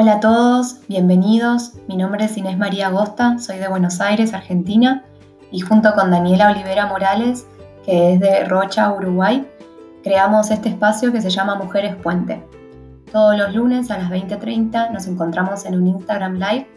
Hola 0.00 0.12
a 0.12 0.20
todos, 0.20 0.76
bienvenidos. 0.86 1.72
Mi 1.88 1.96
nombre 1.96 2.26
es 2.26 2.36
Inés 2.36 2.56
María 2.56 2.86
Agosta, 2.86 3.36
soy 3.40 3.58
de 3.58 3.66
Buenos 3.66 4.00
Aires, 4.00 4.32
Argentina, 4.32 5.02
y 5.50 5.58
junto 5.58 5.92
con 5.92 6.12
Daniela 6.12 6.52
Olivera 6.52 6.86
Morales, 6.86 7.48
que 7.84 8.12
es 8.12 8.20
de 8.20 8.44
Rocha, 8.44 8.92
Uruguay, 8.92 9.44
creamos 10.04 10.52
este 10.52 10.68
espacio 10.68 11.10
que 11.10 11.20
se 11.20 11.30
llama 11.30 11.56
Mujeres 11.56 11.96
Puente. 11.96 12.46
Todos 13.10 13.36
los 13.36 13.52
lunes 13.52 13.90
a 13.90 13.98
las 13.98 14.08
20:30 14.08 14.90
nos 14.90 15.08
encontramos 15.08 15.64
en 15.64 15.74
un 15.74 15.88
Instagram 15.88 16.34
Live 16.34 16.68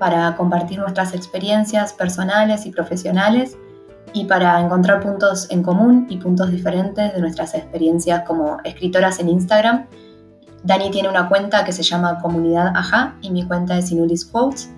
para 0.00 0.34
compartir 0.34 0.80
nuestras 0.80 1.14
experiencias 1.14 1.92
personales 1.92 2.66
y 2.66 2.72
profesionales 2.72 3.56
y 4.12 4.24
para 4.24 4.60
encontrar 4.60 4.98
puntos 4.98 5.48
en 5.52 5.62
común 5.62 6.08
y 6.10 6.16
puntos 6.16 6.50
diferentes 6.50 7.14
de 7.14 7.20
nuestras 7.20 7.54
experiencias 7.54 8.24
como 8.26 8.58
escritoras 8.64 9.20
en 9.20 9.28
Instagram 9.28 9.86
Dani 10.64 10.90
tiene 10.90 11.10
una 11.10 11.28
cuenta 11.28 11.62
que 11.62 11.72
se 11.72 11.82
llama 11.82 12.20
Comunidad 12.20 12.74
Aja 12.74 13.14
y 13.20 13.30
mi 13.30 13.44
cuenta 13.44 13.76
es 13.76 13.92
Inulis 13.92 14.24
Quotes. 14.24 14.70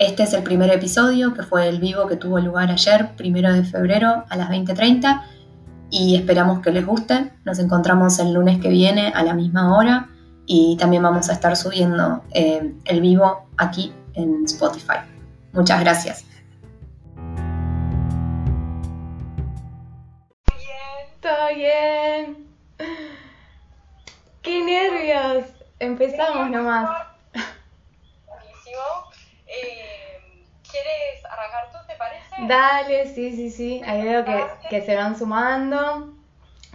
Este 0.00 0.24
es 0.24 0.32
el 0.32 0.42
primer 0.42 0.68
episodio, 0.70 1.32
que 1.32 1.44
fue 1.44 1.68
el 1.68 1.78
vivo 1.78 2.08
que 2.08 2.16
tuvo 2.16 2.40
lugar 2.40 2.72
ayer, 2.72 3.14
primero 3.14 3.52
de 3.52 3.62
febrero, 3.62 4.24
a 4.28 4.36
las 4.36 4.50
20.30, 4.50 5.22
y 5.90 6.16
esperamos 6.16 6.58
que 6.58 6.72
les 6.72 6.84
guste. 6.84 7.30
Nos 7.44 7.60
encontramos 7.60 8.18
el 8.18 8.32
lunes 8.32 8.60
que 8.60 8.68
viene 8.68 9.12
a 9.14 9.22
la 9.22 9.32
misma 9.32 9.76
hora 9.76 10.08
y 10.44 10.76
también 10.76 11.04
vamos 11.04 11.30
a 11.30 11.34
estar 11.34 11.56
subiendo 11.56 12.24
eh, 12.34 12.74
el 12.84 13.00
vivo 13.00 13.46
aquí 13.56 13.92
en 14.14 14.44
Spotify. 14.46 14.98
Muchas 15.52 15.78
gracias. 15.78 16.24
Todo 21.20 21.54
bien. 21.54 22.51
¡Qué 24.42 24.60
nervios! 24.60 25.44
Empezamos 25.78 26.50
nomás. 26.50 26.90
Buenísimo. 28.26 28.82
Eh, 29.46 30.20
¿Quieres 30.68 31.24
arrancar 31.30 31.70
tú, 31.70 31.78
te 31.86 31.94
parece? 31.94 32.34
Dale, 32.48 33.06
sí, 33.14 33.36
sí, 33.36 33.50
sí. 33.50 33.80
Ahí 33.86 34.02
veo 34.02 34.24
que, 34.24 34.44
que 34.68 34.82
se 34.82 34.96
van 34.96 35.16
sumando. 35.16 36.12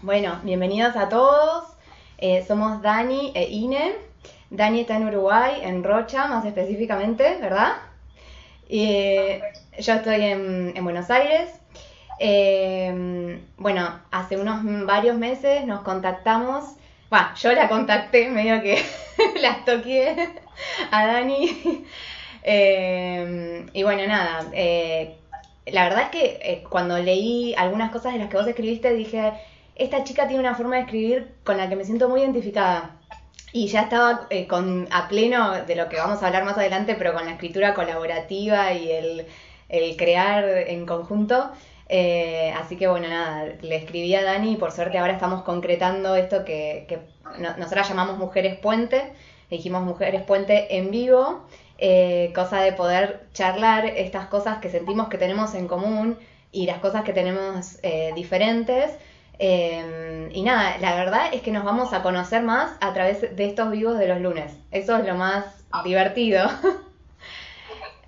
Bueno, 0.01 0.39
bienvenidos 0.43 0.95
a 0.95 1.09
todos. 1.09 1.65
Eh, 2.19 2.45
somos 2.47 2.81
Dani 2.81 3.33
e 3.35 3.49
Ine. 3.49 3.95
Dani 4.49 4.79
está 4.79 4.95
en 4.95 5.09
Uruguay, 5.09 5.59
en 5.61 5.83
Rocha 5.83 6.27
más 6.27 6.45
específicamente, 6.45 7.37
¿verdad? 7.41 7.73
Y 8.69 9.41
yo 9.77 9.93
estoy 9.93 10.23
en, 10.23 10.71
en 10.73 10.83
Buenos 10.85 11.09
Aires. 11.09 11.53
Eh, 12.19 13.41
bueno, 13.57 13.99
hace 14.09 14.37
unos 14.37 14.61
varios 14.85 15.17
meses 15.17 15.65
nos 15.65 15.81
contactamos 15.81 16.77
bueno, 17.09 17.27
yo 17.35 17.51
la 17.53 17.69
contacté, 17.69 18.29
medio 18.29 18.61
que 18.61 18.83
la 19.41 19.63
toqué 19.65 20.29
a 20.91 21.07
Dani. 21.07 21.85
Eh, 22.49 23.65
y 23.73 23.83
bueno, 23.83 24.07
nada, 24.07 24.49
eh, 24.53 25.17
la 25.65 25.83
verdad 25.83 26.03
es 26.03 26.09
que 26.09 26.39
eh, 26.41 26.63
cuando 26.69 26.97
leí 26.97 27.53
algunas 27.57 27.91
cosas 27.91 28.13
de 28.13 28.19
las 28.19 28.29
que 28.29 28.37
vos 28.37 28.47
escribiste, 28.47 28.93
dije, 28.93 29.33
esta 29.75 30.05
chica 30.05 30.27
tiene 30.27 30.39
una 30.39 30.55
forma 30.55 30.77
de 30.77 30.83
escribir 30.83 31.35
con 31.43 31.57
la 31.57 31.67
que 31.67 31.75
me 31.75 31.83
siento 31.83 32.07
muy 32.07 32.21
identificada. 32.21 32.95
Y 33.51 33.67
ya 33.67 33.81
estaba 33.81 34.29
con, 34.47 34.87
a 34.91 35.09
pleno 35.09 35.63
de 35.65 35.75
lo 35.75 35.89
que 35.89 35.97
vamos 35.97 36.23
a 36.23 36.27
hablar 36.27 36.45
más 36.45 36.57
adelante, 36.57 36.95
pero 36.95 37.13
con 37.13 37.25
la 37.25 37.31
escritura 37.31 37.73
colaborativa 37.73 38.71
y 38.73 38.91
el, 38.91 39.25
el 39.67 39.97
crear 39.97 40.45
en 40.45 40.85
conjunto. 40.85 41.51
Eh, 41.89 42.53
así 42.57 42.75
que 42.75 42.87
bueno, 42.87 43.07
nada, 43.07 43.45
le 43.61 43.75
escribí 43.75 44.13
a 44.15 44.23
Dani 44.23 44.53
y 44.53 44.55
por 44.57 44.71
suerte 44.71 44.97
ahora 44.97 45.13
estamos 45.13 45.43
concretando 45.43 46.15
esto 46.15 46.43
que, 46.43 46.85
que 46.87 46.99
nosotras 47.57 47.87
llamamos 47.87 48.17
Mujeres 48.17 48.59
Puente, 48.59 49.13
dijimos 49.49 49.83
Mujeres 49.83 50.23
Puente 50.23 50.77
en 50.77 50.91
vivo, 50.91 51.45
eh, 51.77 52.31
cosa 52.35 52.61
de 52.61 52.73
poder 52.73 53.27
charlar 53.33 53.85
estas 53.85 54.27
cosas 54.27 54.57
que 54.57 54.69
sentimos 54.69 55.07
que 55.07 55.17
tenemos 55.17 55.53
en 55.53 55.67
común 55.67 56.17
y 56.51 56.65
las 56.65 56.79
cosas 56.79 57.03
que 57.03 57.13
tenemos 57.13 57.79
eh, 57.83 58.11
diferentes. 58.15 58.91
y 59.39 60.41
nada, 60.43 60.77
la 60.79 60.95
verdad 60.95 61.29
es 61.31 61.41
que 61.41 61.51
nos 61.51 61.63
vamos 61.63 61.93
a 61.93 62.01
conocer 62.01 62.41
más 62.41 62.71
a 62.81 62.93
través 62.93 63.35
de 63.35 63.45
estos 63.45 63.71
vivos 63.71 63.97
de 63.99 64.07
los 64.07 64.19
lunes. 64.19 64.57
Eso 64.71 64.97
es 64.97 65.05
lo 65.05 65.15
más 65.15 65.45
divertido. 65.85 66.49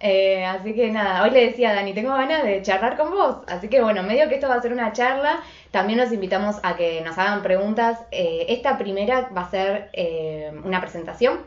Eh, 0.02 0.46
así 0.46 0.74
que 0.74 0.90
nada, 0.92 1.24
hoy 1.24 1.32
le 1.32 1.48
decía 1.48 1.72
a 1.72 1.74
Dani, 1.74 1.94
tengo 1.94 2.12
ganas 2.12 2.44
de 2.44 2.62
charlar 2.62 2.98
con 2.98 3.12
vos. 3.12 3.38
Así 3.48 3.68
que 3.68 3.82
bueno, 3.82 4.04
medio 4.04 4.30
que 4.30 4.36
esto 4.36 4.48
va 4.48 4.56
a 4.56 4.62
ser 4.62 4.72
una 4.72 4.94
charla. 4.94 5.42
También 5.72 6.00
nos 6.00 6.12
invitamos 6.12 6.58
a 6.64 6.76
que 6.76 7.02
nos 7.02 7.18
hagan 7.18 7.44
preguntas. 7.44 8.00
Eh, 8.12 8.46
esta 8.50 8.78
primera 8.78 9.30
va 9.36 9.42
a 9.42 9.52
ser 9.52 9.90
eh, 9.94 10.52
una 10.64 10.82
presentación 10.82 11.42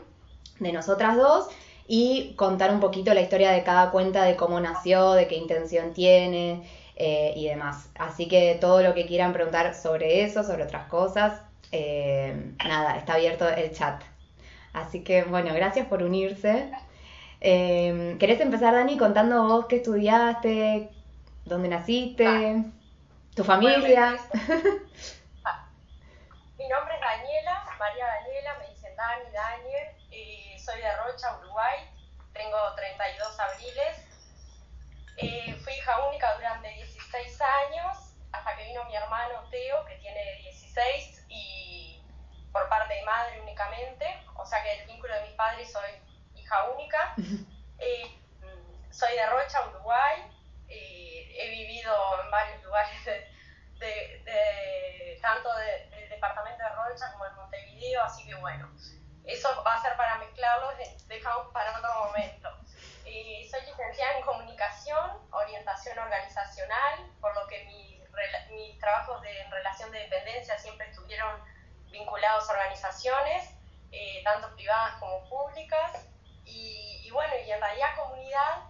de 0.59 0.71
nosotras 0.71 1.17
dos 1.17 1.47
y 1.87 2.33
contar 2.35 2.71
un 2.71 2.79
poquito 2.79 3.13
la 3.13 3.21
historia 3.21 3.51
de 3.51 3.63
cada 3.63 3.91
cuenta, 3.91 4.23
de 4.23 4.35
cómo 4.35 4.59
nació, 4.59 5.13
de 5.13 5.27
qué 5.27 5.35
intención 5.35 5.93
tiene 5.93 6.63
y 6.95 7.47
demás. 7.47 7.89
Así 7.97 8.27
que 8.27 8.57
todo 8.61 8.81
lo 8.81 8.93
que 8.93 9.05
quieran 9.05 9.33
preguntar 9.33 9.73
sobre 9.75 10.23
eso, 10.23 10.43
sobre 10.43 10.63
otras 10.63 10.87
cosas, 10.87 11.41
nada, 12.63 12.97
está 12.97 13.15
abierto 13.15 13.49
el 13.49 13.71
chat. 13.73 14.01
Así 14.71 15.03
que 15.03 15.23
bueno, 15.23 15.53
gracias 15.53 15.87
por 15.87 16.03
unirse. 16.03 16.71
Eh, 17.45 18.15
¿Querés 18.21 18.39
empezar, 18.39 18.73
Dani, 18.73 18.97
contando 18.97 19.43
vos 19.43 19.65
qué 19.65 19.75
estudiaste, 19.75 20.89
dónde 21.43 21.67
naciste, 21.67 22.63
tu 23.35 23.43
familia? 23.43 24.17
Mi 26.57 26.69
nombre 26.69 26.95
es 26.95 27.01
Daniela, 27.01 27.65
María 27.77 28.05
Daniela, 28.07 28.59
me 28.59 28.69
dicen 28.69 28.95
Dani, 28.95 29.29
Daniel, 29.33 29.89
y 30.09 30.57
soy 30.57 30.79
de 30.79 30.95
Rocha, 30.95 31.37
Uruguay, 31.39 31.79
tengo 32.31 32.57
32 32.77 33.37
abriles. 33.37 33.97
Eh, 35.17 35.53
fui 35.65 35.73
hija 35.73 36.07
única 36.07 36.33
durante 36.35 36.69
16 36.69 37.41
años, 37.41 38.15
hasta 38.31 38.55
que 38.55 38.67
vino 38.67 38.85
mi 38.85 38.95
hermano 38.95 39.43
Teo, 39.51 39.83
que 39.83 39.95
tiene 39.95 40.37
16, 40.43 41.25
y 41.27 42.01
por 42.53 42.69
parte 42.69 42.93
de 42.93 43.03
madre 43.03 43.41
únicamente, 43.41 44.05
o 44.35 44.45
sea 44.45 44.63
que 44.63 44.79
el 44.79 44.87
vínculo 44.87 45.13
de 45.13 45.23
mis 45.23 45.33
padres 45.33 45.69
soy 45.69 45.91
hija 46.53 46.69
única. 46.75 47.15
Eh, 47.79 48.05
soy 48.91 49.15
de 49.15 49.25
Rocha, 49.25 49.67
Uruguay. 49.67 50.31
Eh, 50.69 51.35
he 51.37 51.49
vivido 51.49 51.91
en 52.23 52.29
varios 52.31 52.63
lugares, 52.63 53.05
de, 53.05 53.27
tanto 55.21 55.49
del 55.55 56.09
departamento 56.09 56.63
de 56.63 56.69
Rocha 56.69 57.11
como 57.11 57.25
en 57.25 57.35
Montevideo, 57.35 58.03
así 58.03 58.25
que 58.25 58.35
bueno, 58.35 58.71
eso 59.25 59.49
va 59.65 59.73
a 59.73 59.81
ser 59.81 59.97
para 59.97 60.17
mezclarlos, 60.19 60.75
dejamos 61.07 61.51
para 61.51 61.77
otro 61.77 62.05
momento. 62.05 62.49
Eh, 63.05 63.45
soy 63.51 63.59
licenciada 63.65 64.17
en 64.17 64.23
comunicación, 64.23 65.11
orientación 65.31 65.99
organizacional, 65.99 67.11
por 67.19 67.35
lo 67.35 67.45
que 67.47 67.65
mis, 67.65 67.99
mis 68.51 68.79
trabajos 68.79 69.21
de, 69.23 69.41
en 69.41 69.51
relación 69.51 69.91
de 69.91 69.99
dependencia 69.99 70.57
siempre 70.57 70.89
estuvieron 70.89 71.43
vinculados 71.91 72.49
a 72.49 72.53
organizaciones, 72.53 73.49
tanto 74.23 74.55
privadas 74.55 74.95
como 74.99 75.29
públicas. 75.29 76.12
Y, 76.45 77.09
bueno, 77.11 77.33
y 77.45 77.51
en 77.51 77.59
realidad 77.59 77.95
comunidad, 77.95 78.63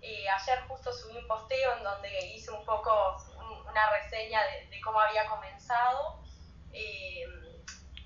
eh, 0.00 0.28
ayer 0.28 0.60
justo 0.68 0.92
subí 0.92 1.16
un 1.16 1.26
posteo 1.26 1.76
en 1.76 1.82
donde 1.82 2.26
hice 2.26 2.50
un 2.50 2.64
poco 2.64 3.16
una 3.68 3.90
reseña 3.90 4.40
de, 4.44 4.80
cómo 4.80 5.00
había 5.00 5.26
comenzado, 5.26 6.22
eh, 6.72 7.24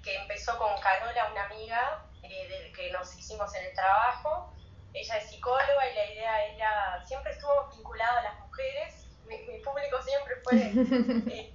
que 0.02 0.16
empezó 0.16 0.56
con 0.58 0.80
Carola, 0.80 1.30
una 1.30 1.44
amiga 1.44 2.04
eh, 2.22 2.72
que 2.74 2.90
nos 2.90 3.14
hicimos 3.16 3.54
en 3.54 3.66
el 3.66 3.74
trabajo. 3.74 4.52
Ella 4.94 5.16
es 5.16 5.30
psicóloga 5.30 5.90
y 5.90 5.94
la 5.94 6.12
idea 6.12 6.44
era, 6.46 7.04
siempre 7.06 7.32
estuvo 7.32 7.68
vinculada 7.74 8.20
a 8.20 8.22
las 8.22 8.40
mujeres, 8.40 9.06
mi, 9.26 9.38
mi 9.38 9.58
público 9.60 10.02
siempre 10.02 10.34
fue 10.42 11.54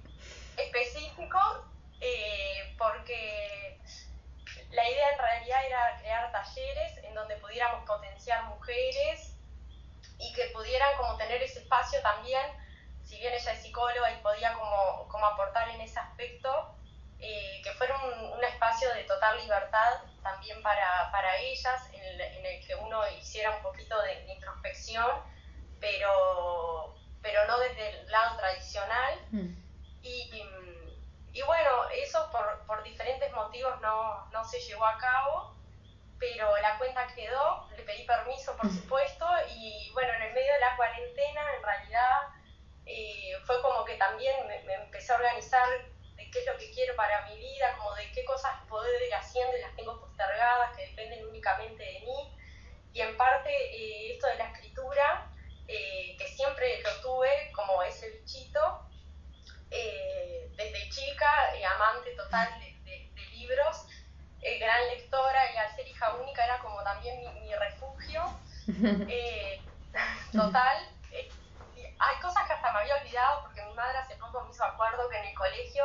específico, 0.56 1.38
porque 2.78 3.78
la 4.70 4.88
idea 4.88 5.12
en 5.12 5.18
realidad 5.18 5.66
era 5.66 5.98
crear 5.98 6.32
talleres 6.32 6.98
en 7.04 7.14
donde 7.14 7.36
pudiéramos 7.36 7.84
potenciar 7.86 8.44
mujeres 8.44 9.34
y 10.18 10.32
que 10.34 10.46
pudieran 10.52 10.96
como 10.96 11.16
tener 11.16 11.42
ese 11.42 11.60
espacio 11.60 12.00
también, 12.02 12.42
si 13.04 13.18
bien 13.18 13.32
ella 13.32 13.52
es 13.52 13.62
psicóloga 13.62 14.12
y 14.12 14.20
podía 14.20 14.52
como, 14.54 15.08
como 15.08 15.26
aportar 15.26 15.68
en 15.70 15.80
ese 15.80 15.98
aspecto, 15.98 16.74
eh, 17.20 17.60
que 17.64 17.72
fuera 17.72 17.96
un, 18.04 18.44
espacio 18.44 18.92
de 18.94 19.04
total 19.04 19.38
libertad 19.38 20.02
también 20.22 20.62
para, 20.62 21.10
para 21.12 21.36
ellas, 21.38 21.88
en 21.92 22.44
el, 22.44 22.66
que 22.66 22.74
uno 22.74 23.00
hiciera 23.18 23.56
un 23.56 23.62
poquito 23.62 24.00
de, 24.02 24.32
introspección, 24.32 25.10
pero, 25.80 26.96
pero 27.22 27.46
no 27.46 27.58
desde 27.58 27.88
el 27.88 28.10
lado 28.10 28.36
tradicional. 28.36 29.18
Mm. 29.30 29.54
y 30.02 30.30
y 30.30 30.77
bueno, 31.46 31.88
eso 31.90 32.28
por, 32.30 32.64
por 32.66 32.82
diferentes 32.82 33.32
motivos 33.32 33.80
no, 33.80 34.26
no, 34.30 34.44
se 34.44 34.60
llevó 34.60 34.86
a 34.86 34.98
cabo, 34.98 35.54
pero 36.18 36.56
la 36.58 36.78
cuenta 36.78 37.06
quedó, 37.14 37.68
le 37.76 37.82
pedí 37.82 38.04
permiso 38.04 38.56
por 38.56 38.70
supuesto, 38.70 39.26
y 39.54 39.90
bueno, 39.92 40.12
en 40.14 40.22
el 40.22 40.34
medio 40.34 40.52
de 40.52 40.60
la 40.60 40.76
cuarentena 40.76 41.42
en 41.56 41.62
realidad 41.62 42.20
eh, 42.86 43.32
fue 43.44 43.60
como 43.62 43.84
que 43.84 43.94
también 43.94 44.46
me, 44.46 44.74
empecé 44.74 45.12
a 45.12 45.16
organizar 45.16 45.68
de 46.16 46.30
qué 46.30 46.40
es 46.40 46.46
lo 46.46 46.56
que 46.58 46.70
quiero 46.72 46.96
para 46.96 47.26
mi 47.26 47.36
vida 47.36 47.48
vida, 47.58 47.76
como 47.76 47.94
de 47.94 48.10
qué 48.12 48.24
cosas 48.24 48.52
puedo 48.68 48.84
ir 49.04 49.14
haciendo 49.14 49.56
y 49.56 49.60
las 49.60 49.74
tengo 49.76 50.00
postergadas, 50.00 50.76
que 50.76 50.86
dependen 50.86 51.26
únicamente 51.26 51.82
de 51.82 52.00
mí. 52.00 52.36
Y 52.92 53.00
en 53.00 53.16
parte 53.16 53.50
eh, 53.50 54.14
esto 54.14 54.26
de 54.28 54.36
la 54.36 54.52
escritura, 54.52 55.30
eh, 55.66 56.16
que 56.16 56.28
siempre 56.28 56.80
lo 56.82 56.90
tuve 57.00 57.52
como 57.52 57.82
ese 57.82 58.10
bichito, 58.10 58.86
eh, 59.70 60.50
desde 60.56 60.88
chica, 60.90 61.30
amante 61.74 62.14
total 62.28 62.60
de, 62.84 63.10
libros, 63.32 63.86
gran 64.60 64.86
lectora 64.88 65.52
y 65.54 65.56
al 65.56 65.74
ser 65.74 65.88
hija 65.88 66.14
única 66.14 66.44
era 66.44 66.58
como 66.58 66.82
también 66.82 67.18
mi, 67.20 67.54
refugio 67.54 68.22
total. 70.32 70.76
hay 71.98 72.20
cosas 72.20 72.46
que 72.46 72.52
hasta 72.52 72.72
me 72.72 72.80
había 72.80 72.96
olvidado 72.96 73.42
porque 73.44 73.64
mi 73.64 73.72
madre 73.74 73.98
hace 73.98 74.16
poco 74.16 74.44
me 74.44 74.50
hizo 74.50 74.62
acuerdo 74.64 75.08
que 75.08 75.18
en 75.18 75.26
el 75.26 75.34
colegio 75.34 75.84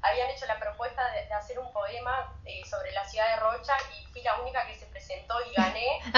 habían 0.00 0.30
hecho 0.30 0.46
la 0.46 0.58
propuesta 0.58 1.02
de, 1.10 1.32
hacer 1.34 1.58
un 1.58 1.70
poema 1.72 2.32
eh, 2.46 2.62
sobre 2.64 2.90
la 2.92 3.04
ciudad 3.04 3.28
de 3.28 3.36
Rocha 3.36 3.74
y 3.94 4.06
fui 4.06 4.22
la 4.22 4.40
única 4.40 4.66
que 4.66 4.74
se 4.74 4.86
presentó 4.86 5.34
y 5.44 5.52
gané. 5.54 6.00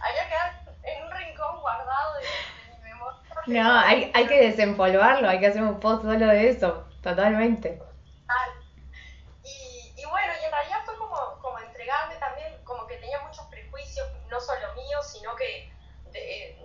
había 0.00 0.28
quedado 0.28 0.52
en 0.82 1.04
un 1.04 1.10
rincón 1.12 1.60
guardado 1.60 2.14
de, 2.14 2.22
mi 2.76 2.82
memoria. 2.82 3.20
No, 3.46 3.78
hay, 3.78 4.10
hay 4.14 4.26
que 4.26 4.40
desempolvarlo, 4.40 5.28
hay 5.28 5.40
que 5.40 5.48
hacer 5.48 5.62
un 5.62 5.78
post 5.78 6.02
solo 6.02 6.26
de 6.26 6.48
eso, 6.48 6.89
totalmente. 7.14 7.82
Y, 9.42 9.94
y 9.96 10.04
bueno, 10.06 10.32
y 10.40 10.44
en 10.44 10.50
realidad 10.50 10.80
fue 10.84 10.96
como, 10.96 11.38
como 11.40 11.58
entregarme 11.58 12.16
también, 12.16 12.62
como 12.64 12.86
que 12.86 12.96
tenía 12.96 13.20
muchos 13.20 13.46
prejuicios, 13.46 14.06
no 14.28 14.40
solo 14.40 14.74
míos, 14.74 15.06
sino 15.10 15.34
que, 15.36 15.72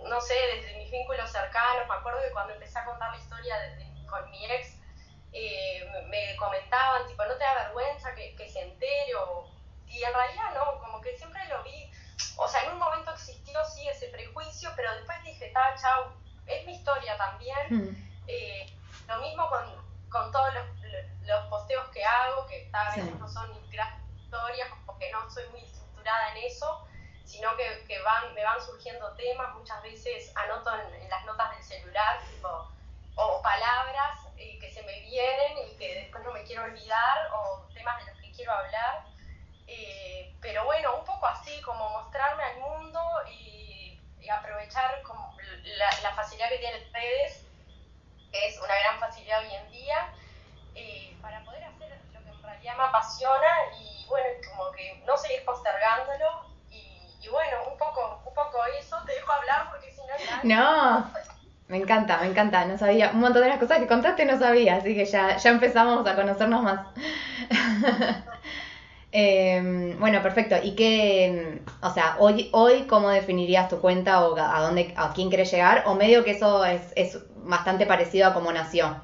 no 0.08 0.20
sé, 0.20 0.34
desde 0.54 0.76
mis 0.78 0.90
vínculos 0.90 1.30
cercanos, 1.30 1.88
me 1.88 1.94
acuerdo 1.94 2.20
que 2.22 2.32
cuando 2.32 2.54
empecé 2.54 2.78
a 2.78 2.84
contar 2.84 3.10
la 3.10 3.18
historia 3.18 3.58
de, 3.58 4.06
con 4.06 4.30
mi 4.30 4.44
ex, 4.46 4.76
eh, 5.32 5.84
me 6.08 6.36
comentaban, 6.36 7.06
tipo, 7.08 7.24
¿no 7.24 7.34
te 7.34 7.44
da 7.44 7.54
vergüenza 7.66 8.14
que, 8.14 8.34
que 8.36 8.48
se 8.48 8.60
entere? 8.60 9.12
y 9.88 10.02
en 10.02 10.12
realidad 10.12 10.54
no, 10.54 10.78
como 10.80 11.00
que 11.00 11.16
siempre 11.16 11.46
lo 11.48 11.62
vi, 11.62 11.90
o 12.36 12.48
sea, 12.48 12.62
en 12.64 12.72
un 12.72 12.78
momento 12.78 13.12
existió 13.12 13.64
sí 13.64 13.86
ese 13.88 14.08
prejuicio, 14.08 14.70
pero 14.76 14.94
después 14.94 15.22
dije, 15.22 15.50
ta, 15.52 15.74
chau, 15.80 16.12
es 16.46 16.66
mi 16.66 16.74
historia 16.74 17.16
también. 17.16 17.66
Mm. 17.70 18.12
Eh, 18.26 18.66
lo 19.08 19.20
mismo 19.20 19.48
con, 19.48 19.64
con 20.10 20.32
todos 20.32 20.52
los, 20.54 20.66
los, 21.22 21.46
posteos 21.46 21.88
que 21.90 22.04
hago, 22.04 22.46
que 22.46 22.68
a 22.72 22.90
veces 22.90 23.14
no 23.18 23.28
son 23.28 23.50
grandes 23.70 24.20
historias, 24.20 24.68
porque 24.84 25.10
no 25.12 25.30
soy 25.30 25.48
muy 25.50 25.60
estructurada 25.60 26.32
en 26.32 26.44
eso, 26.44 26.86
sino 27.24 27.54
que, 27.56 27.84
que, 27.86 28.00
van, 28.02 28.34
me 28.34 28.44
van 28.44 28.60
surgiendo 28.60 29.12
temas, 29.12 29.54
muchas 29.54 29.82
veces 29.82 30.32
anoto 30.36 30.70
en, 30.74 31.02
en 31.02 31.10
las 31.10 31.24
notas 31.24 31.50
del 31.52 31.62
celular, 31.62 32.20
tipo, 32.30 32.70
o 33.16 33.42
palabras 33.42 34.20
eh, 34.36 34.58
que 34.58 34.70
se 34.70 34.82
me 34.82 35.00
vienen 35.00 35.58
y 35.70 35.76
que 35.76 35.94
después 35.94 36.22
no 36.24 36.32
me 36.32 36.44
quiero 36.44 36.64
olvidar, 36.64 37.30
o 37.32 37.66
temas 37.72 38.04
de 38.04 38.12
los 38.12 38.20
que 38.20 38.32
quiero 38.32 38.52
hablar. 38.52 39.06
Eh, 39.66 40.34
pero 40.40 40.64
bueno, 40.64 40.96
un 40.96 41.04
poco 41.04 41.26
así, 41.26 41.60
como 41.62 41.88
mostrarme 41.90 42.44
al 42.44 42.60
mundo 42.60 43.00
y, 43.30 43.98
aprovechar 44.28 45.02
como 45.02 45.36
la, 46.02 46.12
facilidad 46.12 46.48
que 46.48 46.58
tienen 46.58 46.92
redes, 46.92 47.46
que 48.32 48.48
es 48.48 48.58
una 48.58 48.74
gran 48.74 48.98
facilidad 48.98 49.40
hoy 49.40 49.54
en 49.54 49.70
día, 49.70 50.12
eh, 50.74 51.16
para 51.22 51.44
poder 51.44 51.62
hacer 51.62 51.96
lo 52.12 52.20
que 52.20 52.28
en 52.30 52.42
realidad 52.42 52.76
me 52.76 52.82
apasiona 52.82 53.46
y 53.78 54.04
bueno, 54.08 54.28
como 54.50 54.72
que 54.72 55.00
no 55.06 55.16
seguir 55.16 55.44
postergándolo. 55.44 56.44
Y, 56.70 57.18
y 57.20 57.28
bueno, 57.28 57.68
un 57.70 57.78
poco, 57.78 58.20
un 58.26 58.34
poco 58.34 58.64
eso, 58.78 59.00
te 59.06 59.12
dejo 59.12 59.30
hablar 59.30 59.70
porque 59.70 59.92
si 59.92 60.00
no... 60.00 60.16
No. 60.42 61.12
Me 61.76 61.82
encanta, 61.82 62.16
me 62.22 62.28
encanta, 62.28 62.64
no 62.64 62.78
sabía, 62.78 63.10
un 63.10 63.20
montón 63.20 63.42
de 63.42 63.50
las 63.50 63.58
cosas 63.58 63.80
que 63.80 63.86
contaste 63.86 64.24
no 64.24 64.38
sabía, 64.38 64.76
así 64.76 64.94
que 64.94 65.04
ya, 65.04 65.36
ya 65.36 65.50
empezamos 65.50 66.06
a 66.06 66.16
conocernos 66.16 66.62
más. 66.62 66.86
Em, 69.12 69.98
bueno, 69.98 70.22
perfecto. 70.22 70.56
¿Y 70.62 70.74
qué, 70.74 71.62
o 71.80 71.90
sea, 71.90 72.16
hoy, 72.18 72.50
hoy 72.52 72.86
cómo 72.86 73.08
definirías 73.08 73.68
tu 73.68 73.80
cuenta 73.80 74.26
o 74.26 74.36
a 74.36 74.60
dónde, 74.60 74.92
a 74.96 75.12
quién 75.14 75.28
quieres 75.28 75.50
llegar? 75.50 75.84
O 75.86 75.94
medio 75.94 76.22
que 76.24 76.32
eso 76.32 76.64
es, 76.66 76.82
es 76.96 77.18
bastante 77.36 77.86
parecido 77.86 78.28
a 78.28 78.34
cómo 78.34 78.52
nació. 78.52 79.00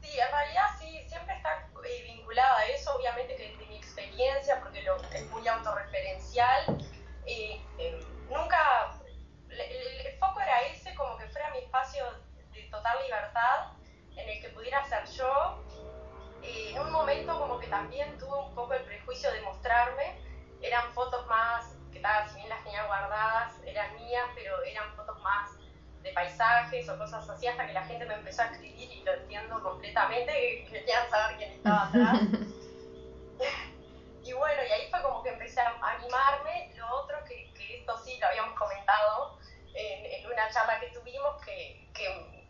Sí, 0.00 0.18
en 0.18 0.32
realidad 0.32 0.66
sí, 0.80 1.00
siempre 1.06 1.36
está 1.36 1.68
eh, 1.86 2.02
vinculada 2.02 2.58
a 2.58 2.66
eso, 2.66 2.92
obviamente 2.96 3.36
que 3.36 3.66
mi 3.68 3.76
experiencia, 3.76 4.58
porque 4.60 4.82
lo, 4.82 4.96
es 5.12 5.30
muy 5.30 5.46
autorreferencial. 5.46 6.78
Eh, 7.26 7.60
eh, 7.78 8.00
nunca 8.28 8.90
el, 9.50 10.18
foco 10.18 10.40
era 10.40 10.62
ese, 10.62 10.94
como 10.94 11.16
que 11.16 11.26
fuera 11.26 11.50
mi 11.50 11.58
espacio 11.58 12.04
de 12.52 12.62
total 12.80 12.98
libertad, 13.04 13.66
en 14.16 14.28
el 14.28 14.40
que 14.40 14.48
pudiera 14.50 14.84
ser 14.86 15.04
yo. 15.10 15.62
Eh, 16.42 16.72
en 16.72 16.80
un 16.80 16.90
momento 16.90 17.38
como 17.38 17.58
que 17.58 17.66
también 17.66 18.16
tuve 18.18 18.38
un 18.38 18.54
poco 18.54 18.72
el 18.72 18.82
prejuicio 18.84 19.30
de 19.32 19.42
mostrarme, 19.42 20.18
eran 20.62 20.90
fotos 20.92 21.26
más, 21.26 21.74
que 21.92 22.00
tal, 22.00 22.28
si 22.30 22.36
bien 22.36 22.48
las 22.48 22.64
tenía 22.64 22.86
guardadas, 22.86 23.52
eran 23.66 23.94
mías, 23.96 24.24
pero 24.34 24.62
eran 24.62 24.94
fotos 24.96 25.20
más 25.20 25.50
de 26.02 26.12
paisajes 26.12 26.88
o 26.88 26.96
cosas 26.96 27.28
así, 27.28 27.46
hasta 27.46 27.66
que 27.66 27.74
la 27.74 27.84
gente 27.84 28.06
me 28.06 28.14
empezó 28.14 28.42
a 28.42 28.46
escribir 28.46 28.90
y 28.90 29.02
lo 29.02 29.12
entiendo 29.12 29.62
completamente, 29.62 30.32
que 30.32 30.66
querían 30.70 31.10
saber 31.10 31.36
quién 31.36 31.52
estaba 31.52 31.88
atrás. 31.88 32.20
y 34.24 34.32
bueno, 34.32 34.62
y 34.66 34.72
ahí 34.72 34.90
fue 34.90 35.02
como 35.02 35.22
que 35.22 35.30
empecé 35.30 35.60
a 35.60 35.76
animarme. 35.82 36.72
Lo 36.76 37.02
otro 37.02 37.22
que, 37.24 37.52
que 37.52 37.80
esto 37.80 37.98
sí 37.98 38.18
lo 38.18 38.28
habíamos 38.28 38.58
comentado, 38.58 39.38
en, 39.74 40.26
una 40.26 40.48
charla 40.50 40.80
que 40.80 40.88
tuvimos 40.88 41.42
que, 41.44 41.88
que, 41.94 42.48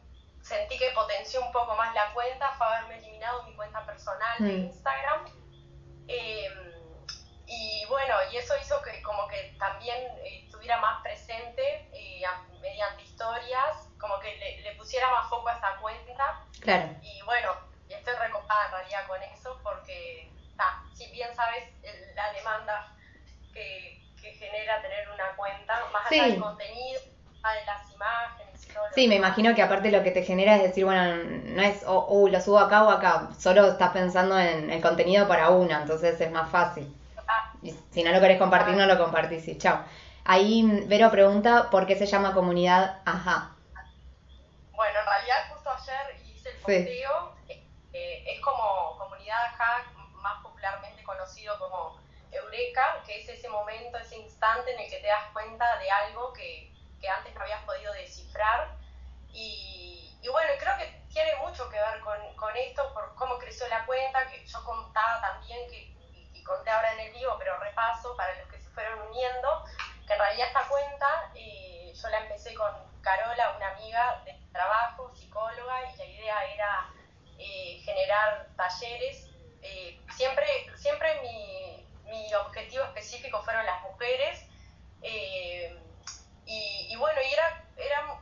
sentí 0.60 0.78
que 0.78 0.90
potenció 0.90 1.40
un 1.40 1.52
poco 1.52 1.74
más 1.74 1.94
la 1.94 2.12
cuenta 2.12 2.50
fue 2.52 2.66
haberme 2.66 2.98
eliminado 2.98 3.42
mi 3.44 3.54
cuenta 3.54 3.84
personal 3.86 4.38
de 4.38 4.52
mm. 4.52 4.60
Instagram. 4.66 5.24
Em, 6.06 6.70
y 7.46 7.84
bueno, 7.88 8.16
y 8.30 8.36
eso 8.36 8.54
hizo 8.60 8.80
que 8.82 9.02
como 9.02 9.26
que 9.28 9.54
también 9.58 9.96
eh, 10.24 10.44
estuviera 10.44 10.78
más 10.80 11.02
presente 11.02 11.88
eh, 11.92 12.22
mediante 12.60 13.02
historias, 13.02 13.88
como 13.98 14.18
que 14.20 14.36
le, 14.62 14.74
pusiera 14.76 15.10
más 15.10 15.28
foco 15.28 15.48
a 15.48 15.54
esta 15.54 15.76
cuenta. 15.76 16.44
Claro. 16.60 16.94
Y 17.02 17.22
bueno, 17.22 17.56
estoy 17.88 18.14
recopada 18.14 18.66
en 18.66 18.72
realidad 18.72 19.06
con 19.06 19.22
eso 19.22 19.58
porque, 19.62 20.30
si 20.94 21.10
bien 21.10 21.34
sabes 21.34 21.64
la 22.14 22.32
demanda 22.32 22.96
que, 23.52 24.02
que 24.20 24.32
genera 24.34 24.80
tener 24.82 25.08
una 25.10 25.34
cuenta, 25.36 25.86
más 25.92 26.10
allá 26.10 26.24
del 26.24 26.40
contenido, 26.40 27.00
de 27.00 27.64
las 27.64 27.90
imágenes 27.92 28.49
Sí, 28.94 29.06
me 29.06 29.16
imagino 29.16 29.54
que 29.54 29.62
aparte 29.62 29.90
lo 29.90 30.02
que 30.02 30.10
te 30.10 30.22
genera 30.22 30.56
es 30.56 30.62
decir, 30.62 30.84
bueno, 30.84 31.16
no 31.44 31.62
es, 31.62 31.84
oh, 31.86 32.06
oh, 32.08 32.28
lo 32.28 32.40
subo 32.40 32.58
acá 32.58 32.84
o 32.84 32.90
acá, 32.90 33.28
solo 33.38 33.68
estás 33.68 33.92
pensando 33.92 34.38
en 34.38 34.70
el 34.70 34.82
contenido 34.82 35.28
para 35.28 35.50
una, 35.50 35.82
entonces 35.82 36.20
es 36.20 36.30
más 36.30 36.50
fácil. 36.50 36.94
Y 37.62 37.74
si 37.92 38.02
no 38.02 38.10
lo 38.10 38.20
querés 38.20 38.38
compartir, 38.38 38.74
no 38.74 38.86
lo 38.86 38.98
compartís 38.98 39.46
y 39.48 39.58
chao. 39.58 39.84
Ahí 40.24 40.64
Vero 40.86 41.10
pregunta 41.10 41.70
por 41.70 41.86
qué 41.86 41.96
se 41.96 42.06
llama 42.06 42.34
comunidad 42.34 43.00
Ajá. 43.04 43.50
Bueno, 44.72 44.98
en 44.98 45.06
realidad 45.06 45.36
justo 45.52 45.70
ayer 45.70 46.20
hice 46.26 46.50
el 46.50 46.56
posteo, 46.56 47.34
eh, 47.92 48.24
es 48.26 48.40
como 48.40 48.96
comunidad 48.98 49.38
Ajá, 49.54 49.84
más 50.14 50.42
popularmente 50.42 51.02
conocido 51.04 51.58
como 51.58 51.98
Eureka, 52.32 53.02
que 53.06 53.20
es 53.20 53.28
ese 53.28 53.48
momento, 53.48 53.98
ese 53.98 54.16
instante 54.16 54.72
en 54.72 54.80
el 54.80 54.90
que 54.90 54.98
te 54.98 55.06
das 55.06 55.24
cuenta 55.32 55.78
de 55.78 55.90
algo 55.90 56.32
que, 56.32 56.72
que 57.00 57.08
antes 57.08 57.34
no 57.34 57.40
habías 57.42 57.62
podido 57.64 57.92
descifrar. 57.94 58.76
Y, 59.32 60.18
bueno, 60.30 60.52
creo 60.58 60.76
que 60.76 61.02
tiene 61.12 61.34
mucho 61.36 61.68
que 61.70 61.76
ver 61.76 62.00
con, 62.00 62.34
con, 62.36 62.56
esto, 62.56 62.92
por 62.94 63.14
cómo 63.14 63.38
creció 63.38 63.66
la 63.68 63.84
cuenta, 63.86 64.28
que 64.28 64.44
yo 64.46 64.64
contaba 64.64 65.20
también, 65.20 65.68
que, 65.70 65.94
y, 66.34 66.42
conté 66.44 66.70
ahora 66.70 66.92
en 66.92 67.00
el 67.00 67.12
vivo, 67.12 67.36
pero 67.38 67.58
repaso 67.58 68.16
para 68.16 68.34
los 68.36 68.48
que 68.48 68.58
se 68.58 68.68
fueron 68.70 69.00
uniendo, 69.08 69.64
que 70.06 70.12
en 70.12 70.18
realidad 70.18 70.48
esta 70.48 70.66
cuenta 70.68 71.30
eh, 71.34 71.92
yo 71.94 72.08
la 72.08 72.18
empecé 72.18 72.54
con 72.54 72.72
Carola, 73.02 73.56
una 73.56 73.68
amiga 73.68 74.22
de 74.24 74.38
trabajo, 74.52 75.14
psicóloga, 75.14 75.92
y 75.92 75.96
la 75.96 76.04
idea 76.04 76.44
era 76.46 76.88
eh, 77.38 77.80
generar 77.84 78.48
talleres. 78.56 79.28
Eh, 79.62 80.00
siempre 80.16 80.46
siempre 80.76 81.20
mi, 81.20 81.86
mi 82.10 82.34
objetivo 82.34 82.84
específico 82.84 83.42
fueron 83.42 83.64
las 83.64 83.80
mujeres. 83.82 84.44
Eh, 85.02 85.78
y, 86.46 86.96
bueno, 86.96 87.20
y 87.22 87.32
era, 87.32 87.64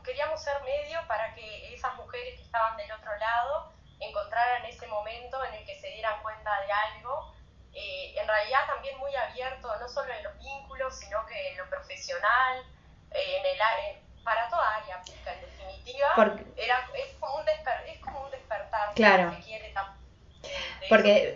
queríamos 0.03 0.41
ser 0.41 0.61
medio 0.61 0.99
para 1.07 1.33
que 1.33 1.73
esas 1.73 1.95
mujeres 1.95 2.35
que 2.35 2.43
estaban 2.43 2.77
del 2.77 2.91
otro 2.91 3.15
lado 3.17 3.73
encontraran 3.99 4.63
ese 4.65 4.85
momento 4.85 5.43
en 5.45 5.55
el 5.55 5.65
que 5.65 5.75
se 5.79 5.87
dieran 5.89 6.21
cuenta 6.21 6.51
de 6.61 6.71
algo. 6.71 7.33
Eh, 7.73 8.13
en 8.17 8.27
realidad 8.27 8.67
también 8.67 8.97
muy 8.99 9.15
abierto, 9.15 9.75
no 9.79 9.89
solo 9.89 10.13
en 10.13 10.23
los 10.23 10.37
vínculos, 10.37 10.99
sino 10.99 11.25
que 11.25 11.49
en 11.49 11.57
lo 11.57 11.69
profesional, 11.69 12.63
eh, 13.11 13.37
en 13.37 13.45
el, 13.45 14.23
para 14.23 14.47
toda 14.49 14.75
área 14.75 14.97
en 14.97 15.41
definitiva. 15.41 16.35
era, 16.55 16.87
es, 16.93 17.13
como 17.19 17.37
un 17.37 17.49
es 17.49 17.99
como 17.99 18.21
un 18.25 18.31
despertar 18.31 18.93
claro. 18.93 19.31
que 19.31 19.41
quiere 19.41 19.69
porque 20.89 21.33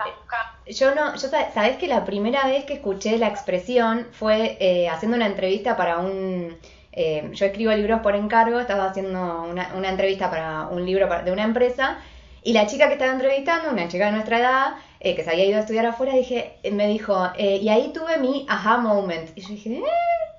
yo 0.67 0.92
yo 1.15 1.27
sabes 1.53 1.77
que 1.77 1.88
la 1.88 2.05
primera 2.05 2.45
vez 2.48 2.65
que 2.65 2.74
escuché 2.74 3.17
la 3.17 3.27
expresión 3.27 4.07
fue 4.12 4.57
eh, 4.60 4.89
haciendo 4.89 5.17
una 5.17 5.27
entrevista 5.27 5.75
para 5.75 6.00
un, 6.00 6.57
eh, 6.91 7.29
yo 7.33 7.45
escribo 7.45 7.72
libros 7.72 8.01
por 8.01 8.15
encargo, 8.15 8.60
estaba 8.60 8.86
haciendo 8.86 9.43
una, 9.43 9.89
entrevista 9.89 10.29
para 10.29 10.67
un 10.67 10.86
libro 10.86 11.07
de 11.24 11.31
una 11.31 11.43
empresa 11.43 11.98
Y 12.43 12.53
la 12.53 12.67
chica 12.67 12.88
que 12.88 12.93
estaba 12.93 13.13
entrevistando, 13.13 13.72
una 13.72 13.88
chica 13.88 14.07
de 14.07 14.12
nuestra 14.13 14.39
edad, 14.39 14.74
eh, 15.00 15.15
que 15.15 15.24
se 15.24 15.31
había 15.31 15.45
ido 15.45 15.57
a 15.57 15.62
estudiar 15.62 15.86
afuera, 15.86 16.13
dije, 16.13 16.57
me 16.72 16.88
dijo, 16.88 17.15
y 17.38 17.69
ahí 17.69 17.91
tuve 17.93 18.17
mi 18.17 18.45
aha 18.50 18.77
moment. 18.77 19.29
Y 19.36 19.41
yo 19.41 19.50
dije, 19.50 19.77
eh, 19.77 19.83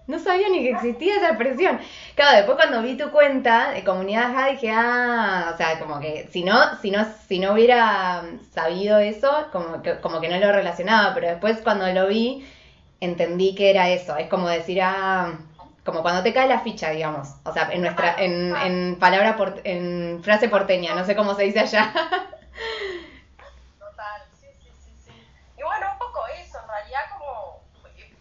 no 0.06 0.18
sabía 0.18 0.48
ni 0.50 0.62
que 0.62 0.70
existía 0.70 1.16
esa 1.16 1.28
expresión. 1.28 1.80
Claro, 2.14 2.36
después 2.36 2.56
cuando 2.56 2.82
vi 2.82 2.96
tu 2.96 3.10
cuenta 3.10 3.70
de 3.70 3.84
comunidad 3.84 4.24
aha, 4.24 4.48
dije, 4.48 4.70
ah, 4.70 5.50
o 5.54 5.56
sea, 5.56 5.78
como 5.78 5.98
que 6.00 6.28
si 6.30 6.44
no, 6.44 6.76
si 6.80 6.90
no, 6.90 7.06
si 7.26 7.38
no 7.38 7.52
hubiera 7.54 8.22
sabido 8.52 8.98
eso, 8.98 9.48
como 9.50 9.82
que, 9.82 10.00
como 10.00 10.20
que 10.20 10.28
no 10.28 10.38
lo 10.38 10.52
relacionaba, 10.52 11.14
pero 11.14 11.28
después 11.28 11.60
cuando 11.62 11.86
lo 11.88 12.06
vi, 12.06 12.46
entendí 13.00 13.54
que 13.54 13.70
era 13.70 13.88
eso. 13.90 14.16
Es 14.16 14.28
como 14.28 14.48
decir, 14.48 14.80
ah, 14.82 15.38
como 15.84 16.02
cuando 16.02 16.22
te 16.22 16.32
cae 16.32 16.48
la 16.48 16.60
ficha, 16.60 16.90
digamos. 16.90 17.28
O 17.44 17.52
sea, 17.52 17.70
en 17.72 17.82
nuestra, 17.82 18.16
en, 18.18 18.54
en 18.56 18.98
palabra, 18.98 19.36
por, 19.36 19.60
en 19.64 20.22
frase 20.22 20.48
porteña, 20.48 20.94
no 20.94 21.04
sé 21.04 21.16
cómo 21.16 21.34
se 21.34 21.44
dice 21.44 21.60
allá. 21.60 21.92
Total, 23.78 24.22
sí, 24.38 24.46
sí, 24.60 24.70
sí, 24.82 24.92
sí. 25.06 25.12
Y 25.58 25.62
bueno, 25.62 25.92
un 25.92 25.98
poco 25.98 26.20
eso, 26.42 26.58
en 26.60 26.68
realidad 26.68 27.00
como 27.12 27.62
eh, 27.96 28.14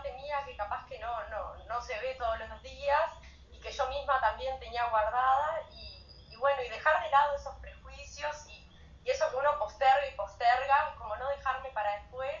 parte 0.00 0.12
mía 0.14 0.42
que 0.46 0.56
capaz 0.56 0.86
que 0.86 0.98
no, 0.98 1.28
no, 1.28 1.56
no 1.66 1.82
se 1.82 1.98
ve 1.98 2.14
todos 2.14 2.38
los 2.38 2.62
días 2.62 3.10
y 3.50 3.60
que 3.60 3.70
yo 3.70 3.86
misma 3.88 4.18
también 4.20 4.58
tenía 4.58 4.84
guardada 4.88 5.62
y, 5.70 6.26
y 6.30 6.36
bueno, 6.36 6.62
y 6.62 6.68
dejar 6.70 7.02
de 7.02 7.10
lado 7.10 7.36
esos 7.36 7.54
prejuicios 7.56 8.46
y, 8.48 8.66
y 9.04 9.10
eso 9.10 9.28
que 9.30 9.36
uno 9.36 9.58
posterga 9.58 10.06
y 10.06 10.16
posterga, 10.16 10.94
como 10.96 11.16
no 11.16 11.28
dejarme 11.28 11.68
para 11.70 11.96
después. 12.00 12.34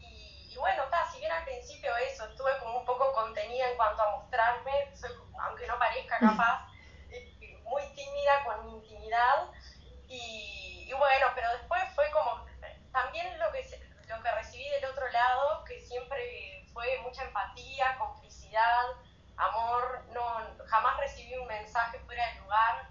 Y, 0.00 0.52
y 0.52 0.56
bueno, 0.56 0.82
está, 0.84 1.08
si 1.12 1.18
bien 1.18 1.30
al 1.30 1.44
principio 1.44 1.96
eso, 1.98 2.26
estuve 2.26 2.58
como 2.58 2.80
un 2.80 2.84
poco 2.84 3.12
contenida 3.12 3.70
en 3.70 3.76
cuanto 3.76 4.02
a 4.02 4.16
mostrarme, 4.16 4.96
soy, 4.96 5.12
aunque 5.44 5.66
no 5.68 5.78
parezca 5.78 6.18
capaz, 6.20 6.66
muy 7.62 7.82
tímida 7.94 8.44
con 8.44 8.66
mi 8.66 8.72
intimidad. 8.78 9.46
Y, 10.08 10.88
y 10.88 10.92
bueno, 10.94 11.26
pero 11.36 11.52
después 11.52 11.82
fue 11.94 12.10
como 12.10 12.44
también 12.90 13.38
lo 13.38 13.52
que, 13.52 13.62
lo 14.08 14.22
que 14.22 14.30
recibí 14.32 14.68
del 14.70 14.86
otro 14.86 15.08
lado, 15.12 15.64
que 15.64 15.80
siempre 15.80 16.49
fue 16.80 16.98
mucha 17.02 17.24
empatía, 17.24 17.94
complicidad, 17.98 18.86
amor. 19.36 20.00
No, 20.14 20.22
jamás 20.66 20.98
recibí 20.98 21.34
un 21.36 21.46
mensaje 21.46 21.98
fuera 22.06 22.26
de 22.32 22.40
lugar, 22.40 22.88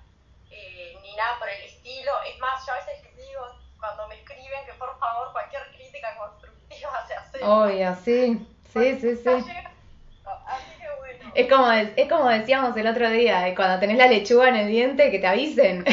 eh, 0.52 0.96
ni 1.02 1.16
nada 1.16 1.40
por 1.40 1.50
el 1.50 1.64
estilo. 1.64 2.12
Es 2.32 2.40
más, 2.40 2.64
yo 2.68 2.74
a 2.74 2.76
veces 2.76 3.04
les 3.04 3.18
digo, 3.18 3.42
cuando 3.80 4.08
me 4.08 4.16
escriben, 4.16 4.66
que 4.66 4.74
por 4.74 4.98
favor 5.00 5.32
cualquier 5.32 5.64
crítica 5.76 6.16
constructiva 6.18 7.08
se 7.08 7.16
acepta. 7.16 7.50
Obvio, 7.50 7.96
sí, 7.96 8.48
sí, 8.74 9.00
sí, 9.00 9.16
sí. 9.16 9.30
Así 9.30 10.72
que 10.80 10.88
bueno. 11.00 11.32
Es 11.34 11.50
como, 11.50 11.72
es 11.72 12.10
como 12.10 12.30
decíamos 12.30 12.78
el 12.78 12.88
otro 12.88 13.10
día, 13.10 13.48
eh, 13.48 13.56
cuando 13.56 13.80
tenés 13.80 13.98
la 13.98 14.06
lechuga 14.06 14.50
en 14.50 14.56
el 14.56 14.68
diente, 14.68 15.10
que 15.10 15.18
te 15.20 15.28
avisen. 15.28 15.84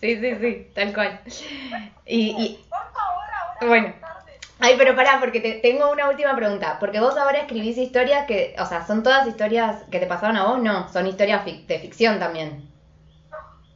Sí, 0.00 0.16
sí, 0.18 0.36
sí, 0.40 0.70
tal 0.74 0.92
cual. 0.92 1.20
Y, 2.04 2.30
y, 2.30 2.66
por 2.68 2.92
favor, 2.92 3.24
ahora 3.32 3.66
Bueno. 3.68 3.94
Ay, 4.62 4.74
pero 4.76 4.94
pará, 4.94 5.18
porque 5.18 5.40
te, 5.40 5.54
tengo 5.56 5.88
una 5.90 6.06
última 6.08 6.34
pregunta. 6.34 6.78
Porque 6.78 7.00
vos 7.00 7.16
ahora 7.16 7.40
escribís 7.40 7.76
historias 7.76 8.24
que, 8.26 8.54
o 8.58 8.64
sea, 8.66 8.80
¿son 8.86 9.02
todas 9.02 9.26
historias 9.26 9.84
que 9.90 10.00
te 10.00 10.06
pasaron 10.06 10.36
a 10.36 10.44
vos? 10.44 10.58
No, 10.58 10.88
son 10.88 11.06
historias 11.06 11.44
fic- 11.44 11.60
de 11.66 11.78
ficción 11.78 12.18
también. 12.18 12.56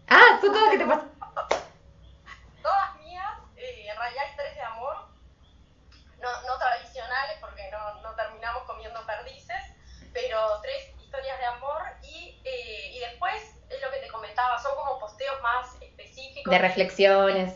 Ah, 0.09 0.21
son 0.41 0.53
todas 0.53 0.71
que 0.71 0.79
te 0.79 0.87
pasaron. 0.87 1.07
Todas 2.63 2.95
mías, 2.95 3.35
eh, 3.57 3.87
en 3.91 3.97
realidad 3.97 4.25
tres 4.37 4.55
de 4.55 4.63
amor, 4.63 4.97
no, 6.21 6.29
no 6.47 6.59
tradicionales 6.59 7.37
porque 7.41 7.63
no, 7.71 8.03
no 8.03 8.15
terminamos 8.15 8.63
comiendo 8.65 9.05
perdices, 9.07 9.63
pero 10.13 10.39
tres 10.63 10.89
historias 11.05 11.39
de 11.39 11.45
amor 11.47 11.83
y, 12.03 12.35
eh, 12.45 12.91
y 12.93 12.99
después 13.01 13.55
es 13.69 13.83
lo 13.83 13.91
que 13.91 13.99
te 13.99 14.09
comentaba, 14.09 14.59
son 14.59 14.75
como 14.77 14.99
posteos 14.99 15.41
más 15.43 15.75
específicos. 15.81 16.51
De 16.51 16.59
reflexiones. 16.59 17.55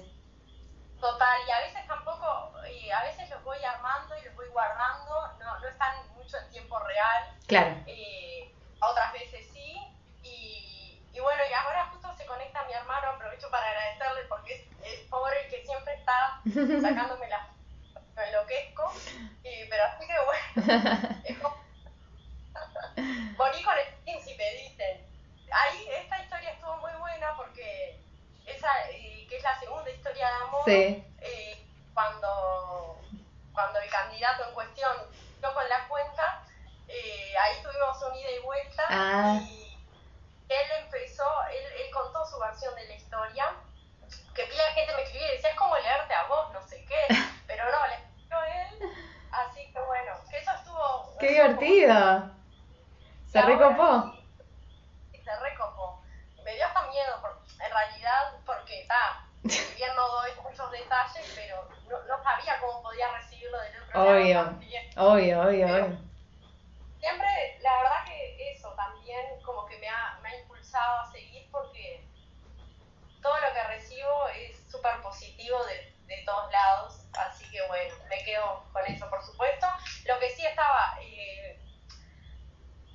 Total, 1.01 1.41
y 1.47 1.51
a 1.51 1.61
veces 1.61 1.87
tampoco, 1.87 2.27
eh, 2.69 2.93
a 2.93 3.03
veces 3.05 3.29
los 3.31 3.43
voy 3.43 3.57
armando 3.65 4.15
y 4.19 4.25
los 4.25 4.35
voy 4.35 4.50
guardando, 4.61 5.33
no, 5.39 5.59
no 5.59 5.69
están 5.69 5.95
mucho 6.15 6.37
en 6.37 6.51
tiempo 6.51 6.79
real. 6.81 7.35
Claro. 7.47 7.75
Eh, 7.87 8.55
otras 8.81 9.13
veces 9.15 9.47
sí. 9.53 9.75
Y, 10.23 11.03
y 11.13 11.21
bueno, 11.21 11.43
y 11.49 11.53
ahora 11.55 11.87
justo 11.87 12.13
se 12.17 12.27
conecta 12.27 12.63
mi 12.65 12.75
hermano, 12.75 13.09
aprovecho 13.09 13.51
para 13.51 13.67
agradecerle 13.71 14.25
porque 14.29 14.69
es 14.83 15.01
el 15.01 15.09
pobre 15.09 15.45
el 15.45 15.51
que 15.51 15.65
siempre 15.65 15.95
está 15.95 16.41
sacándome 16.83 17.29
la 17.29 17.49
me 18.17 18.29
enloquezco. 18.29 18.93
Y, 19.45 19.65
pero 19.71 19.85
así 19.85 20.07
que 20.07 20.15
bueno, 20.27 21.21
es 21.25 21.39
como... 21.39 21.57
Morí 23.39 23.63
con 23.63 23.79
el 23.79 23.95
príncipe, 24.05 24.45
dicen. 24.57 25.07
Ahí 25.51 25.89
esta 26.03 26.21
historia 26.23 26.51
estuvo 26.51 26.77
muy 26.77 26.93
buena 27.01 27.35
porque 27.37 27.99
esa, 28.45 28.69
eh, 28.91 29.27
que 29.29 29.37
es 29.39 29.43
la 29.43 29.59
segunda 29.59 29.91
historia 29.91 30.29
de 30.29 30.35
amor, 30.45 30.63
Sí. 30.67 31.05
eh, 31.23 31.67
cuando, 31.95 33.00
cuando 33.53 33.79
el 33.81 33.91
candidato 33.91 34.45
en 34.49 34.55
cuestión 34.55 34.97
dio 35.41 35.55
con 35.55 35.69
la 35.69 35.87
cuenta, 35.89 36.43
eh, 36.89 37.35
ahí 37.43 37.63
tuvimos 37.63 38.03
un 38.03 38.15
ida 38.17 38.31
y 38.31 38.39
vuelta 38.41 38.85
Ah. 38.89 39.39
y 39.43 39.79
él 40.49 40.67
empezó, 40.83 41.25
él, 41.53 41.65
él 41.85 41.91
contó 41.93 42.25
su 42.27 42.39
versión 42.39 42.75
de 42.75 42.87
la 42.89 42.95
historia, 42.95 43.55
que 44.35 44.45
pila 44.45 44.65
de 44.67 44.73
gente 44.73 44.97
me 44.97 45.03
escribía 45.03 45.29
y 45.29 45.37
decía, 45.37 45.51
es 45.51 45.57
como 45.57 45.77
leerte 45.77 46.15
a 46.15 46.25
vos, 46.25 46.53
no 46.53 46.63
sé 46.67 46.85
qué, 46.87 47.07
pero 47.47 47.65
no, 47.71 47.87
le 47.87 47.95
escribió 47.95 48.43
él, 48.43 48.91
así 49.33 49.73
que 49.73 49.81
bueno, 49.81 50.13
que 50.29 50.39
eso 50.39 50.51
estuvo... 50.53 51.17
Qué 51.21 51.27
como- 51.37 51.61
divertido. 51.61 52.31
Se 53.27 53.41
recopó. 53.43 54.13
se 55.25 55.37
recopó. 55.39 56.03
Me 56.45 56.55
dio 56.55 56.67
hasta 56.67 56.83
miedo, 56.87 57.21
por- 57.21 57.39
en 57.65 57.71
realidad, 57.71 58.33
porque 58.45 58.83
está, 58.83 59.25
si 59.49 59.75
bien 59.75 59.95
no 59.95 60.09
doy 60.09 60.31
muchos 60.43 60.69
detalles, 60.73 61.33
pero 61.37 61.69
no, 61.89 61.99
no 62.09 62.23
sabía 62.25 62.59
cómo 62.61 62.83
podía 62.83 63.13
Obvio. 64.03 64.41
Obvio, 64.97 65.41
obvio, 65.43 65.67
obvio. 65.67 65.99
Siempre, 66.99 67.59
la 67.63 67.77
verdad 67.79 68.05
que 68.07 68.53
eso 68.53 68.75
también 68.75 69.41
como 69.43 69.65
que 69.67 69.79
me 69.79 69.89
ha, 69.89 70.19
me 70.23 70.29
ha 70.31 70.37
impulsado 70.41 71.01
a 71.01 71.11
seguir 71.13 71.49
porque 71.51 72.07
todo 73.23 73.35
lo 73.41 73.53
que 73.55 73.63
recibo 73.65 74.29
es 74.29 74.71
súper 74.71 75.01
positivo 75.03 75.65
de, 75.67 75.95
de 76.07 76.23
todos 76.25 76.51
lados, 76.53 77.07
así 77.19 77.49
que 77.51 77.67
bueno, 77.69 77.95
me 78.09 78.23
quedo 78.25 78.69
con 78.73 78.85
eso 78.87 79.09
por 79.09 79.23
supuesto. 79.23 79.67
Lo 80.07 80.19
que 80.19 80.31
sí 80.31 80.45
estaba, 80.47 80.97
eh, 81.01 81.61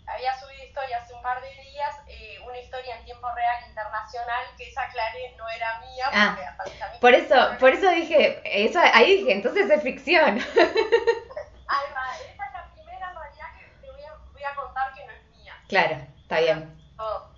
había 0.07 0.38
subido 0.39 0.63
historia 0.63 0.97
hace 0.97 1.13
un 1.13 1.21
par 1.21 1.41
de 1.41 1.50
días, 1.50 1.95
eh, 2.07 2.39
una 2.45 2.57
historia 2.59 2.95
en 2.97 3.05
tiempo 3.05 3.27
real 3.33 3.67
internacional, 3.67 4.45
que 4.57 4.69
esa 4.69 4.83
aclaré 4.83 5.33
no 5.35 5.47
era 5.50 5.79
mía, 5.79 6.05
Ah, 6.13 6.25
porque 6.35 6.45
amigos- 6.45 6.75
Por 7.05 7.13
eso, 7.13 7.35
por 7.59 7.69
eso 7.69 7.88
dije, 7.91 8.41
eso, 8.43 8.79
ahí 8.81 9.17
dije, 9.17 9.33
entonces 9.33 9.69
es 9.69 9.83
ficción. 9.83 10.39
Ay, 11.67 11.85
va, 11.93 12.15
esa 12.15 12.45
es 12.45 12.51
la 12.51 12.71
primera 12.74 13.13
realidad 13.13 13.45
que 13.59 13.85
te 13.85 13.91
voy 13.91 14.01
a, 14.01 14.13
voy 14.33 14.41
a 14.41 14.55
contar 14.55 14.91
que 14.95 15.05
no 15.05 15.12
es 15.12 15.39
mía. 15.39 15.53
Claro, 15.67 15.97
está 16.24 16.39
bien. 16.39 16.75
Todo. 16.97 17.29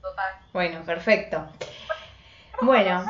Total. 0.00 0.34
Bueno, 0.52 0.84
perfecto. 0.84 1.44
Bueno, 2.62 3.04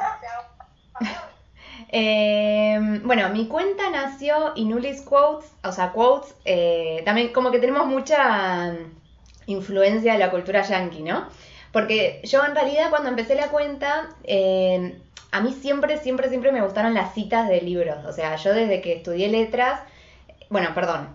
eh, 1.90 2.78
bueno, 3.04 3.28
mi 3.28 3.46
cuenta 3.46 3.90
nació 3.90 4.52
Inulis 4.54 5.02
Quotes, 5.02 5.52
o 5.62 5.70
sea, 5.70 5.92
quotes, 5.92 6.34
eh, 6.46 7.02
también 7.04 7.30
como 7.34 7.50
que 7.50 7.58
tenemos 7.58 7.86
mucha 7.86 8.74
influencia 9.44 10.14
de 10.14 10.18
la 10.18 10.30
cultura 10.30 10.62
yankee, 10.62 11.02
¿no? 11.02 11.28
Porque 11.72 12.22
yo 12.24 12.42
en 12.42 12.54
realidad 12.54 12.88
cuando 12.88 13.10
empecé 13.10 13.34
la 13.34 13.48
cuenta, 13.48 14.08
eh, 14.22 14.98
a 15.34 15.40
mí 15.40 15.52
siempre, 15.52 15.98
siempre, 15.98 16.28
siempre 16.28 16.52
me 16.52 16.62
gustaron 16.62 16.94
las 16.94 17.12
citas 17.12 17.48
de 17.48 17.60
libros. 17.60 18.04
O 18.04 18.12
sea, 18.12 18.36
yo 18.36 18.54
desde 18.54 18.80
que 18.80 18.92
estudié 18.92 19.26
letras, 19.26 19.80
bueno, 20.48 20.72
perdón, 20.76 21.08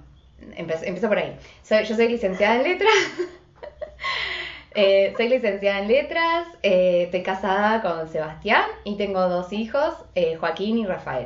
empiezo 0.57 1.07
por 1.07 1.17
ahí. 1.17 1.37
Soy, 1.63 1.85
yo 1.85 1.95
soy 1.95 2.09
licenciada 2.09 2.57
en 2.57 2.63
letras. 2.63 2.93
Eh, 4.75 5.15
soy 5.17 5.29
licenciada 5.29 5.79
en 5.79 5.87
letras, 5.87 6.47
eh, 6.61 7.01
estoy 7.05 7.23
casada 7.23 7.81
con 7.81 8.07
Sebastián 8.07 8.65
y 8.83 8.97
tengo 8.97 9.27
dos 9.27 9.51
hijos, 9.51 9.95
eh, 10.13 10.35
Joaquín 10.35 10.77
y 10.77 10.85
Rafael. 10.85 11.25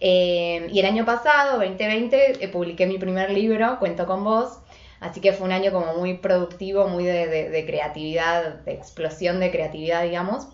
Y 0.00 0.78
el 0.78 0.84
año 0.84 1.06
pasado, 1.06 1.58
2020, 1.58 2.44
eh, 2.44 2.48
publiqué 2.48 2.86
mi 2.86 2.98
primer 2.98 3.30
libro, 3.30 3.78
Cuento 3.78 4.04
con 4.04 4.24
vos, 4.24 4.58
así 4.98 5.20
que 5.20 5.32
fue 5.32 5.46
un 5.46 5.52
año 5.52 5.70
como 5.70 5.94
muy 5.94 6.14
productivo, 6.14 6.88
muy 6.88 7.04
de 7.04 7.64
creatividad, 7.66 8.56
de 8.64 8.72
explosión 8.72 9.38
de 9.38 9.52
creatividad, 9.52 10.02
digamos. 10.02 10.48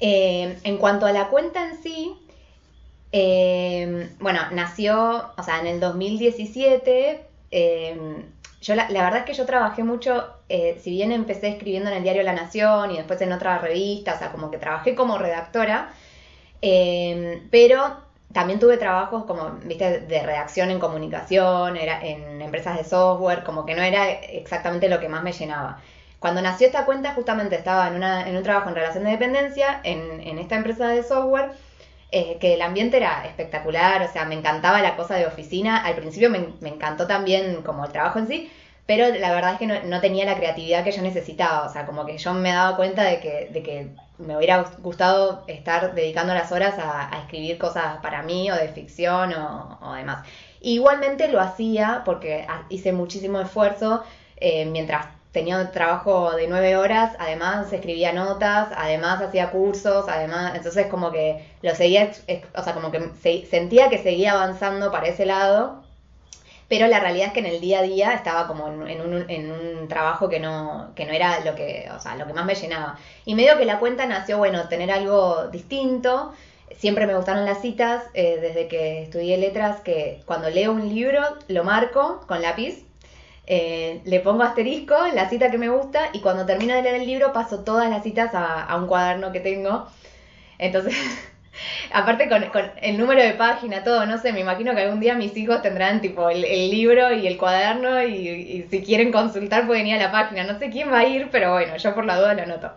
Eh, 0.00 0.58
en 0.62 0.76
cuanto 0.78 1.06
a 1.06 1.12
la 1.12 1.28
cuenta 1.28 1.68
en 1.68 1.82
sí, 1.82 2.16
eh, 3.12 4.10
bueno, 4.20 4.40
nació, 4.52 5.32
o 5.36 5.42
sea, 5.42 5.60
en 5.60 5.66
el 5.66 5.80
2017. 5.80 7.26
eh, 7.50 8.24
yo 8.60 8.74
la, 8.74 8.90
la 8.90 9.04
verdad 9.04 9.20
es 9.20 9.24
que 9.26 9.34
yo 9.34 9.46
trabajé 9.46 9.84
mucho, 9.84 10.26
si 10.48 10.90
bien 10.90 11.12
empecé 11.12 11.48
escribiendo 11.48 11.90
en 11.90 11.96
el 11.98 12.02
diario 12.02 12.24
La 12.24 12.32
Nación 12.32 12.90
y 12.90 12.96
después 12.96 13.20
en 13.20 13.32
otras 13.32 13.62
revistas, 13.62 14.16
o 14.16 14.18
sea, 14.18 14.32
como 14.32 14.50
que 14.50 14.58
trabajé 14.58 14.96
como 14.96 15.16
redactora, 15.16 15.92
pero 17.50 17.96
también 18.32 18.58
tuve 18.58 18.76
trabajos 18.76 19.24
como, 19.24 19.52
viste, 19.64 20.00
de 20.00 20.22
redacción 20.22 20.70
en 20.70 20.80
comunicación, 20.80 21.76
era 21.76 22.04
en 22.04 22.42
empresas 22.42 22.76
de 22.76 22.84
software, 22.84 23.44
como 23.44 23.64
que 23.64 23.74
no 23.76 23.82
era 23.82 24.10
exactamente 24.10 24.88
lo 24.88 25.00
que 25.00 25.08
más 25.08 25.22
me 25.22 25.32
llenaba. 25.32 25.80
Cuando 26.18 26.42
nació 26.42 26.66
esta 26.66 26.84
cuenta, 26.84 27.14
justamente 27.14 27.56
estaba 27.56 27.88
en, 27.88 27.94
una, 27.94 28.28
en 28.28 28.36
un 28.36 28.42
trabajo 28.42 28.68
en 28.68 28.74
relación 28.74 29.04
de 29.04 29.10
dependencia, 29.10 29.80
en, 29.84 30.20
en 30.20 30.38
esta 30.38 30.56
empresa 30.56 30.88
de 30.88 31.02
software, 31.02 31.52
eh, 32.10 32.38
que 32.40 32.54
el 32.54 32.62
ambiente 32.62 32.96
era 32.96 33.26
espectacular, 33.26 34.02
o 34.02 34.10
sea, 34.10 34.24
me 34.24 34.34
encantaba 34.34 34.80
la 34.80 34.96
cosa 34.96 35.16
de 35.16 35.26
oficina. 35.26 35.84
Al 35.84 35.94
principio 35.94 36.30
me, 36.30 36.38
encantó 36.68 37.06
también 37.06 37.62
como 37.62 37.84
el 37.84 37.92
trabajo 37.92 38.18
en 38.18 38.26
sí, 38.26 38.50
pero 38.86 39.14
la 39.14 39.32
verdad 39.32 39.52
es 39.52 39.58
que 39.58 39.66
no, 39.66 40.00
tenía 40.00 40.24
la 40.24 40.36
creatividad 40.36 40.84
que 40.84 40.92
yo 40.92 41.02
necesitaba, 41.02 41.66
o 41.66 41.72
sea, 41.72 41.84
como 41.84 42.06
que 42.06 42.16
yo 42.16 42.32
me 42.32 42.52
daba 42.52 42.76
cuenta 42.76 43.04
de 43.04 43.20
que, 43.20 43.50
de 43.52 43.62
que 43.62 43.88
me 44.16 44.36
hubiera 44.36 44.64
gustado 44.78 45.44
estar 45.48 45.94
dedicando 45.94 46.32
las 46.34 46.50
horas 46.50 46.78
a, 46.78 47.14
a 47.14 47.20
escribir 47.20 47.58
cosas 47.58 47.98
para 48.02 48.22
mí 48.22 48.50
o 48.50 48.56
de 48.56 48.68
ficción 48.68 49.34
o, 49.34 49.78
o 49.82 49.92
demás. 49.92 50.26
Igualmente 50.60 51.28
lo 51.28 51.40
hacía 51.40 52.02
porque 52.06 52.46
hice 52.70 52.92
muchísimo 52.92 53.40
esfuerzo 53.40 54.02
eh, 54.38 54.64
mientras 54.64 55.06
tenía 55.38 55.70
trabajo 55.70 56.32
de 56.32 56.48
nueve 56.48 56.76
horas, 56.76 57.14
además 57.20 57.72
escribía 57.72 58.12
notas, 58.12 58.70
además 58.76 59.22
hacía 59.22 59.52
cursos, 59.52 60.06
además, 60.08 60.54
entonces 60.56 60.88
como 60.88 61.12
que 61.12 61.46
lo 61.62 61.76
seguía, 61.76 62.10
o 62.56 62.62
sea, 62.64 62.74
como 62.74 62.90
que 62.90 63.10
se, 63.22 63.46
sentía 63.46 63.88
que 63.88 63.98
seguía 63.98 64.32
avanzando 64.32 64.90
para 64.90 65.06
ese 65.06 65.26
lado, 65.26 65.84
pero 66.66 66.88
la 66.88 66.98
realidad 66.98 67.28
es 67.28 67.32
que 67.34 67.38
en 67.38 67.46
el 67.46 67.60
día 67.60 67.78
a 67.78 67.82
día 67.82 68.14
estaba 68.14 68.48
como 68.48 68.66
en, 68.88 69.00
un, 69.00 69.86
trabajo 69.88 70.28
que 70.28 70.40
no, 70.40 70.90
que 70.96 71.06
no 71.06 71.12
era 71.12 71.38
lo 71.44 71.54
que, 71.54 71.88
o 71.96 72.00
sea, 72.00 72.16
lo 72.16 72.26
que 72.26 72.32
más 72.32 72.44
me 72.44 72.56
llenaba. 72.56 72.98
Y 73.24 73.36
medio 73.36 73.56
que 73.56 73.64
la 73.64 73.78
cuenta 73.78 74.06
nació, 74.06 74.38
bueno, 74.38 74.68
tener 74.68 74.90
algo 74.90 75.46
distinto. 75.48 76.34
Siempre 76.76 77.06
me 77.06 77.14
gustaron 77.14 77.46
las 77.46 77.62
citas, 77.62 78.02
eh, 78.12 78.38
desde 78.40 78.68
que 78.68 79.04
estudié 79.04 79.38
letras, 79.38 79.80
que 79.80 80.20
cuando 80.26 80.50
leo 80.50 80.72
un 80.72 80.88
libro 80.88 81.22
lo 81.46 81.64
marco 81.64 82.20
con 82.26 82.42
lápiz 82.42 82.87
eh, 83.50 84.02
le 84.04 84.20
pongo 84.20 84.42
asterisco 84.42 84.94
la 85.14 85.30
cita 85.30 85.50
que 85.50 85.56
me 85.56 85.70
gusta 85.70 86.10
y 86.12 86.20
cuando 86.20 86.44
termino 86.44 86.74
de 86.74 86.82
leer 86.82 86.96
el 86.96 87.06
libro 87.06 87.32
paso 87.32 87.60
todas 87.60 87.88
las 87.88 88.02
citas 88.02 88.32
a, 88.34 88.76
un 88.76 88.86
cuaderno 88.86 89.32
que 89.32 89.40
tengo. 89.40 89.86
Entonces, 90.58 90.94
aparte 91.94 92.28
con, 92.28 92.44
el 92.82 92.98
número 92.98 93.22
de 93.22 93.32
página, 93.32 93.82
todo, 93.82 94.04
no 94.04 94.18
sé, 94.18 94.34
me 94.34 94.40
imagino 94.40 94.74
que 94.74 94.82
algún 94.82 95.00
día 95.00 95.14
mis 95.14 95.34
hijos 95.34 95.62
tendrán 95.62 96.02
tipo 96.02 96.28
el, 96.28 96.42
libro 96.42 97.10
y 97.14 97.26
el 97.26 97.38
cuaderno 97.38 98.02
y, 98.02 98.66
si 98.70 98.82
quieren 98.82 99.10
consultar 99.10 99.66
pueden 99.66 99.86
ir 99.86 99.94
a 99.94 99.98
la 99.98 100.12
página. 100.12 100.44
No 100.44 100.58
sé 100.58 100.68
quién 100.68 100.92
va 100.92 100.98
a 100.98 101.06
ir, 101.06 101.28
pero 101.32 101.54
bueno, 101.54 101.74
yo 101.78 101.94
por 101.94 102.04
la 102.04 102.18
duda 102.18 102.34
lo 102.34 102.42
anoto. 102.42 102.70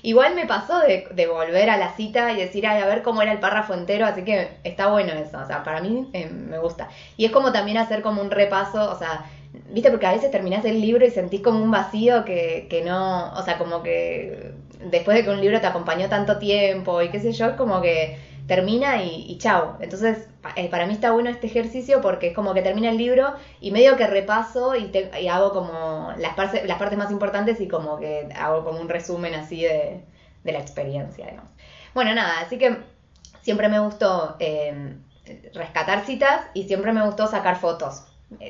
Igual 0.00 0.34
me 0.34 0.46
pasó 0.46 0.80
de, 0.80 1.06
de 1.10 1.26
volver 1.26 1.68
a 1.68 1.76
la 1.76 1.94
cita 1.96 2.32
y 2.32 2.36
decir, 2.36 2.66
ay, 2.66 2.80
a 2.80 2.86
ver 2.86 3.02
cómo 3.02 3.20
era 3.20 3.32
el 3.32 3.40
párrafo 3.40 3.74
entero, 3.74 4.06
así 4.06 4.22
que 4.22 4.48
está 4.64 4.86
bueno 4.86 5.12
eso, 5.12 5.38
o 5.38 5.46
sea, 5.46 5.62
para 5.62 5.82
mí 5.82 6.08
eh, 6.14 6.30
me 6.30 6.58
gusta. 6.58 6.88
Y 7.18 7.26
es 7.26 7.30
como 7.30 7.52
también 7.52 7.76
hacer 7.76 8.00
como 8.00 8.22
un 8.22 8.30
repaso, 8.30 8.90
o 8.90 8.98
sea, 8.98 9.24
viste, 9.70 9.90
porque 9.90 10.06
a 10.06 10.12
veces 10.12 10.30
terminás 10.30 10.64
el 10.64 10.80
libro 10.80 11.04
y 11.04 11.10
sentís 11.10 11.40
como 11.40 11.62
un 11.62 11.70
vacío 11.70 12.24
que, 12.24 12.66
que 12.68 12.82
no, 12.82 13.32
o 13.32 13.42
sea, 13.42 13.58
como 13.58 13.82
que 13.82 14.52
después 14.90 15.16
de 15.16 15.24
que 15.24 15.30
un 15.30 15.40
libro 15.40 15.60
te 15.60 15.66
acompañó 15.66 16.08
tanto 16.08 16.38
tiempo 16.38 17.02
y 17.02 17.10
qué 17.10 17.20
sé 17.20 17.32
yo, 17.32 17.46
es 17.46 17.56
como 17.56 17.80
que 17.80 18.18
termina 18.46 19.02
y, 19.02 19.36
chao. 19.38 19.76
Entonces, 19.80 20.28
eh, 20.56 20.68
para 20.68 20.86
mí 20.86 20.92
está 20.92 21.12
bueno 21.12 21.30
este 21.30 21.46
ejercicio 21.46 22.00
porque 22.00 22.28
es 22.28 22.34
como 22.34 22.52
que 22.52 22.62
termina 22.62 22.90
el 22.90 22.98
libro 22.98 23.34
y 23.60 23.70
medio 23.70 23.96
que 23.96 24.06
repaso 24.06 24.76
y, 24.76 24.86
te, 24.88 25.10
y 25.20 25.28
hago 25.28 25.52
como 25.52 26.12
las, 26.18 26.34
partes, 26.34 26.66
las 26.66 26.78
partes 26.78 26.98
más 26.98 27.10
importantes 27.10 27.60
y 27.60 27.68
como 27.68 27.98
que 27.98 28.28
hago 28.36 28.64
como 28.64 28.80
un 28.80 28.88
resumen 28.88 29.34
así 29.34 29.62
de, 29.62 30.02
de 30.44 30.52
la 30.52 30.58
experiencia, 30.58 31.26
digamos. 31.26 31.50
Bueno, 31.94 32.14
nada, 32.14 32.40
así 32.40 32.58
que 32.58 32.76
siempre 33.40 33.68
me 33.68 33.78
gustó 33.78 34.36
eh, 34.40 34.94
rescatar 35.54 36.04
citas 36.04 36.42
y 36.52 36.64
siempre 36.64 36.92
me 36.92 37.04
gustó 37.06 37.26
sacar 37.26 37.56
fotos 37.56 38.04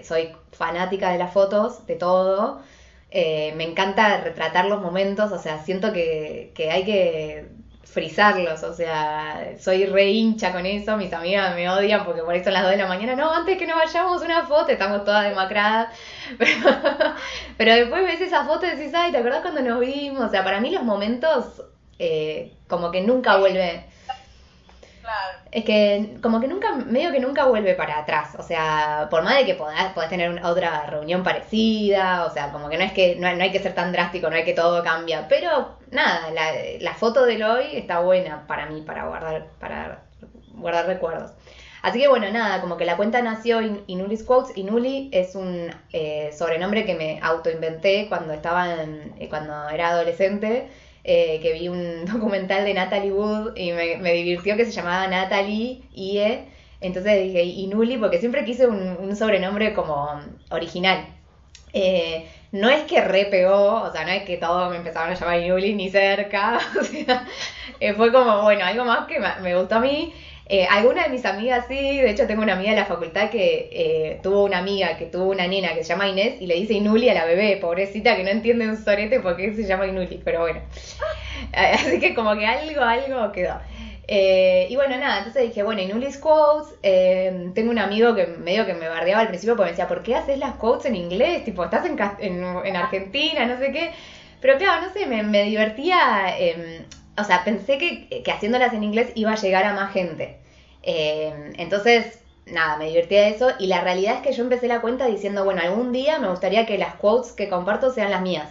soy 0.04 0.32
fanática 0.52 1.10
de 1.10 1.18
las 1.18 1.32
fotos, 1.32 1.86
de 1.86 1.96
todo. 1.96 2.62
Eh, 3.10 3.54
me 3.56 3.64
encanta 3.64 4.18
retratar 4.22 4.66
los 4.66 4.80
momentos, 4.80 5.30
o 5.32 5.38
sea, 5.38 5.62
siento 5.62 5.92
que, 5.92 6.52
que 6.54 6.70
hay 6.70 6.84
que 6.84 7.48
frizarlos, 7.94 8.64
o 8.64 8.74
sea, 8.74 9.54
soy 9.60 9.86
re 9.86 10.10
hincha 10.10 10.52
con 10.52 10.66
eso, 10.66 10.96
mis 10.96 11.12
amigas 11.12 11.54
me 11.54 11.70
odian 11.70 12.04
porque 12.04 12.22
por 12.22 12.34
eso 12.34 12.44
son 12.44 12.54
las 12.54 12.64
2 12.64 12.72
de 12.72 12.78
la 12.78 12.88
mañana, 12.88 13.14
no, 13.14 13.32
antes 13.32 13.56
que 13.56 13.66
nos 13.68 13.76
vayamos 13.76 14.20
una 14.22 14.44
foto, 14.46 14.72
estamos 14.72 15.04
todas 15.04 15.28
demacradas, 15.28 15.96
pero, 16.38 16.54
pero 17.56 17.74
después 17.74 18.02
ves 18.04 18.20
esa 18.20 18.44
foto 18.44 18.66
y 18.66 18.70
decís, 18.70 18.92
ay, 18.94 19.12
¿te 19.12 19.18
acordás 19.18 19.42
cuando 19.42 19.62
nos 19.62 19.78
vimos? 19.78 20.24
O 20.24 20.28
sea, 20.28 20.42
para 20.42 20.60
mí 20.60 20.70
los 20.70 20.82
momentos 20.82 21.62
eh, 22.00 22.52
como 22.66 22.90
que 22.90 23.00
nunca 23.00 23.36
vuelve, 23.36 23.84
Es 25.50 25.64
que 25.64 26.16
como 26.22 26.40
que 26.40 26.48
nunca, 26.48 26.74
medio 26.74 27.12
que 27.12 27.20
nunca 27.20 27.46
vuelve 27.46 27.74
para 27.74 27.98
atrás. 27.98 28.34
O 28.38 28.42
sea, 28.42 29.08
por 29.10 29.22
más 29.22 29.36
de 29.36 29.46
que 29.46 29.54
podás, 29.54 29.92
podés 29.92 30.10
tener 30.10 30.30
una, 30.30 30.48
otra 30.48 30.86
reunión 30.86 31.22
parecida, 31.22 32.26
o 32.26 32.32
sea, 32.32 32.50
como 32.52 32.68
que 32.68 32.76
no 32.76 32.84
es 32.84 32.92
que 32.92 33.16
no, 33.16 33.32
no, 33.34 33.42
hay 33.42 33.52
que 33.52 33.60
ser 33.60 33.74
tan 33.74 33.92
drástico, 33.92 34.30
no 34.30 34.36
hay 34.36 34.44
que 34.44 34.54
todo 34.54 34.82
cambia. 34.82 35.26
Pero 35.28 35.76
nada, 35.90 36.30
la, 36.30 36.52
la 36.80 36.94
foto 36.94 37.24
del 37.24 37.42
hoy 37.42 37.76
está 37.76 38.00
buena 38.00 38.46
para 38.46 38.66
mí, 38.66 38.82
para 38.82 39.06
guardar, 39.06 39.46
para 39.60 40.02
guardar 40.54 40.86
recuerdos. 40.86 41.32
Así 41.84 42.00
que 42.00 42.08
bueno, 42.08 42.30
nada, 42.30 42.62
como 42.62 42.78
que 42.78 42.86
la 42.86 42.96
cuenta 42.96 43.20
nació 43.20 43.60
in, 43.60 43.82
Inuli's 43.86 44.22
Quotes. 44.22 44.56
Inuli 44.56 45.10
es 45.12 45.34
un 45.34 45.70
eh, 45.92 46.30
sobrenombre 46.32 46.86
que 46.86 46.94
me 46.94 47.20
autoinventé 47.22 48.06
cuando 48.08 48.32
estaba 48.32 48.82
en, 48.82 49.14
eh, 49.18 49.28
cuando 49.28 49.68
era 49.68 49.90
adolescente 49.90 50.68
eh, 51.04 51.38
que 51.42 51.52
vi 51.52 51.68
un 51.68 52.06
documental 52.12 52.64
de 52.64 52.74
Natalie 52.74 53.12
Wood 53.12 53.56
y 53.56 53.72
me, 53.72 53.96
me, 53.98 54.12
divirtió 54.12 54.56
que 54.56 54.64
se 54.64 54.72
llamaba 54.72 55.06
Natalie 55.06 55.82
IE. 55.94 56.46
Entonces 56.80 57.22
dije 57.22 57.42
Inuli 57.42 57.96
porque 57.96 58.18
siempre 58.18 58.44
quise 58.44 58.66
un, 58.66 58.96
un 58.98 59.16
sobrenombre 59.16 59.74
como 59.74 60.20
original. 60.50 61.06
Eh, 61.72 62.26
no 62.52 62.68
es 62.70 62.84
que 62.84 63.00
re 63.00 63.26
pegó, 63.26 63.82
o 63.82 63.92
sea, 63.92 64.04
no 64.04 64.12
es 64.12 64.22
que 64.24 64.36
todos 64.36 64.70
me 64.70 64.76
empezaron 64.76 65.10
a 65.10 65.14
llamar 65.14 65.40
Inuli 65.40 65.74
ni 65.74 65.90
cerca. 65.90 66.60
O 66.80 66.84
sea, 66.84 67.26
eh, 67.80 67.94
fue 67.94 68.12
como, 68.12 68.42
bueno, 68.42 68.64
algo 68.64 68.84
más 68.84 69.06
que 69.06 69.20
me 69.42 69.56
gustó 69.56 69.76
a 69.76 69.80
mí. 69.80 70.12
Eh, 70.46 70.66
algunas 70.70 71.06
de 71.06 71.10
mis 71.10 71.24
amigas 71.24 71.64
sí, 71.68 71.74
de 71.74 72.10
hecho 72.10 72.26
tengo 72.26 72.42
una 72.42 72.52
amiga 72.52 72.72
de 72.72 72.76
la 72.76 72.84
facultad 72.84 73.30
que 73.30 73.70
eh, 73.72 74.20
tuvo 74.22 74.44
una 74.44 74.58
amiga 74.58 74.98
que 74.98 75.06
tuvo 75.06 75.30
una 75.30 75.46
nena 75.46 75.74
que 75.74 75.82
se 75.82 75.88
llama 75.88 76.06
Inés 76.06 76.34
y 76.38 76.46
le 76.46 76.56
dice 76.56 76.74
Inuli 76.74 77.08
a 77.08 77.14
la 77.14 77.24
bebé, 77.24 77.56
pobrecita 77.56 78.14
que 78.14 78.24
no 78.24 78.28
entiende 78.30 78.68
un 78.68 78.76
sorete 78.76 79.20
porque 79.20 79.54
se 79.54 79.64
llama 79.64 79.86
Inuli, 79.86 80.20
pero 80.22 80.40
bueno. 80.40 80.60
Así 81.52 81.98
que 81.98 82.14
como 82.14 82.36
que 82.36 82.46
algo, 82.46 82.82
algo 82.82 83.32
quedó. 83.32 83.58
Eh, 84.06 84.66
y 84.68 84.76
bueno, 84.76 84.96
nada, 84.98 85.18
entonces 85.18 85.44
dije, 85.44 85.62
bueno, 85.62 85.80
Inuli's 85.80 86.18
Quotes, 86.18 86.74
eh, 86.82 87.50
tengo 87.54 87.70
un 87.70 87.78
amigo 87.78 88.14
que 88.14 88.26
medio 88.26 88.66
que 88.66 88.74
me 88.74 88.88
bardeaba 88.88 89.22
al 89.22 89.28
principio 89.28 89.56
porque 89.56 89.68
me 89.68 89.72
decía, 89.72 89.88
¿por 89.88 90.02
qué 90.02 90.14
haces 90.14 90.38
las 90.38 90.56
quotes 90.56 90.86
en 90.86 90.96
inglés? 90.96 91.44
Tipo, 91.44 91.64
estás 91.64 91.86
en, 91.86 91.98
en, 92.18 92.44
en 92.64 92.76
Argentina, 92.76 93.46
no 93.46 93.58
sé 93.58 93.72
qué. 93.72 93.92
Pero 94.40 94.58
claro, 94.58 94.86
no 94.86 94.92
sé, 94.92 95.06
me, 95.06 95.44
divertía 95.44 96.38
eh, 96.38 96.84
o 97.16 97.24
sea, 97.24 97.44
pensé 97.44 97.78
que, 97.78 98.22
que, 98.22 98.30
haciéndolas 98.30 98.72
en 98.72 98.84
inglés 98.84 99.12
iba 99.14 99.32
a 99.32 99.36
llegar 99.36 99.64
a 99.64 99.74
más 99.74 99.92
gente. 99.92 100.38
Eh, 100.82 101.52
entonces, 101.58 102.18
nada, 102.46 102.76
me 102.76 102.88
divertía 102.88 103.22
de 103.22 103.30
eso. 103.30 103.50
Y 103.58 103.66
la 103.68 103.80
realidad 103.80 104.16
es 104.16 104.22
que 104.22 104.32
yo 104.32 104.42
empecé 104.42 104.68
la 104.68 104.80
cuenta 104.80 105.06
diciendo, 105.06 105.44
bueno, 105.44 105.62
algún 105.62 105.92
día 105.92 106.18
me 106.18 106.28
gustaría 106.28 106.66
que 106.66 106.78
las 106.78 106.94
quotes 106.96 107.32
que 107.32 107.48
comparto 107.48 107.92
sean 107.92 108.10
las 108.10 108.22
mías. 108.22 108.48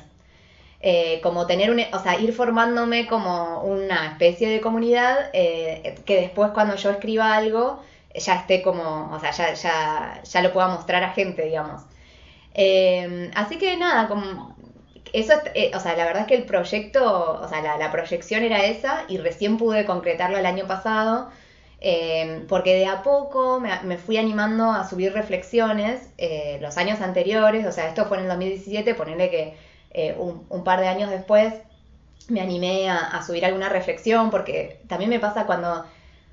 Eh, 0.81 1.21
como 1.23 1.47
tener 1.47 1.71
un, 1.71 1.79
o 1.93 1.99
sea, 1.99 2.19
ir 2.19 2.33
formándome 2.33 3.07
como 3.07 3.61
una 3.61 4.07
especie 4.07 4.49
de 4.49 4.59
comunidad 4.59 5.29
eh, 5.31 5.95
que 6.05 6.19
después 6.19 6.51
cuando 6.51 6.75
yo 6.75 6.89
escriba 6.91 7.35
algo 7.35 7.81
ya 8.13 8.35
esté 8.35 8.61
como, 8.61 9.09
o 9.13 9.19
sea, 9.19 9.31
ya, 9.31 9.53
ya, 9.53 10.21
ya 10.23 10.41
lo 10.41 10.53
pueda 10.53 10.67
mostrar 10.67 11.03
a 11.03 11.13
gente, 11.13 11.43
digamos. 11.45 11.83
Eh, 12.53 13.31
así 13.35 13.57
que 13.57 13.77
nada, 13.77 14.07
como 14.07 14.55
eso, 15.13 15.33
eh, 15.53 15.71
o 15.75 15.79
sea, 15.79 15.95
la 15.95 16.05
verdad 16.05 16.23
es 16.23 16.27
que 16.27 16.35
el 16.35 16.45
proyecto, 16.45 17.39
o 17.39 17.47
sea, 17.47 17.61
la, 17.77 17.91
proyección 17.91 18.43
era 18.43 18.65
esa 18.65 19.05
y 19.07 19.17
recién 19.19 19.57
pude 19.57 19.85
concretarlo 19.85 20.37
el 20.39 20.45
año 20.47 20.65
pasado, 20.67 21.29
eh, 21.81 22.45
porque 22.49 22.75
de 22.75 22.87
a 22.87 23.03
poco 23.03 23.59
me, 23.59 23.69
me, 23.83 23.97
fui 23.97 24.17
animando 24.17 24.71
a 24.71 24.87
subir 24.89 25.13
reflexiones 25.13 26.09
eh, 26.17 26.57
los 26.61 26.77
años 26.77 27.01
anteriores, 27.01 27.67
o 27.67 27.71
sea, 27.71 27.89
esto 27.89 28.05
fue 28.05 28.17
en 28.17 28.23
el 28.23 28.29
2017, 28.29 28.95
ponerle 28.95 29.29
que 29.29 29.53
eh, 29.91 30.15
un, 30.17 30.63
par 30.63 30.79
de 30.79 30.87
años 30.87 31.11
después 31.11 31.53
me 32.29 32.41
animé 32.41 32.89
a, 32.89 33.21
subir 33.21 33.45
alguna 33.45 33.69
reflexión, 33.69 34.31
porque 34.31 34.79
también 34.87 35.09
me 35.09 35.19
pasa 35.19 35.45
cuando, 35.45 35.85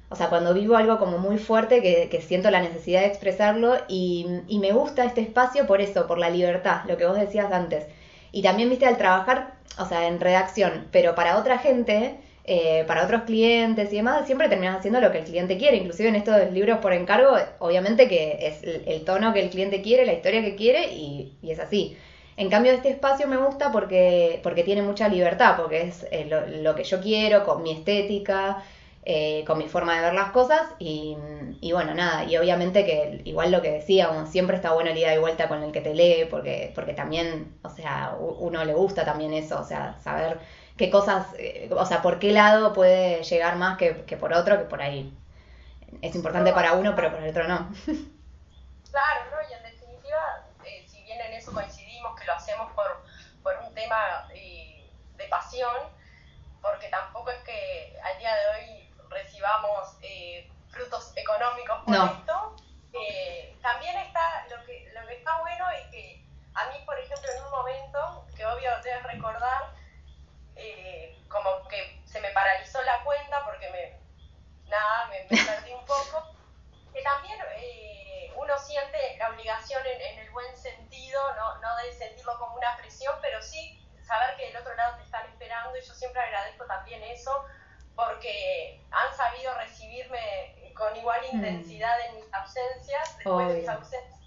o 0.09 0.17
sea, 0.17 0.29
cuando 0.31 0.55
vivo 0.55 0.77
algo 0.77 0.99
como 0.99 1.19
muy 1.19 1.37
fuerte, 1.37 1.83
que, 1.83 2.09
que 2.09 2.23
siento 2.23 2.51
la 2.51 2.61
necesidad 2.63 3.01
de 3.01 3.09
expresarlo 3.09 3.75
y, 3.89 4.27
y 4.49 4.59
me 4.59 4.73
gusta 4.73 5.05
este 5.05 5.21
espacio 5.21 5.67
por 5.67 5.81
eso, 5.83 6.07
por 6.07 6.19
la 6.19 6.31
libertad, 6.31 6.83
lo 6.87 6.97
que 6.97 7.07
vos 7.07 7.19
decías 7.19 7.53
antes 7.53 7.87
y 8.33 8.43
también, 8.43 8.71
viste, 8.71 8.87
al 8.87 8.97
trabajar, 8.97 9.55
o 9.79 9.87
sea, 9.87 10.07
en 10.09 10.21
redacción, 10.21 10.87
pero 10.93 11.15
para 11.15 11.39
otra 11.39 11.59
gente, 11.59 12.17
eh, 12.45 12.85
para 12.87 13.05
otros 13.05 13.23
clientes 13.23 13.93
y 13.93 13.97
demás, 13.97 14.27
siempre 14.27 14.49
terminas 14.49 14.79
haciendo 14.79 15.01
lo 15.01 15.13
que 15.13 15.19
el 15.19 15.25
cliente 15.25 15.57
quiere. 15.59 15.77
Inclusive 15.77 16.09
en 16.09 16.17
estos 16.17 16.51
libros 16.53 16.79
por 16.79 16.93
encargo, 16.93 17.37
obviamente 17.59 18.09
que 18.09 18.39
es 18.41 18.63
el, 18.63 18.83
el 18.87 19.05
tono 19.05 19.33
que 19.33 19.41
el 19.41 19.51
cliente 19.51 19.83
quiere, 19.83 20.07
la 20.07 20.15
historia 20.15 20.43
que 20.43 20.57
quiere 20.57 20.93
y, 20.93 21.37
y, 21.43 21.51
es 21.51 21.61
así. 21.61 21.97
En 22.37 22.49
cambio, 22.49 22.73
este 22.73 22.89
espacio 22.89 23.27
me 23.29 23.37
gusta 23.37 23.71
porque, 23.71 24.41
porque 24.43 24.65
tiene 24.65 24.83
mucha 24.83 25.09
libertad, 25.09 25.57
porque 25.57 25.83
es 25.83 26.07
eh, 26.11 26.27
lo, 26.63 26.75
que 26.75 26.85
yo 26.85 27.01
quiero, 27.01 27.45
con 27.45 27.63
mi 27.63 27.73
estética. 27.73 28.65
Eh, 29.03 29.45
con 29.47 29.57
mi 29.57 29.67
forma 29.67 29.97
de 29.97 30.03
ver 30.03 30.15
las 30.15 30.31
cosas 30.31 30.61
y, 30.79 31.17
y, 31.61 31.73
bueno, 31.73 31.95
nada, 31.95 32.25
y 32.25 32.37
obviamente 32.37 32.85
que 32.85 33.23
igual 33.25 33.51
lo 33.51 33.63
que 33.63 33.71
decíamos, 33.71 34.29
siempre 34.29 34.57
está 34.57 34.73
bueno 34.73 34.91
el 34.91 34.99
ida 34.99 35.15
y 35.15 35.19
vuelta 35.19 35.49
con 35.49 35.63
el 35.63 35.73
que 35.73 35.81
te 35.81 35.95
lee, 35.95 36.27
porque, 36.29 36.71
porque 36.75 36.93
también, 36.93 37.57
o 37.63 37.71
sea, 37.71 38.15
uno 38.19 38.63
le 38.65 38.75
gusta 38.75 39.05
también 39.07 39.33
eso, 39.33 39.59
o 39.59 39.65
sea, 39.65 39.99
saber 40.01 40.39
qué 40.77 40.91
cosas, 40.91 41.29
eh, 41.39 41.71
o 41.75 41.87
sea, 41.87 42.03
por 42.03 42.19
qué 42.19 42.33
lado 42.33 42.75
puede 42.75 43.23
llegar 43.23 43.57
más 43.57 43.79
que, 43.79 44.05
que 44.05 44.19
por 44.19 44.35
otro, 44.35 44.59
que 44.59 44.65
por 44.65 44.83
ahí 44.83 45.17
es 46.03 46.15
importante 46.15 46.53
para 46.53 46.75
uno, 46.75 46.95
pero 46.95 47.11
para 47.11 47.25
el 47.25 47.31
otro 47.31 47.49
no. 47.49 47.71
Claro, 48.91 49.21
¿no? 49.31 49.49
Y 49.49 49.55
en 49.55 49.63
definitiva, 49.63 50.45
eh, 50.65 50.85
si 50.85 51.01
bien 51.05 51.21
en 51.21 51.33
eso 51.35 51.53
coincidimos 51.53 52.19
que 52.19 52.27
lo 52.27 52.33
hacemos 52.33 52.73
por, 52.73 53.05
por 53.41 53.55
un 53.65 53.73
tema 53.73 54.27
de 54.33 55.29
pasión, 55.29 55.77
porque 56.61 56.89
tampoco 56.89 57.31
es 57.31 57.39
que 57.45 57.97
al 58.03 58.19
día 58.19 58.35
de 58.35 58.47
hoy 58.49 58.80
recibamos 59.11 59.97
eh, 60.03 60.51
frutos 60.71 61.13
económicos 61.17 61.83
por 61.85 61.95
esto. 61.95 62.57
Eh, 62.93 63.57
también 63.63 63.97
está 63.99 64.47
lo 64.49 64.65
que, 64.65 64.91
lo 64.95 65.07
que 65.07 65.17
está 65.17 65.39
bueno 65.41 65.71
es 65.71 65.87
que 65.89 66.25
a 66.55 66.67
mí, 66.67 66.83
por 66.85 66.99
ejemplo, 66.99 67.31
en 67.31 67.45
un 67.45 67.51
momento, 67.51 68.27
que 68.37 68.47
obvio 68.47 68.71
debes 68.83 69.03
recordar, 69.05 69.75
eh, 70.57 71.17
como 71.29 71.67
que 71.69 72.03
se 72.05 72.21
me 72.21 72.31
paralizó 72.31 72.83
la 72.83 73.03
cuenta 73.05 73.45
porque 73.45 73.71
me, 73.71 74.69
nada, 74.69 75.07
me, 75.07 75.27
perdí 75.29 75.73
un 75.73 75.85
poco, 75.85 76.35
que 76.93 77.03
también 77.03 77.39
uno 78.37 78.59
siente 78.59 79.17
la 79.19 79.31
obligación 79.31 79.83
en, 79.87 80.01
en, 80.01 80.19
el 80.21 80.31
buen 80.31 80.57
sentido, 80.57 81.21
no, 81.37 81.59
no 81.59 81.77
de 81.77 81.93
sentirlo 81.93 82.39
como 82.39 82.57
una 82.57 82.77
presión, 82.79 83.15
pero 83.21 83.43
sí 83.43 83.81
saber 84.03 84.35
que 84.37 84.47
del 84.47 84.57
otro 84.57 84.75
lado 84.75 84.97
te 84.97 85.05
están 85.05 85.25
esperando 85.27 85.77
y 85.77 85.83
yo 85.83 85.95
siempre 85.95 86.21
agradezco 86.21 86.65
también 86.65 87.03
eso 87.05 87.47
porque 87.95 88.81
han 88.91 89.17
sabido 89.17 89.55
recibirme 89.55 90.73
con 90.75 90.97
igual 90.97 91.20
mm. 91.20 91.20
Intensidad 91.33 91.95
en 92.07 92.17
mis 92.17 92.35
ausencias, 92.35 93.17
después 93.17 93.49
de 93.49 93.61
mis 93.61 93.69
ausencias. 93.69 94.21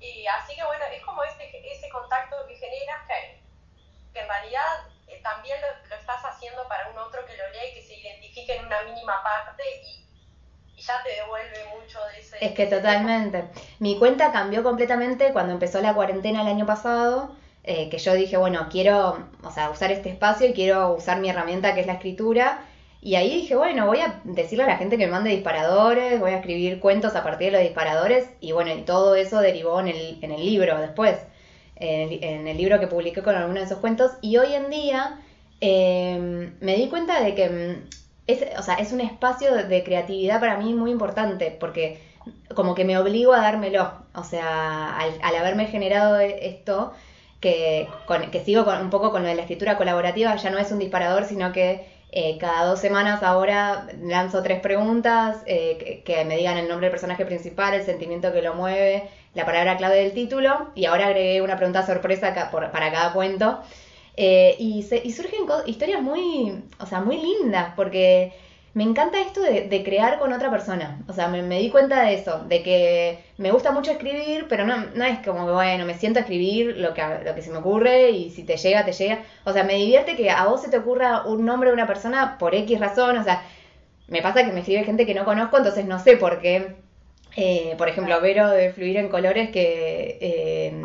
Y 0.00 0.26
así 0.26 0.54
que 0.54 0.64
bueno, 0.64 0.84
es 0.92 1.02
como 1.02 1.22
ese, 1.24 1.50
ese 1.72 1.88
contacto 1.88 2.36
que 2.46 2.56
generas 2.56 3.02
que, 3.08 3.40
que 4.12 4.20
en 4.20 4.28
realidad 4.28 4.86
eh, 5.08 5.20
también 5.22 5.56
lo, 5.60 5.96
estás 5.96 6.22
haciendo 6.24 6.66
para 6.68 6.90
un 6.90 6.98
otro 6.98 7.24
que 7.24 7.36
lo 7.36 7.48
lea 7.50 7.70
y 7.70 7.74
que 7.74 7.82
se 7.82 7.94
identifique 7.94 8.56
en 8.56 8.66
una 8.66 8.82
mínima 8.82 9.22
parte 9.22 9.62
y, 9.82 10.04
y 10.76 10.82
ya 10.82 11.02
te 11.02 11.10
devuelve 11.10 11.64
mucho 11.78 11.98
de 12.12 12.20
ese... 12.20 12.44
Es 12.44 12.52
que 12.52 12.66
totalmente. 12.66 13.44
Mi 13.78 13.98
cuenta 13.98 14.32
cambió 14.32 14.62
completamente 14.62 15.32
cuando 15.32 15.52
empezó 15.52 15.80
la 15.80 15.94
cuarentena 15.94 16.42
el 16.42 16.48
año 16.48 16.66
pasado. 16.66 17.34
Eh, 17.66 17.88
que 17.88 17.96
yo 17.96 18.12
dije, 18.12 18.36
bueno, 18.36 18.68
quiero, 18.70 19.26
o 19.42 19.50
sea, 19.50 19.70
usar 19.70 19.90
este 19.90 20.10
espacio 20.10 20.46
y 20.46 20.52
quiero 20.52 20.92
usar 20.92 21.20
mi 21.20 21.30
herramienta 21.30 21.72
que 21.72 21.80
es 21.80 21.86
la 21.86 21.94
escritura 21.94 22.62
y 23.04 23.16
ahí 23.16 23.34
dije, 23.34 23.54
bueno, 23.54 23.84
voy 23.84 23.98
a 24.00 24.22
decirle 24.24 24.64
a 24.64 24.66
la 24.66 24.78
gente 24.78 24.96
que 24.96 25.04
me 25.04 25.12
mande 25.12 25.28
disparadores, 25.28 26.18
voy 26.18 26.30
a 26.30 26.38
escribir 26.38 26.80
cuentos 26.80 27.14
a 27.14 27.22
partir 27.22 27.48
de 27.48 27.58
los 27.58 27.60
disparadores 27.60 28.30
y 28.40 28.52
bueno, 28.52 28.72
y 28.72 28.80
todo 28.80 29.14
eso 29.14 29.40
derivó 29.40 29.78
en 29.78 29.88
el, 29.88 30.18
en 30.22 30.32
el 30.32 30.42
libro 30.42 30.80
después, 30.80 31.18
en 31.76 32.48
el, 32.48 32.56
libro 32.56 32.80
que 32.80 32.86
publiqué 32.86 33.22
con 33.22 33.34
algunos 33.34 33.60
de 33.60 33.66
esos 33.66 33.80
cuentos. 33.80 34.12
Y 34.22 34.38
hoy 34.38 34.54
en 34.54 34.70
día 34.70 35.20
em, 35.60 36.54
me 36.60 36.76
di 36.76 36.88
cuenta 36.88 37.22
de 37.22 37.34
que 37.34 37.48
mm, 37.50 37.88
es, 38.26 38.42
o 38.58 38.62
sea, 38.62 38.76
es 38.76 38.90
un 38.90 39.02
espacio 39.02 39.54
de, 39.54 39.84
creatividad 39.84 40.40
para 40.40 40.56
mí 40.56 40.72
muy 40.72 40.90
importante 40.90 41.54
porque 41.60 42.00
como 42.54 42.74
que 42.74 42.86
me 42.86 42.96
obligo 42.96 43.34
a 43.34 43.42
dármelo, 43.42 43.92
o 44.14 44.24
sea, 44.24 44.96
al, 44.98 45.12
al 45.20 45.36
haberme 45.36 45.66
generado 45.66 46.18
esto, 46.20 46.94
que, 47.38 47.86
con, 48.06 48.30
que 48.30 48.42
sigo 48.42 48.64
con, 48.64 48.80
un 48.80 48.88
poco 48.88 49.10
con 49.10 49.22
lo 49.22 49.28
de 49.28 49.34
la 49.34 49.42
escritura 49.42 49.76
colaborativa, 49.76 50.34
ya 50.36 50.48
no 50.48 50.56
es 50.56 50.72
un 50.72 50.78
disparador, 50.78 51.26
sino 51.26 51.52
que 51.52 51.92
eh, 52.16 52.38
cada 52.38 52.64
dos 52.66 52.78
semanas 52.78 53.24
ahora 53.24 53.88
lanzo 54.00 54.40
tres 54.40 54.60
preguntas 54.60 55.38
eh, 55.46 56.00
que, 56.04 56.24
me 56.24 56.36
digan 56.36 56.56
el 56.56 56.68
nombre 56.68 56.86
del 56.86 56.92
personaje 56.92 57.26
principal, 57.26 57.74
el 57.74 57.82
sentimiento 57.84 58.32
que 58.32 58.40
lo 58.40 58.54
mueve, 58.54 59.08
la 59.34 59.44
palabra 59.44 59.76
clave 59.76 59.96
del 59.96 60.12
título 60.12 60.70
y 60.76 60.84
ahora 60.84 61.06
agregué 61.06 61.42
una 61.42 61.56
pregunta 61.56 61.84
sorpresa 61.84 62.32
para 62.52 62.92
cada 62.92 63.12
cuento. 63.12 63.58
Eh, 64.16 64.54
y, 64.60 64.86
y 65.02 65.10
surgen 65.10 65.40
historias 65.66 66.00
muy, 66.02 66.62
o 66.78 66.86
sea, 66.86 67.00
muy 67.00 67.16
lindas 67.16 67.72
porque 67.74 68.32
me 68.74 68.82
encanta 68.82 69.20
esto 69.20 69.40
de, 69.40 69.82
crear 69.84 70.18
con 70.18 70.32
otra 70.32 70.50
persona. 70.50 71.00
O 71.08 71.12
sea, 71.12 71.28
me, 71.28 71.42
di 71.58 71.70
cuenta 71.70 72.02
de 72.02 72.14
eso, 72.14 72.44
de 72.48 72.62
que 72.64 73.24
me 73.38 73.52
gusta 73.52 73.70
mucho 73.70 73.92
escribir, 73.92 74.46
pero 74.48 74.66
no, 74.66 74.86
no 74.94 75.04
es 75.04 75.20
como 75.20 75.46
que, 75.46 75.52
bueno, 75.52 75.84
me 75.86 75.94
siento 75.94 76.18
a 76.18 76.22
escribir 76.22 76.76
lo 76.78 76.92
que, 76.92 77.02
lo 77.24 77.34
que 77.36 77.42
se 77.42 77.52
me 77.52 77.58
ocurre 77.58 78.10
y 78.10 78.30
si 78.30 78.42
te 78.42 78.56
llega, 78.56 78.84
te 78.84 78.92
llega. 78.92 79.20
O 79.44 79.52
sea, 79.52 79.62
me 79.62 79.74
divierte 79.74 80.16
que 80.16 80.28
a 80.28 80.46
vos 80.46 80.60
se 80.60 80.70
te 80.70 80.78
ocurra 80.78 81.22
un 81.24 81.44
nombre 81.44 81.70
de 81.70 81.74
una 81.74 81.86
persona 81.86 82.36
por 82.36 82.54
X 82.54 82.80
razón. 82.80 83.16
O 83.18 83.22
sea, 83.22 83.42
me 84.08 84.22
pasa 84.22 84.44
que 84.44 84.52
me 84.52 84.60
escribe 84.60 84.82
gente 84.82 85.06
que 85.06 85.14
no 85.14 85.24
conozco, 85.24 85.56
entonces 85.58 85.84
no 85.84 86.00
sé 86.00 86.16
por 86.16 86.40
qué. 86.40 86.74
Eh, 87.36 87.74
por 87.78 87.88
ejemplo, 87.88 88.20
Vero 88.20 88.50
de 88.50 88.72
Fluir 88.72 88.96
en 88.96 89.08
Colores 89.08 89.50
que, 89.50 90.18
eh, 90.20 90.82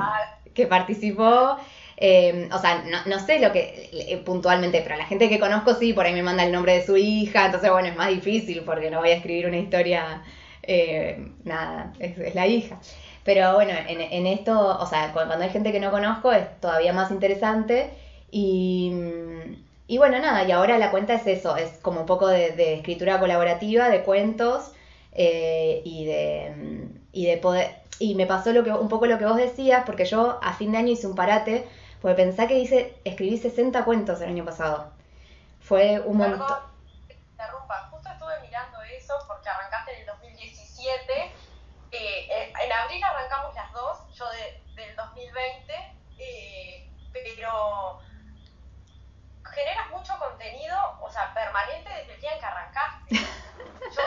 que 0.54 0.68
participó. 0.68 1.58
Em, 2.02 2.50
o 2.54 2.58
sea, 2.60 2.86
no, 2.86 2.98
no, 3.08 3.20
sé 3.20 3.40
lo 3.40 3.52
que 3.52 3.90
eh, 3.92 4.18
puntualmente, 4.24 4.82
pero 4.82 4.96
la 4.96 5.06
gente 5.06 5.28
que 5.28 5.38
conozco 5.38 5.74
sí, 5.76 5.92
por 5.92 6.06
ahí 6.06 6.14
me 6.14 6.24
manda 6.24 6.46
el 6.46 6.52
nombre 6.54 6.76
de 6.76 6.86
su 6.86 6.96
hija, 6.96 7.48
entonces 7.48 7.70
bueno, 7.70 7.90
es 7.90 7.96
más 7.98 8.08
difícil 8.08 8.62
porque 8.66 8.90
no 8.90 9.00
voy 9.02 9.10
a 9.10 9.16
escribir 9.16 9.48
una 9.48 9.58
historia, 9.58 10.24
eh, 10.64 11.28
nada, 11.44 11.92
es, 12.00 12.34
la 12.36 12.48
hija. 12.48 12.80
Pero 13.26 13.54
bueno, 13.56 13.74
en, 13.88 14.00
en, 14.00 14.28
esto, 14.28 14.80
o 14.80 14.86
sea, 14.86 15.12
cuando 15.12 15.36
hay 15.36 15.50
gente 15.50 15.74
que 15.74 15.82
no 15.82 15.92
conozco 15.92 16.32
es 16.32 16.46
todavía 16.62 16.94
más 16.94 17.12
interesante 17.12 17.90
y, 18.32 18.94
y 19.88 19.98
bueno, 19.98 20.20
nada, 20.20 20.46
y 20.46 20.52
ahora 20.54 20.78
la 20.78 20.92
cuenta 20.92 21.16
es 21.16 21.28
eso, 21.28 21.58
es 21.58 21.80
como 21.82 22.00
un 22.00 22.06
poco 22.06 22.28
de, 22.28 22.76
escritura 22.76 23.20
colaborativa, 23.20 23.90
de 23.90 24.04
cuentos 24.04 24.72
eh, 25.12 25.82
y 25.84 26.06
de 26.06 26.88
y 27.12 27.26
de 27.26 27.38
poder 27.38 27.72
y 28.00 28.16
me 28.16 28.26
pasó 28.26 28.54
lo 28.54 28.64
que 28.64 28.72
un 28.72 28.88
poco 28.88 29.06
lo 29.06 29.18
que 29.18 29.26
vos 29.26 29.36
decías 29.36 29.84
porque 29.86 30.06
yo 30.06 30.40
a 30.42 30.54
fin 30.54 30.72
de 30.72 30.78
año 30.78 30.94
hice 30.94 31.08
un 31.08 31.16
parate 31.16 31.66
porque 32.02 32.16
pensá 32.16 32.48
que 32.48 32.56
hice, 32.56 33.00
escribí 33.04 33.38
60 33.38 33.84
cuentos 33.84 34.22
el 34.22 34.30
año 34.30 34.46
pasado. 34.46 34.92
Fue 35.60 36.00
un 36.00 36.18
montón. 36.18 36.60
Interrumpa, 37.32 37.90
justo 37.92 38.10
estuve 38.10 38.40
mirando 38.42 38.82
eso 38.84 39.14
porque 39.28 39.50
arrancaste 39.50 39.94
en 39.94 40.00
el 40.02 40.06
2017. 40.06 41.32
Eh, 41.92 42.54
en 42.64 42.72
abril 42.72 43.04
arrancamos 43.04 43.54
las 43.54 43.72
dos, 43.74 43.98
yo 44.16 44.26
del 44.76 44.96
2020, 44.96 45.74
eh, 46.20 46.90
pero 47.12 48.00
generas 49.44 49.90
mucho 49.90 50.18
contenido, 50.20 50.78
o 51.02 51.12
sea, 51.12 51.34
permanente 51.34 51.90
desde 51.90 52.14
el 52.14 52.22
día 52.22 52.34
en 52.34 52.40
que 52.40 52.46
arrancaste. 52.46 53.16
yo, 53.16 54.02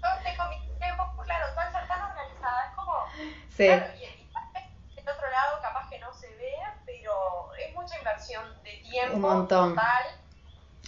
yo 0.00 0.22
tengo 0.22 0.44
mi 0.48 0.78
tiempo, 0.78 1.22
claro, 1.24 1.54
tan 1.54 2.02
organizada, 2.02 2.66
es 2.68 2.74
como... 2.76 3.06
Sí. 3.56 3.66
y, 3.66 4.22
otro 5.02 5.30
lado 5.30 5.60
capaz 5.60 5.88
que 5.90 5.98
no 5.98 6.12
se 6.14 6.28
ve, 6.36 6.52
es 7.58 7.74
mucha 7.74 7.98
inversión 8.22 8.44
de 8.64 8.90
tiempo. 8.90 9.14
Un 9.16 9.20
montón. 9.20 9.76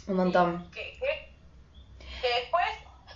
un 0.07 0.16
montón. 0.16 0.70
Que, 0.70 0.99
después 2.23 2.64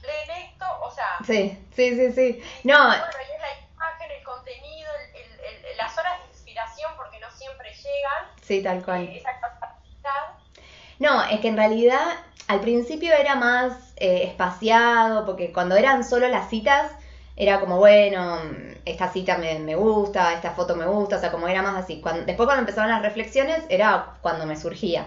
leen 0.03 0.45
esto, 0.45 0.67
o 0.83 0.91
sea. 0.91 1.19
Sí, 1.27 1.59
sí, 1.75 1.97
sí, 1.97 2.13
sí. 2.13 2.43
No. 2.65 2.87
Bueno, 2.87 3.05
es 3.05 3.41
la 3.41 3.75
imagen, 3.75 4.11
el 4.11 4.25
contenido, 4.25 4.91
el, 5.15 5.77
las 5.77 5.97
horas 5.99 6.19
de 6.21 6.29
inspiración, 6.29 6.93
porque 6.97 7.19
no 7.21 7.31
siempre 7.31 7.71
llegan. 7.71 8.25
Sí, 8.43 8.63
tal 8.63 8.85
cual. 8.85 9.05
Eh, 9.05 9.19
esa 9.19 9.39
capacidad. 9.41 10.35
No, 10.99 11.25
es 11.25 11.41
que 11.41 11.49
en 11.49 11.57
realidad 11.57 12.07
al 12.49 12.61
principio 12.61 13.13
era 13.15 13.35
más 13.37 13.95
eh, 13.97 14.25
espaciado, 14.25 15.25
porque 15.27 15.53
cuando 15.53 15.77
eran 15.77 16.05
solo 16.05 16.29
las 16.29 16.49
citas 16.49 16.93
era 17.41 17.61
como, 17.61 17.79
bueno, 17.79 18.41
esta 18.85 19.13
cita 19.13 19.39
me, 19.39 19.77
gusta, 19.77 20.35
esta 20.35 20.51
foto 20.51 20.75
me 20.75 20.87
gusta, 20.87 21.17
o 21.17 21.21
sea, 21.21 21.31
como 21.31 21.47
era 21.47 21.63
más 21.63 21.77
así. 21.77 22.03
Después 22.27 22.47
cuando 22.47 22.59
empezaron 22.59 22.91
las 22.91 23.01
reflexiones 23.01 23.65
era 23.69 24.17
cuando 24.23 24.45
me 24.45 24.57
surgía. 24.57 25.07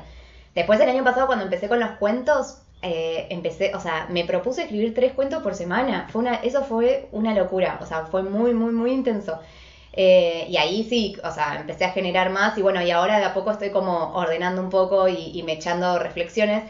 Después 0.55 0.79
el 0.79 0.89
año 0.89 1.03
pasado 1.03 1.27
cuando 1.27 1.43
empecé 1.43 1.67
con 1.67 1.81
los 1.81 1.91
cuentos, 1.91 2.59
eh, 2.81 3.27
empecé, 3.31 3.75
o 3.75 3.81
sea, 3.81 4.07
me 4.09 4.23
propuse 4.23 4.61
escribir 4.63 4.93
tres 4.93 5.11
cuentos 5.11 5.43
por 5.43 5.55
semana. 5.55 6.07
Fue 6.09 6.21
una, 6.21 6.35
eso 6.35 6.63
fue 6.63 7.09
una 7.11 7.33
locura, 7.33 7.79
o 7.81 7.85
sea, 7.85 8.05
fue 8.05 8.23
muy, 8.23 8.53
muy, 8.53 8.71
muy 8.71 8.91
intenso. 8.93 9.37
Eh, 9.91 10.45
y 10.47 10.55
ahí 10.55 10.85
sí, 10.85 11.17
o 11.25 11.31
sea, 11.31 11.57
empecé 11.59 11.83
a 11.83 11.91
generar 11.91 12.29
más 12.29 12.57
y 12.57 12.61
bueno, 12.61 12.81
y 12.81 12.91
ahora 12.91 13.19
de 13.19 13.25
a 13.25 13.33
poco 13.33 13.51
estoy 13.51 13.71
como 13.71 14.13
ordenando 14.13 14.61
un 14.61 14.69
poco 14.69 15.09
y, 15.09 15.43
me 15.43 15.53
echando 15.53 15.99
reflexiones. 15.99 16.63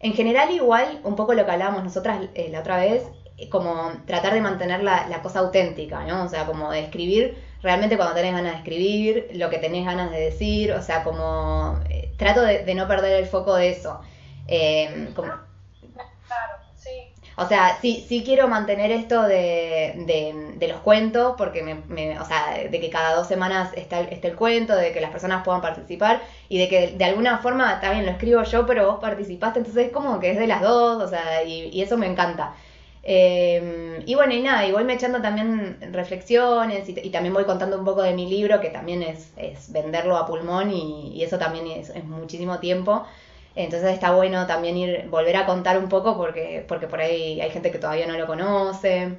En 0.00 0.14
general 0.14 0.50
igual, 0.52 1.00
un 1.04 1.16
poco 1.16 1.34
lo 1.34 1.44
que 1.44 1.50
hablábamos 1.50 1.84
nosotras 1.84 2.28
eh, 2.34 2.48
la 2.50 2.60
otra 2.60 2.78
vez, 2.78 3.04
como 3.50 3.92
tratar 4.06 4.34
de 4.34 4.40
mantener 4.40 4.82
la, 4.82 5.20
cosa 5.22 5.40
auténtica, 5.40 6.04
¿no? 6.04 6.24
O 6.24 6.28
sea, 6.28 6.46
como 6.46 6.70
de 6.70 6.80
escribir 6.80 7.36
realmente 7.62 7.96
cuando 7.96 8.14
tenés 8.14 8.32
ganas 8.32 8.52
de 8.52 8.58
escribir, 8.58 9.30
lo 9.34 9.48
que 9.50 9.58
tenés 9.58 9.84
ganas 9.84 10.10
de 10.10 10.20
decir, 10.20 10.72
o 10.72 10.82
sea, 10.82 11.04
como 11.04 11.78
trato 12.16 12.42
de, 12.42 12.74
no 12.74 12.86
perder 12.88 13.22
el 13.22 13.26
foco 13.26 13.54
de 13.54 13.70
eso. 13.70 14.00
claro, 15.14 16.54
sí. 16.76 16.90
o 17.36 17.46
sea, 17.46 17.78
sí, 17.80 18.04
sí 18.08 18.22
quiero 18.24 18.48
mantener 18.48 18.90
esto 18.90 19.22
de, 19.22 19.94
de, 20.56 20.68
los 20.68 20.80
cuentos, 20.80 21.34
porque 21.36 21.62
me, 21.62 22.18
o 22.18 22.24
sea, 22.24 22.58
de 22.70 22.80
que 22.80 22.90
cada 22.90 23.14
dos 23.14 23.26
semanas 23.26 23.70
está, 23.76 24.00
esté 24.00 24.28
el 24.28 24.36
cuento, 24.36 24.74
de 24.74 24.92
que 24.92 25.00
las 25.00 25.10
personas 25.10 25.44
puedan 25.44 25.60
participar 25.60 26.22
y 26.48 26.58
de 26.58 26.68
que 26.68 26.88
de 26.96 27.04
alguna 27.04 27.38
forma 27.38 27.80
también 27.80 28.06
lo 28.06 28.12
escribo 28.12 28.42
yo, 28.42 28.66
pero 28.66 28.86
vos 28.86 29.00
participaste, 29.00 29.58
entonces 29.58 29.86
es 29.86 29.92
como 29.92 30.20
que 30.20 30.30
es 30.30 30.38
de 30.38 30.46
las 30.46 30.62
dos, 30.62 31.02
o 31.02 31.08
sea, 31.08 31.42
y, 31.44 31.80
eso 31.82 31.96
me 31.96 32.06
encanta. 32.06 32.54
Em, 33.04 34.02
y 34.06 34.14
bueno, 34.14 34.32
y 34.32 34.42
nada, 34.42 34.64
y 34.66 34.70
voy 34.70 34.84
me 34.84 34.94
echando 34.94 35.20
también 35.20 35.78
reflexiones 35.92 36.88
y, 36.88 37.10
también 37.10 37.34
voy 37.34 37.44
contando 37.44 37.76
un 37.76 37.84
poco 37.84 38.02
de 38.02 38.14
mi 38.14 38.28
libro, 38.28 38.60
que 38.60 38.70
también 38.70 39.02
es, 39.02 39.32
es 39.36 39.72
venderlo 39.72 40.16
a 40.16 40.26
pulmón 40.26 40.70
y, 40.72 41.22
eso 41.22 41.38
también 41.38 41.66
es, 41.66 41.92
muchísimo 42.04 42.58
tiempo. 42.58 43.04
Entonces 43.56 43.92
está 43.92 44.12
bueno 44.12 44.46
también 44.46 44.76
ir, 44.76 45.08
volver 45.08 45.36
a 45.36 45.46
contar 45.46 45.78
un 45.78 45.88
poco 45.88 46.16
porque, 46.16 46.64
porque 46.66 46.86
por 46.86 47.00
ahí 47.00 47.40
hay 47.40 47.50
gente 47.50 47.70
que 47.70 47.78
todavía 47.78 48.06
no 48.06 48.16
lo 48.16 48.26
conoce. 48.26 49.16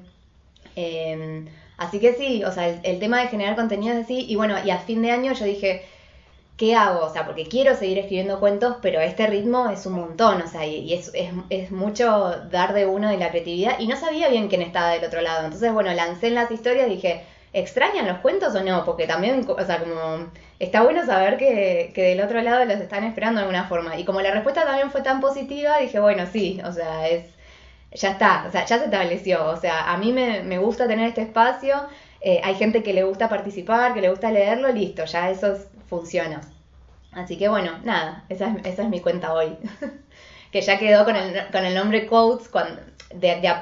Em, 0.75 1.47
así 1.77 1.99
que 1.99 2.13
sí, 2.13 2.43
o 2.43 2.51
sea, 2.51 2.67
el, 2.67 2.99
tema 2.99 3.21
de 3.21 3.27
generar 3.27 3.55
contenido 3.55 3.93
es 3.93 4.05
así. 4.05 4.25
Y 4.27 4.35
bueno, 4.35 4.55
y 4.65 4.71
a 4.71 4.79
fin 4.79 5.01
de 5.01 5.11
año 5.11 5.33
yo 5.33 5.45
dije, 5.45 5.83
¿qué 6.57 6.75
hago? 6.75 7.05
O 7.05 7.09
sea, 7.11 7.25
porque 7.25 7.45
quiero 7.45 7.75
seguir 7.75 7.99
escribiendo 7.99 8.39
cuentos, 8.39 8.77
pero 8.81 8.99
este 9.01 9.27
ritmo 9.27 9.69
es 9.69 9.85
un 9.85 9.93
montón, 9.93 10.41
o 10.41 10.47
sea, 10.47 10.65
y, 10.65 10.93
es, 10.93 11.11
es, 11.13 11.31
es, 11.49 11.71
mucho 11.71 12.31
dar 12.51 12.73
de 12.73 12.85
uno 12.85 13.09
de 13.09 13.17
la 13.17 13.29
creatividad. 13.29 13.79
Y 13.79 13.87
no 13.87 13.95
sabía 13.95 14.29
bien 14.29 14.47
quién 14.49 14.61
estaba 14.61 14.89
del 14.91 15.03
otro 15.05 15.21
lado. 15.21 15.45
Entonces, 15.45 15.71
bueno, 15.73 15.93
lancé 15.93 16.27
en 16.27 16.35
las 16.35 16.51
historias, 16.51 16.89
dije, 16.89 17.23
¿extrañan 17.53 18.07
los 18.07 18.19
cuentos 18.19 18.55
o 18.55 18.63
no? 18.63 18.85
Porque 18.85 19.07
también, 19.07 19.45
o 19.47 19.65
sea, 19.65 19.79
como 19.79 20.27
está 20.59 20.83
bueno 20.83 21.05
saber 21.05 21.37
que, 21.37 21.91
que, 21.93 22.03
del 22.03 22.21
otro 22.21 22.41
lado 22.41 22.65
los 22.65 22.79
están 22.79 23.03
esperando 23.03 23.39
de 23.39 23.45
alguna 23.45 23.67
forma. 23.67 23.97
Y 23.97 24.05
como 24.05 24.21
la 24.21 24.31
respuesta 24.31 24.65
también 24.65 24.91
fue 24.91 25.01
tan 25.01 25.21
positiva, 25.21 25.77
dije, 25.79 25.99
bueno, 25.99 26.25
sí, 26.31 26.61
o 26.65 26.71
sea, 26.71 27.07
es 27.09 27.25
ya 27.95 28.11
está, 28.11 28.45
o 28.47 28.51
sea, 28.51 28.65
ya 28.65 28.79
se 28.79 28.85
estableció. 28.85 29.45
O 29.45 29.57
sea, 29.57 29.91
a 29.91 29.97
mí 29.97 30.11
me, 30.11 30.43
me 30.43 30.57
gusta 30.57 30.87
tener 30.87 31.07
este 31.07 31.21
espacio, 31.21 31.75
eh, 32.21 32.41
hay 32.43 32.55
gente 32.55 32.83
que 32.83 32.93
le 32.93 33.03
gusta 33.03 33.29
participar, 33.29 33.93
que 33.93 34.01
le 34.01 34.09
gusta 34.09 34.31
leerlo, 34.31 34.69
listo, 34.69 35.05
ya 35.05 35.29
eso 35.29 35.57
funciona. 35.87 36.41
Así 37.11 37.37
que 37.37 37.47
bueno, 37.49 37.79
nada, 37.83 38.25
esa 38.29 38.47
es, 38.47 38.65
esa 38.65 38.83
es 38.83 38.89
mi 38.89 38.99
cuenta 38.99 39.33
hoy. 39.33 39.57
que 40.51 40.61
ya 40.61 40.79
quedó 40.79 41.05
con 41.05 41.15
el, 41.15 41.47
con 41.51 41.65
el 41.65 41.75
nombre 41.75 42.07
Quotes, 42.07 42.49
cuando, 42.49 42.81
de, 43.13 43.55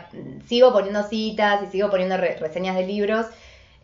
sigo 0.45 0.71
poniendo 0.73 1.03
citas 1.03 1.61
y 1.63 1.67
sigo 1.67 1.89
poniendo 1.89 2.17
reseñas 2.17 2.75
de 2.75 2.85
libros 2.85 3.27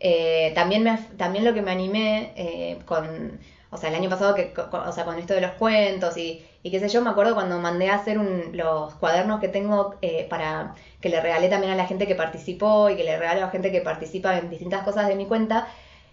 eh, 0.00 0.52
también, 0.54 0.84
me, 0.84 0.96
también 1.16 1.44
lo 1.44 1.54
que 1.54 1.62
me 1.62 1.72
animé 1.72 2.32
eh, 2.36 2.78
con, 2.84 3.38
o 3.70 3.76
sea, 3.76 3.88
el 3.88 3.96
año 3.96 4.08
pasado, 4.08 4.34
que, 4.34 4.52
con, 4.52 4.80
o 4.80 4.92
sea, 4.92 5.04
con 5.04 5.18
esto 5.18 5.34
de 5.34 5.40
los 5.40 5.52
cuentos 5.52 6.16
y, 6.16 6.44
y 6.62 6.70
qué 6.70 6.78
sé 6.80 6.88
yo, 6.88 7.02
me 7.02 7.10
acuerdo 7.10 7.34
cuando 7.34 7.58
mandé 7.58 7.90
a 7.90 7.96
hacer 7.96 8.18
un, 8.18 8.56
los 8.56 8.94
cuadernos 8.94 9.40
que 9.40 9.48
tengo 9.48 9.96
eh, 10.02 10.26
para 10.30 10.74
que 11.00 11.08
le 11.08 11.20
regalé 11.20 11.48
también 11.48 11.72
a 11.72 11.76
la 11.76 11.86
gente 11.86 12.06
que 12.06 12.14
participó 12.14 12.90
y 12.90 12.96
que 12.96 13.04
le 13.04 13.18
regalo 13.18 13.44
a 13.44 13.50
gente 13.50 13.72
que 13.72 13.80
participa 13.80 14.38
en 14.38 14.50
distintas 14.50 14.82
cosas 14.84 15.08
de 15.08 15.16
mi 15.16 15.26
cuenta. 15.26 15.66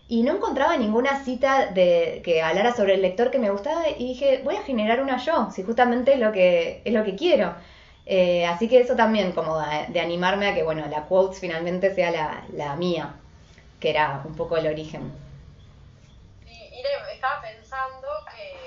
Y 0.08 0.24
no 0.24 0.36
encontraba 0.36 0.78
ninguna 0.78 1.24
cita 1.24 1.68
de 1.68 2.22
que 2.24 2.42
hablara 2.42 2.76
sobre 2.76 2.94
el 2.94 3.02
lector 3.02 3.32
que 3.32 3.40
me 3.40 3.50
gustaba 3.50 3.90
y 3.90 4.10
dije, 4.10 4.42
voy 4.44 4.56
a 4.56 4.64
generar 4.64 5.02
una 5.02 5.18
yo, 5.18 5.50
si 5.52 5.64
justamente 5.64 6.14
es 6.14 6.20
lo 6.20 6.32
que, 6.32 6.82
es 6.86 6.94
lo 6.94 7.04
que 7.04 7.16
quiero. 7.16 7.56
así 8.48 8.68
que 8.70 8.82
eso 8.82 8.96
también, 8.96 9.32
como 9.32 9.60
de, 9.60 10.00
animarme 10.00 10.48
a 10.50 10.54
que, 10.54 10.64
bueno, 10.64 10.86
la 10.88 11.06
quotes 11.06 11.40
finalmente 11.40 11.94
sea 11.96 12.12
la, 12.12 12.44
la 12.54 12.76
mía 12.76 13.16
que 13.80 13.90
era 13.90 14.22
un 14.26 14.36
poco 14.36 14.58
el 14.58 14.68
origen. 14.68 15.14
Y 16.46 16.82
estaba 17.14 17.42
pensando 17.42 18.08
que, 18.32 18.58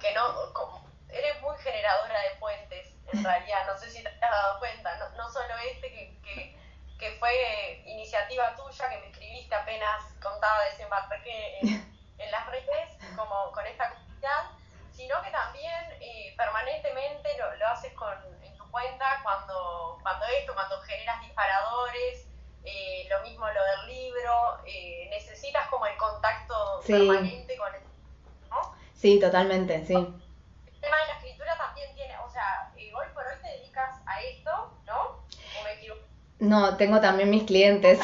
que 0.00 0.14
no, 0.14 0.52
como, 0.52 0.84
eres 1.08 1.40
muy 1.42 1.56
generadora 1.58 2.20
de 2.22 2.40
puentes, 2.40 2.88
en 3.12 3.24
realidad, 3.24 3.66
no 3.66 3.78
sé 3.78 3.90
si 3.90 4.02
te 4.02 4.08
has 4.08 4.20
dado 4.20 4.58
cuenta, 4.58 4.98
no, 4.98 5.16
no 5.16 5.30
solo 5.30 5.54
este 5.72 5.90
que, 6.24 6.57
que, 6.98 7.10
fue 7.18 7.82
iniciativa 7.86 8.54
tuya, 8.56 8.88
que 8.90 8.98
me 8.98 9.06
escribiste 9.08 9.54
apenas 9.54 10.02
contaba 10.20 10.64
desembarque 10.64 11.58
en, 11.60 11.68
en 12.18 12.30
las 12.30 12.46
redes, 12.46 12.98
como 13.16 13.52
con 13.52 13.66
esta 13.66 13.90
comunidad, 13.90 14.50
sino 14.92 15.22
que 15.22 15.30
también 15.30 15.84
eh, 16.00 16.34
permanentemente 16.36 17.28
lo, 17.38 17.54
lo 17.56 17.68
haces 17.68 17.92
con, 17.94 18.12
en 18.42 18.56
tu 18.56 18.68
cuenta 18.70 19.20
cuando, 19.22 19.98
cuando 20.02 20.26
esto, 20.26 20.54
cuando 20.54 20.80
generas 20.80 21.20
disparadores, 21.22 22.26
eh, 22.64 23.06
lo 23.08 23.20
mismo 23.22 23.46
lo 23.48 23.64
del 23.64 23.86
libro, 23.86 24.58
eh, 24.66 25.06
necesitas 25.10 25.68
como 25.68 25.86
el 25.86 25.96
contacto 25.96 26.80
permanente 26.86 27.56
con 27.56 27.74
el... 27.74 27.80
¿no? 28.50 28.74
Sí, 28.94 29.20
totalmente, 29.20 29.86
sí. 29.86 29.94
El 29.94 30.80
tema 30.80 30.96
de 30.98 31.06
la 31.06 31.12
escritura 31.14 31.56
también 31.56 31.94
tiene, 31.94 32.18
o 32.18 32.28
sea, 32.28 32.72
hoy 32.74 33.06
por 33.14 33.24
hoy 33.24 33.36
te 33.40 33.48
dedicas 33.48 34.00
a 34.04 34.20
esto, 34.20 34.72
¿no? 34.84 35.00
¿O 35.00 35.64
me 35.64 35.74
equivoco? 35.74 36.07
No, 36.40 36.76
tengo 36.76 37.00
también 37.00 37.30
mis 37.30 37.44
clientes. 37.44 37.98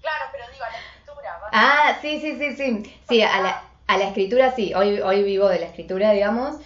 Claro, 0.00 0.24
pero 0.32 0.44
digo, 0.52 0.64
a 0.64 0.70
la 0.70 0.78
escritura. 0.78 1.40
Ah, 1.52 1.98
sí, 2.00 2.20
sí, 2.20 2.36
sí, 2.36 2.56
sí. 2.56 2.98
Sí, 3.08 3.22
a 3.22 3.40
la, 3.40 3.62
a 3.86 3.98
la 3.98 4.04
escritura 4.08 4.54
sí, 4.54 4.74
hoy, 4.74 5.00
hoy 5.00 5.22
vivo 5.22 5.48
de 5.48 5.58
la 5.60 5.66
escritura, 5.66 6.12
digamos. 6.12 6.56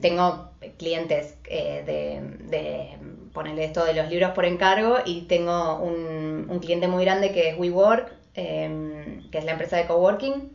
tengo 0.00 0.50
clientes 0.78 1.36
de, 1.44 2.20
de 2.40 2.98
ponerle 3.32 3.64
esto 3.64 3.84
de 3.84 3.94
los 3.94 4.08
libros 4.08 4.32
por 4.32 4.44
encargo 4.44 4.98
y 5.04 5.22
tengo 5.22 5.76
un, 5.78 6.46
un 6.48 6.58
cliente 6.60 6.88
muy 6.88 7.04
grande 7.04 7.32
que 7.32 7.50
es 7.50 7.58
WeWork, 7.58 8.12
em, 8.34 9.30
que 9.30 9.38
es 9.38 9.44
la 9.44 9.52
empresa 9.52 9.76
de 9.76 9.86
coworking, 9.86 10.52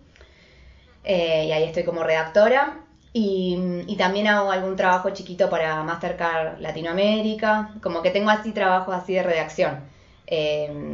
eh, 1.03 1.45
y 1.47 1.51
ahí 1.51 1.63
estoy 1.63 1.83
como 1.83 2.03
redactora. 2.03 2.81
Y, 3.19 3.95
también 3.97 4.27
hago 4.27 4.51
algún 4.51 4.75
trabajo 4.75 5.09
chiquito 5.09 5.49
para 5.49 5.81
Mastercard 5.81 6.59
Latinoamérica, 6.59 7.71
como 7.81 8.03
que 8.03 8.11
tengo 8.11 8.29
así 8.29 8.51
trabajos 8.51 8.93
así 8.93 9.15
de 9.15 9.23
redacción. 9.23 9.89
Eh, 10.27 10.93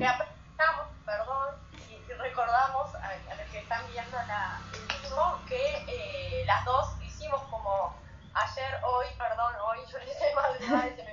perdón, 1.05 1.55
y 1.89 2.13
recordamos 2.13 2.95
a, 2.95 3.11
los 3.35 3.51
que 3.51 3.59
están 3.59 3.81
viendo 3.91 4.15
la, 4.25 4.57
el 4.73 5.01
mismo 5.01 5.41
que 5.49 5.83
eh, 5.89 6.45
las 6.45 6.63
dos 6.63 6.95
hicimos 7.05 7.41
como 7.51 7.93
ayer, 8.33 8.79
hoy, 8.85 9.07
perdón, 9.17 9.53
hoy 9.67 9.79
yo 9.91 9.97
les 9.99 10.15
he 10.21 10.31
y 10.31 10.95
se 10.95 11.03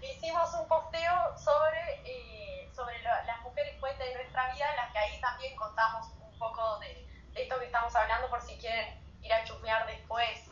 me 0.00 0.12
hicimos 0.12 0.54
un 0.54 0.66
posteo 0.66 1.36
sobre, 1.36 2.00
eh, 2.06 2.70
sobre 2.74 3.02
las 3.02 3.42
mujeres 3.42 3.78
fuentes 3.80 4.08
de 4.08 4.14
nuestra 4.14 4.50
vida, 4.54 4.70
en 4.70 4.76
las 4.76 4.92
que 4.92 4.98
ahí 4.98 5.20
también 5.20 5.54
contamos 5.56 6.06
un 6.22 6.38
poco 6.38 6.78
de, 6.78 7.06
esto 7.34 7.58
que 7.58 7.66
estamos 7.66 7.94
hablando 7.94 8.30
por 8.30 8.40
si 8.40 8.56
quieren 8.56 9.05
ir 9.26 9.32
a 9.32 9.44
chusmear 9.44 9.86
después. 9.86 10.48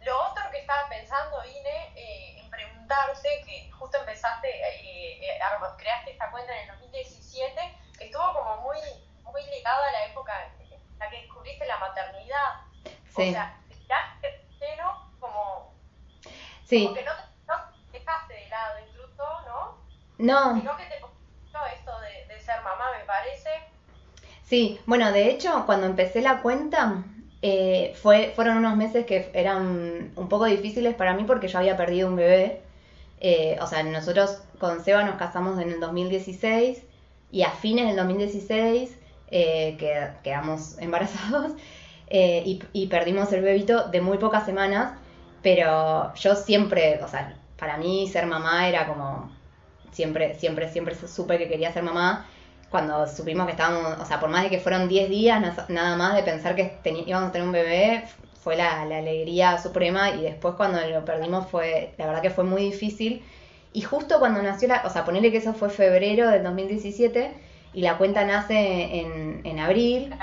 Lo 0.00 0.18
otro 0.30 0.42
que 0.50 0.58
estaba 0.58 0.88
pensando, 0.88 1.44
Ine, 1.44 1.92
eh, 1.94 2.40
en 2.40 2.50
preguntarse, 2.50 3.28
que 3.46 3.70
justo 3.70 3.98
empezaste, 3.98 4.48
eh, 4.48 5.38
creaste 5.76 6.12
esta 6.12 6.30
cuenta 6.30 6.52
en 6.56 6.62
el 6.62 6.68
2017, 6.68 7.78
que 7.98 8.04
estuvo 8.06 8.32
como 8.32 8.62
muy, 8.62 8.78
muy 9.24 9.42
ligada 9.46 9.88
a 9.88 9.92
la 9.92 10.06
época 10.06 10.32
en 10.60 10.70
la 10.98 11.10
que 11.10 11.22
descubriste 11.22 11.66
la 11.66 11.78
maternidad. 11.78 12.60
Sí. 13.14 13.28
O 13.28 13.32
sea, 13.32 13.58
ya 13.88 14.18
como, 15.20 15.74
sí. 16.64 16.84
como 16.84 16.96
que 16.96 17.04
no 17.04 17.12
te 17.90 17.98
dejaste 17.98 18.34
de 18.34 18.48
lado 18.48 18.78
incluso, 18.80 19.40
¿no? 19.46 19.78
No. 20.18 20.54
Sino 20.54 20.76
que 20.76 20.84
te 20.86 21.00
costó 21.00 21.66
esto 21.66 22.00
de, 22.00 22.40
ser 22.40 22.60
mamá, 22.62 22.90
me 22.98 23.04
parece. 23.04 23.50
Sí, 24.42 24.80
bueno, 24.86 25.12
de 25.12 25.28
hecho, 25.28 25.64
cuando 25.66 25.86
empecé 25.86 26.22
la 26.22 26.42
cuenta, 26.42 27.04
eh, 27.42 27.92
fue, 28.00 28.32
fueron 28.36 28.58
unos 28.58 28.76
meses 28.76 29.04
que 29.04 29.30
eran 29.34 30.12
un 30.14 30.28
poco 30.28 30.44
difíciles 30.44 30.94
para 30.94 31.14
mí 31.14 31.24
porque 31.24 31.48
yo 31.48 31.58
había 31.58 31.76
perdido 31.76 32.08
un 32.08 32.16
bebé. 32.16 32.60
Eh, 33.20 33.58
o 33.60 33.66
sea, 33.66 33.82
nosotros 33.82 34.42
con 34.58 34.82
Seba 34.84 35.04
nos 35.04 35.16
casamos 35.16 35.60
en 35.60 35.70
el 35.70 35.80
2016 35.80 36.82
y 37.32 37.42
a 37.42 37.50
fines 37.50 37.86
del 37.86 37.96
2016 37.96 38.96
eh, 39.30 39.76
quedamos 40.22 40.78
embarazados 40.80 41.52
y, 42.10 42.62
y, 42.74 42.86
perdimos 42.88 43.32
el 43.32 43.40
bebito 43.40 43.88
de 43.88 44.02
muy 44.02 44.18
pocas 44.18 44.44
semanas, 44.44 44.92
pero 45.42 46.12
yo 46.14 46.34
siempre, 46.34 47.00
o 47.02 47.08
sea, 47.08 47.34
para 47.58 47.78
mí 47.78 48.06
ser 48.06 48.26
mamá 48.26 48.68
era 48.68 48.86
como, 48.86 49.30
siempre, 49.92 50.34
siempre, 50.34 50.68
siempre 50.70 50.94
supe 50.94 51.38
que 51.38 51.48
quería 51.48 51.72
ser 51.72 51.82
mamá. 51.82 52.26
Cuando 52.72 53.06
supimos 53.06 53.44
que 53.46 53.52
estábamos, 53.52 54.00
o 54.00 54.04
sea, 54.06 54.18
por 54.18 54.30
más 54.30 54.42
de 54.42 54.50
que 54.50 54.58
fueron 54.58 54.88
10 54.88 55.10
días 55.10 55.68
nada 55.68 55.96
más 55.96 56.16
de 56.16 56.22
pensar 56.22 56.56
que 56.56 56.72
íbamos 57.06 57.28
a 57.28 57.32
tener 57.32 57.46
un 57.46 57.52
bebé, 57.52 58.04
fue 58.42 58.56
la, 58.56 58.80
alegría 58.80 59.58
suprema 59.58 60.10
y 60.10 60.22
después 60.22 60.54
cuando 60.56 60.80
lo 60.80 61.04
perdimos 61.04 61.46
fue, 61.48 61.92
la 61.98 62.06
verdad 62.06 62.22
que 62.22 62.30
fue 62.30 62.44
muy 62.44 62.62
difícil. 62.62 63.22
Y 63.74 63.82
justo 63.82 64.18
cuando 64.18 64.42
nació 64.42 64.68
la, 64.68 64.82
o 64.86 64.90
sea, 64.90 65.04
ponerle 65.04 65.30
que 65.30 65.36
eso 65.36 65.52
fue 65.52 65.68
febrero 65.68 66.28
del 66.28 66.42
2017 66.42 67.30
y 67.74 67.82
la 67.82 67.98
cuenta 67.98 68.24
nace 68.24 69.00
en, 69.00 69.42
en 69.44 69.58
abril. 69.60 70.14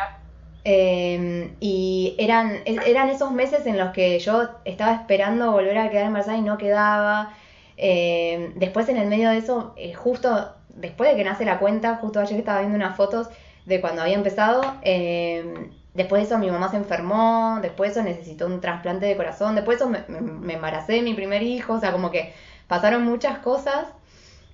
Em, 0.64 1.56
y 1.60 2.16
eran, 2.18 2.62
eran 2.66 3.10
esos 3.10 3.32
meses 3.32 3.66
en 3.68 3.78
los 3.78 3.92
que 3.92 4.20
yo 4.20 4.50
estaba 4.66 4.94
esperando 4.94 5.52
volver 5.52 5.78
a 5.78 5.90
quedar 5.90 6.08
embarazada 6.08 6.38
y 6.38 6.42
no 6.42 6.58
quedaba. 6.58 7.34
Em, 7.78 8.54
después 8.56 8.90
en 8.90 8.98
el 8.98 9.08
medio 9.08 9.30
de 9.30 9.38
eso, 9.38 9.74
eh, 9.78 9.94
justo 9.94 10.56
después 10.80 11.12
de 11.12 11.18
que 11.18 11.24
nace 11.24 11.46
la 11.46 11.60
cuenta, 11.60 11.98
justo 11.98 12.20
ayer 12.20 12.40
estaba 12.40 12.60
viendo 12.60 12.78
unas 12.78 12.96
fotos 12.96 13.30
de 13.66 13.82
cuando 13.82 14.02
había 14.02 14.16
empezado, 14.16 14.62
em, 14.82 15.72
después 15.94 16.22
de 16.22 16.28
eso 16.28 16.38
mi 16.40 16.50
mamá 16.50 16.70
se 16.70 16.78
enfermó, 16.78 17.60
después 17.62 17.94
de 17.94 18.02
eso 18.02 18.10
necesitó 18.10 18.48
un 18.48 18.62
trasplante 18.62 19.06
de 19.06 19.16
corazón, 19.16 19.56
después 19.56 19.80
de 19.80 19.86
eso 19.86 20.06
me, 20.08 20.54
embaracé 20.54 20.94
de 20.94 21.02
mi 21.02 21.14
primer 21.14 21.44
hijo, 21.44 21.74
o 21.74 21.80
sea, 21.80 21.92
como 21.92 22.12
que 22.12 22.34
pasaron 22.68 23.04
muchas 23.04 23.40
cosas. 23.40 23.88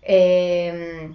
Eh, 0.01 1.11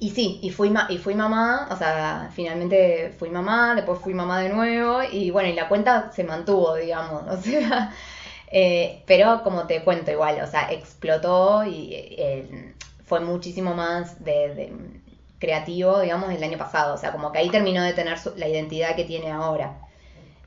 y 0.00 0.10
sí, 0.10 0.40
y 0.42 0.50
fui, 0.50 0.72
y 0.88 0.98
fui 0.98 1.14
mamá, 1.14 1.68
o 1.70 1.76
sea, 1.76 2.30
finalmente 2.34 3.14
fui 3.18 3.28
mamá, 3.28 3.74
después 3.74 3.98
fui 4.00 4.14
mamá 4.14 4.40
de 4.40 4.48
nuevo 4.48 5.02
y 5.02 5.30
bueno, 5.30 5.50
y 5.50 5.52
la 5.52 5.68
cuenta 5.68 6.10
se 6.12 6.24
mantuvo, 6.24 6.74
digamos, 6.74 7.22
o 7.28 7.36
sea, 7.36 7.92
eh, 8.50 9.02
pero 9.06 9.42
como 9.42 9.66
te 9.66 9.82
cuento 9.84 10.10
igual, 10.10 10.40
o 10.42 10.46
sea, 10.46 10.70
explotó 10.72 11.64
y 11.64 11.90
eh, 11.92 12.74
fue 13.10 13.18
muchísimo 13.18 13.74
más 13.74 14.24
de, 14.24 14.72
creativo, 15.40 15.98
digamos, 15.98 16.30
el 16.30 16.44
año 16.44 16.56
pasado, 16.56 16.94
o 16.94 16.96
sea, 16.96 17.10
como 17.10 17.32
que 17.32 17.38
ahí 17.38 17.50
terminó 17.50 17.82
de 17.82 17.92
tener 17.92 18.16
la 18.36 18.46
identidad 18.46 18.94
que 18.94 19.02
tiene 19.02 19.32
ahora. 19.32 19.78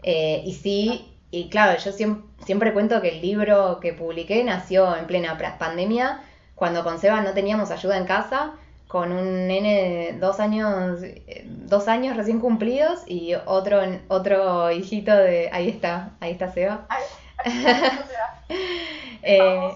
Eh, 0.02 0.42
y 0.46 0.54
sí, 0.54 1.14
y 1.30 1.50
claro, 1.50 1.78
yo 1.78 1.92
siempre, 1.92 2.24
siempre 2.46 2.72
cuento 2.72 3.02
que 3.02 3.10
el 3.10 3.22
libro 3.22 3.80
que 3.82 3.92
publiqué 3.92 4.46
nació 4.46 4.96
en 4.96 5.08
plena 5.08 5.38
pandemia, 5.60 6.22
cuando 6.56 6.86
con 6.86 7.00
Seba 7.00 7.20
no 7.20 7.34
teníamos 7.34 7.70
ayuda 7.70 7.98
en 7.98 8.06
casa 8.06 8.54
con 8.88 9.12
un 9.12 9.48
nene 9.48 9.74
de 10.14 10.20
dos 10.20 10.40
años, 10.40 11.02
dos 11.46 11.90
años 11.90 12.16
recién 12.16 12.40
cumplidos 12.40 13.02
y 13.08 13.34
otro, 13.46 13.82
otro 14.08 14.72
hijito 14.72 15.14
de, 15.14 15.50
ahí 15.52 15.68
está, 15.68 16.12
ahí 16.22 16.32
está 16.32 16.50
Seba. 16.50 16.88
eh, 19.22 19.76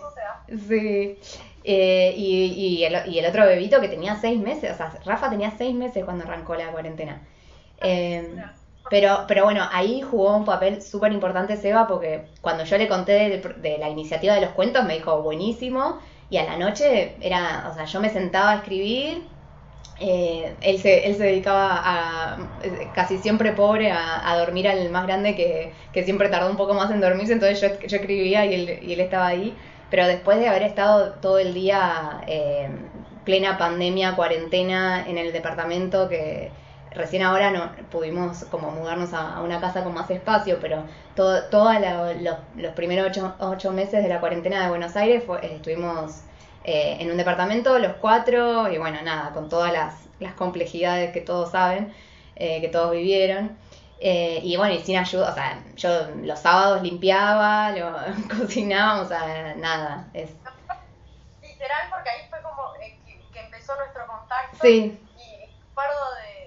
sí. 0.70 1.18
Eh, 1.70 2.14
y, 2.16 2.46
y, 2.54 2.86
el, 2.86 2.96
y, 3.12 3.20
el, 3.20 3.26
otro 3.26 3.46
bebito 3.46 3.82
que 3.82 3.90
tenía 3.90 4.16
seis 4.16 4.40
meses, 4.40 4.72
o 4.72 4.78
sea, 4.78 4.90
Rafa 5.04 5.30
tenía 5.30 5.52
seis 5.52 5.76
meses 5.76 6.06
cuando 6.06 6.24
arrancó 6.24 6.56
la 6.56 6.72
cuarentena. 6.72 7.22
Eh, 7.82 8.42
pero, 8.90 9.26
pero 9.28 9.44
bueno, 9.44 9.68
ahí 9.74 10.02
jugó 10.02 10.38
un 10.38 10.46
papel 10.46 10.82
súper 10.82 11.12
importante 11.12 11.58
Seba 11.58 11.86
porque 11.86 12.28
cuando 12.40 12.64
yo 12.64 12.78
le 12.78 12.88
conté 12.88 13.12
de, 13.12 13.56
de, 13.58 13.78
la 13.80 13.90
iniciativa 13.90 14.34
de 14.36 14.40
los 14.40 14.52
cuentos 14.52 14.86
me 14.86 14.94
dijo 14.94 15.22
buenísimo 15.22 16.00
y 16.30 16.38
a 16.38 16.46
la 16.46 16.58
noche 16.58 17.18
era, 17.20 17.68
o 17.70 17.74
sea, 17.76 17.84
yo 17.84 18.00
me 18.00 18.10
sentaba 18.10 18.52
a 18.52 18.56
escribir, 18.56 19.26
eh, 20.00 20.56
él, 20.62 20.80
se, 20.80 21.06
él 21.06 21.16
se 21.16 21.24
dedicaba 21.24 21.82
a, 21.84 22.38
casi 22.96 23.18
siempre 23.18 23.52
pobre, 23.52 23.92
a, 23.92 24.38
dormir 24.38 24.70
al 24.70 24.90
más 24.90 25.06
grande 25.06 25.36
que, 25.36 25.74
que, 25.92 26.06
siempre 26.06 26.30
tardó 26.30 26.50
un 26.50 26.56
poco 26.56 26.74
más 26.74 26.92
en 26.92 27.02
dormirse, 27.02 27.34
entonces 27.34 27.60
yo, 27.60 27.88
yo 27.88 27.98
escribía 27.98 28.46
y 28.46 28.54
él, 28.54 28.80
y 28.84 28.94
él 28.94 29.02
estaba 29.02 29.28
ahí, 29.28 29.54
pero 29.90 30.08
después 30.08 30.40
de 30.40 30.48
haber 30.48 30.64
estado 30.64 31.14
todo 31.14 31.40
el 31.40 31.54
día 31.54 32.22
eh, 32.28 32.70
plena 33.26 33.58
pandemia, 33.58 34.16
cuarentena 34.16 35.06
en 35.08 35.18
el 35.18 35.34
departamento 35.34 36.10
que 36.10 36.52
recién 36.92 37.24
ahora 37.24 37.52
no 37.52 37.72
pudimos 37.92 38.46
como 38.46 38.72
mudarnos 38.72 39.14
a, 39.14 39.42
una 39.42 39.60
casa 39.60 39.84
con 39.84 39.94
más 39.94 40.10
espacio, 40.10 40.58
pero 40.60 40.84
todo, 41.16 41.44
todos 41.46 41.76
los 42.56 42.74
primeros 42.74 43.08
ocho, 43.08 43.36
ocho, 43.40 43.72
meses 43.72 44.04
de 44.04 44.10
la 44.10 44.20
cuarentena 44.20 44.64
de 44.64 44.70
Buenos 44.70 44.96
Aires 44.96 45.24
estuvimos 45.44 46.22
eh, 46.64 46.98
en 47.00 47.12
un 47.12 47.18
departamento 47.18 47.78
los 47.80 47.94
cuatro 47.94 48.72
y 48.72 48.78
bueno, 48.78 49.02
nada, 49.04 49.32
con 49.32 49.48
todas 49.48 49.72
las, 49.72 49.96
las 50.20 50.34
complejidades 50.34 51.12
que 51.12 51.22
todos 51.22 51.52
saben, 51.52 51.94
eh, 52.36 52.62
que 52.62 52.68
todos 52.68 52.92
vivieron. 52.92 53.58
Eh, 54.00 54.40
y 54.44 54.56
bueno, 54.58 54.76
y 54.76 54.80
sin 54.80 54.98
ayuda, 54.98 55.32
o 55.32 55.34
sea, 55.34 55.64
yo 55.76 55.90
los 56.24 56.40
sábados 56.40 56.82
limpiaba, 56.84 57.72
lo 57.72 57.96
cocinaba, 58.40 59.02
o 59.02 59.06
sea, 59.06 59.56
nada. 59.56 60.08
Es... 60.14 60.30
Literal, 61.42 61.90
porque 61.90 62.10
ahí 62.10 62.30
fue 62.30 62.42
como 62.42 62.74
que, 62.74 63.00
que 63.34 63.40
empezó 63.40 63.76
nuestro 63.76 64.06
contacto. 64.06 64.58
Sí. 64.62 65.00
Y 65.18 65.66
recuerdo 65.70 66.16
de 66.16 66.38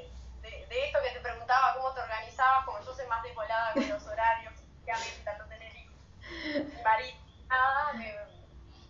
de 0.70 0.86
esto 0.86 0.98
que 1.02 1.10
te 1.10 1.20
preguntaba, 1.20 1.74
cómo 1.74 1.92
te 1.92 2.00
organizabas, 2.00 2.64
como 2.64 2.80
yo 2.80 2.94
soy 2.94 3.06
más 3.08 3.22
decolada 3.24 3.72
con 3.74 3.88
los 3.88 4.06
horarios, 4.06 4.54
que 4.84 4.92
a 4.92 4.96
mí 4.96 5.04
no 5.26 5.46
tener 5.46 5.76
hijos, 5.76 6.84
marido, 6.84 7.18
nada, 7.48 7.92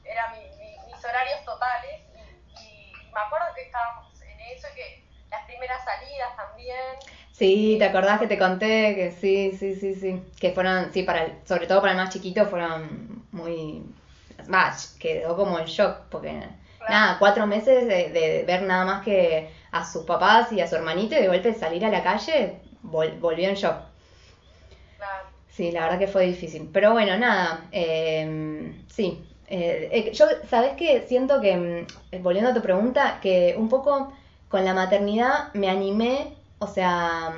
eran 0.05 0.33
mis 0.87 1.05
horarios 1.05 1.45
totales 1.45 2.03
y, 2.61 2.93
me 3.13 3.21
acuerdo 3.21 3.47
que 3.55 3.63
estábamos 3.63 4.21
en 4.23 4.41
eso 4.41 4.69
y 4.71 4.75
que 4.75 5.00
las 5.31 5.45
primeras 5.47 5.85
salidas 5.85 6.37
también. 6.37 6.77
Sí, 7.33 7.77
¿te 7.79 7.85
acordás 7.85 8.21
que 8.21 8.27
te 8.27 8.39
conté 8.39 8.95
que 8.95 9.13
sí, 9.13 9.57
sí, 9.57 9.75
sí, 9.75 9.95
sí, 9.95 10.23
que 10.39 10.53
fueron, 10.53 10.93
sí, 10.93 11.05
para 11.05 11.25
el, 11.25 11.33
sobre 11.45 11.67
todo 11.67 11.81
para 11.81 11.93
el 11.93 11.99
más 11.99 12.11
chiquito 12.11 12.47
fueron 12.47 13.25
muy, 13.33 13.83
más, 14.49 14.97
quedó 15.01 15.37
como 15.37 15.59
en 15.59 15.67
shock, 15.67 16.09
porque 16.11 16.43
nada, 16.89 17.19
cuatro 17.19 17.47
meses 17.47 17.87
de, 17.87 18.11
de 18.11 18.45
ver 18.47 18.63
nada 18.63 18.85
más 18.85 19.05
que 19.05 19.51
a 19.71 19.85
sus 19.85 20.05
papás 20.05 20.53
y 20.53 20.61
a 20.61 20.67
su 20.67 20.77
hermanito 20.77 21.15
y 21.15 21.21
de 21.21 21.29
golpe 21.29 21.55
salir 21.55 21.85
a 21.85 21.91
la 21.91 22.03
calle 22.03 22.61
volvió 22.83 23.49
en 23.49 23.55
shock. 23.55 23.77
Sí, 25.49 25.73
la 25.73 25.83
verdad 25.83 25.99
que 25.99 26.07
fue 26.07 26.27
difícil. 26.27 26.71
Pero 26.73 26.93
bueno, 26.93 27.17
nada, 27.19 27.69
em, 27.73 28.87
sí. 28.89 29.23
Eh, 29.49 29.89
eh, 29.93 30.13
yo, 30.13 30.27
¿sabes 30.49 30.73
qué? 30.77 31.03
Siento 31.09 31.41
que, 31.41 31.57
mm, 32.13 32.23
volviendo 32.23 32.51
a 32.51 32.55
tu 32.55 32.63
pregunta, 32.63 33.19
que 33.21 33.55
un 33.59 33.69
poco 33.69 34.13
con 34.51 34.65
la 34.65 34.75
maternidad 34.75 35.55
me 35.55 35.71
animé, 35.71 36.37
o 36.59 36.67
sea, 36.67 37.33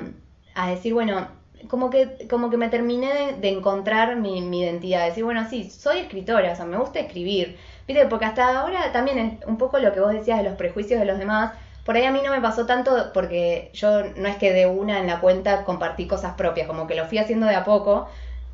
a 0.55 0.69
decir, 0.69 0.93
bueno, 0.93 1.27
como 1.69 1.89
que, 1.89 2.27
como 2.29 2.49
que 2.49 2.57
me 2.57 2.69
terminé 2.69 3.33
de, 3.39 3.49
encontrar 3.49 4.17
mi, 4.17 4.39
identidad, 4.59 5.05
decir, 5.05 5.23
bueno, 5.23 5.47
sí, 5.49 5.69
soy 5.69 5.99
escritora, 5.99 6.51
o 6.51 6.55
sea, 6.55 6.65
me 6.65 6.77
gusta 6.77 6.99
escribir. 6.99 7.57
Viste, 7.87 8.07
porque 8.07 8.25
hasta 8.25 8.59
ahora 8.59 8.91
también 8.91 9.19
es 9.19 9.47
un 9.47 9.57
poco 9.57 9.77
lo 9.79 9.93
que 9.93 9.99
vos 9.99 10.11
decías 10.11 10.39
de 10.39 10.43
los 10.43 10.55
prejuicios 10.57 10.99
de 10.99 11.05
los 11.05 11.19
demás, 11.19 11.53
por 11.85 11.95
ahí 11.95 12.05
a 12.05 12.11
mí 12.11 12.21
no 12.23 12.31
me 12.31 12.41
pasó 12.41 12.65
tanto 12.65 13.11
porque 13.13 13.69
yo 13.73 14.03
no 14.15 14.27
es 14.27 14.37
que 14.37 14.53
de 14.53 14.65
una 14.67 14.99
en 14.99 15.07
la 15.07 15.19
cuenta 15.19 15.65
compartí 15.65 16.07
cosas 16.07 16.33
propias, 16.35 16.65
como 16.65 16.87
que 16.87 16.95
lo 16.95 17.05
fui 17.05 17.19
haciendo 17.19 17.45
de 17.45 17.55
a 17.55 17.63
poco. 17.63 18.07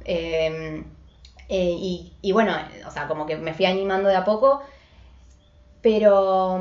Em, 0.04 0.84
eh, 1.48 1.76
y, 1.80 2.13
y, 2.22 2.32
bueno, 2.32 2.54
o 2.88 2.91
sea, 2.91 3.08
como 3.08 3.26
que 3.26 3.38
me 3.38 3.54
fui 3.54 3.65
animando 3.65 4.10
de 4.10 4.15
a 4.15 4.26
poco. 4.26 4.62
Pero, 5.82 6.60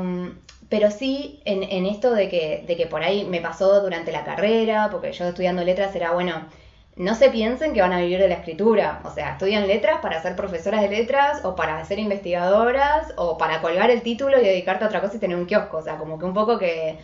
pero 0.69 0.91
sí 0.91 1.41
en, 1.45 1.63
en 1.63 1.85
esto 1.85 2.13
de 2.13 2.29
que, 2.29 2.63
de 2.67 2.77
que 2.77 2.87
por 2.87 3.03
ahí 3.03 3.25
me 3.25 3.41
pasó 3.41 3.81
durante 3.81 4.11
la 4.11 4.23
carrera, 4.23 4.89
porque 4.91 5.11
yo 5.13 5.25
estudiando 5.25 5.63
letras 5.63 5.95
era, 5.95 6.11
bueno, 6.11 6.47
no 6.95 7.15
se 7.15 7.29
piensen 7.29 7.73
que 7.73 7.81
van 7.81 7.93
a 7.93 7.99
vivir 8.01 8.19
de 8.19 8.27
la 8.27 8.35
escritura. 8.35 9.01
O 9.05 9.09
sea, 9.11 9.31
estudian 9.33 9.67
letras 9.67 9.99
para 10.01 10.21
ser 10.21 10.35
profesoras 10.35 10.81
de 10.81 10.89
letras 10.89 11.43
o 11.45 11.55
para 11.55 11.83
ser 11.85 11.99
investigadoras 11.99 13.13
o 13.17 13.37
para 13.37 13.61
colgar 13.61 13.89
el 13.89 14.03
título 14.03 14.39
y 14.39 14.43
dedicarte 14.43 14.83
a 14.83 14.87
otra 14.87 15.01
cosa 15.01 15.15
y 15.17 15.19
tener 15.19 15.37
un 15.37 15.45
kiosco. 15.45 15.77
O 15.77 15.81
sea, 15.81 15.97
como 15.97 16.19
que 16.19 16.25
un 16.25 16.33
poco 16.33 16.57
que, 16.59 16.99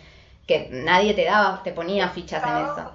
que 0.46 0.68
nadie 0.70 1.14
te 1.14 1.24
daba, 1.24 1.62
te 1.62 1.72
ponía 1.72 2.08
fichas 2.10 2.46
en 2.46 2.56
eso. 2.58 2.92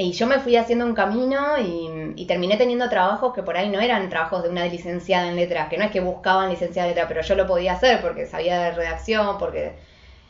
Y 0.00 0.12
yo 0.12 0.28
me 0.28 0.38
fui 0.38 0.54
haciendo 0.54 0.84
un 0.86 0.94
camino 0.94 1.58
y, 1.58 2.24
terminé 2.26 2.56
teniendo 2.56 2.88
trabajos 2.88 3.34
que 3.34 3.42
por 3.42 3.56
ahí 3.56 3.68
no 3.68 3.80
eran 3.80 4.08
trabajos 4.08 4.44
de 4.44 4.48
una 4.48 4.64
licenciada 4.66 5.28
en 5.28 5.34
letras, 5.34 5.68
que 5.68 5.76
no 5.76 5.84
es 5.84 5.90
que 5.90 5.98
buscaban 5.98 6.50
licenciada 6.50 6.88
en 6.88 6.94
letras, 6.94 7.08
pero 7.08 7.22
yo 7.22 7.34
lo 7.34 7.48
podía 7.48 7.72
hacer 7.72 8.00
porque 8.00 8.26
sabía 8.26 8.60
de 8.60 8.70
redacción, 8.72 9.38
porque... 9.38 9.72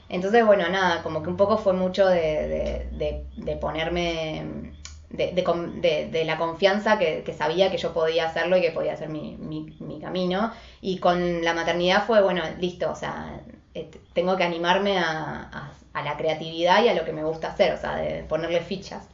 Entonces, 0.09 0.47
bueno, 0.47 0.67
nada, 0.71 1.03
como 1.03 1.23
que 1.23 1.29
un 1.29 1.37
poco 1.37 1.59
fue 1.59 1.75
mucho 1.75 2.07
de, 2.09 2.87
de, 2.93 3.27
de 3.37 3.57
ponerme 3.57 4.73
de, 5.11 5.33
de, 5.33 6.09
de, 6.11 6.25
la 6.25 6.39
confianza 6.39 6.99
que, 6.99 7.23
que, 7.23 7.35
sabía 7.35 7.71
que 7.71 7.77
yo 7.77 7.93
podía 7.93 8.27
hacerlo 8.27 8.57
y 8.57 8.63
que 8.63 8.71
podía 8.71 8.95
hacer 8.95 9.11
mi, 9.11 9.37
mi, 9.37 9.77
mi, 9.81 10.01
camino. 10.01 10.51
Y 10.81 10.99
con 10.99 11.45
la 11.45 11.53
maternidad 11.53 12.07
fue, 12.07 12.23
bueno, 12.23 12.43
listo, 12.59 12.91
o 12.91 12.97
sea, 12.97 13.39
eh, 13.75 13.91
tengo 14.15 14.35
que 14.39 14.45
animarme 14.45 14.97
a, 14.99 15.73
a, 15.93 16.03
la 16.03 16.17
creatividad 16.17 16.83
y 16.83 16.89
a 16.89 16.95
lo 16.95 17.05
que 17.05 17.13
me 17.13 17.25
gusta 17.25 17.49
hacer, 17.49 17.75
o 17.75 17.79
sea, 17.79 17.97
de 17.97 18.23
ponerle 18.23 18.61
fichas. 18.61 19.09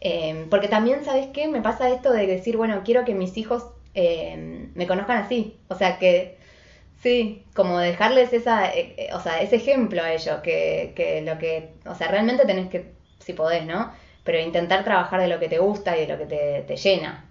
Eh, 0.00 0.46
porque 0.50 0.68
también, 0.68 1.04
¿sabes 1.04 1.28
qué? 1.32 1.48
Me 1.48 1.60
pasa 1.60 1.90
esto 1.90 2.12
de 2.12 2.26
decir, 2.26 2.56
bueno, 2.56 2.82
quiero 2.84 3.04
que 3.04 3.14
mis 3.14 3.36
hijos 3.36 3.66
eh, 3.94 4.68
me 4.74 4.86
conozcan 4.86 5.18
así, 5.18 5.58
o 5.68 5.74
sea, 5.74 5.98
que 5.98 6.38
sí, 7.02 7.44
como 7.54 7.78
dejarles 7.78 8.32
esa, 8.32 8.70
o 9.12 9.20
sea, 9.20 9.42
ese 9.42 9.56
ejemplo 9.56 10.02
a 10.02 10.12
ellos, 10.12 10.40
que, 10.42 10.92
que 10.96 11.22
lo 11.22 11.38
que, 11.38 11.74
o 11.86 11.94
sea, 11.94 12.08
realmente 12.08 12.46
tenés 12.46 12.68
que, 12.70 12.92
si 13.18 13.32
podés, 13.34 13.64
¿no? 13.66 13.92
pero 14.24 14.38
intentar 14.38 14.84
trabajar 14.84 15.20
de 15.20 15.28
lo 15.28 15.38
que 15.38 15.48
te 15.48 15.58
gusta 15.58 15.96
y 15.96 16.06
de 16.06 16.12
lo 16.12 16.18
que 16.18 16.26
te, 16.26 16.62
te 16.62 16.76
llena. 16.76 17.24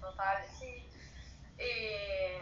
Total, 0.00 0.44
sí. 0.58 0.86
Eh, 1.58 2.38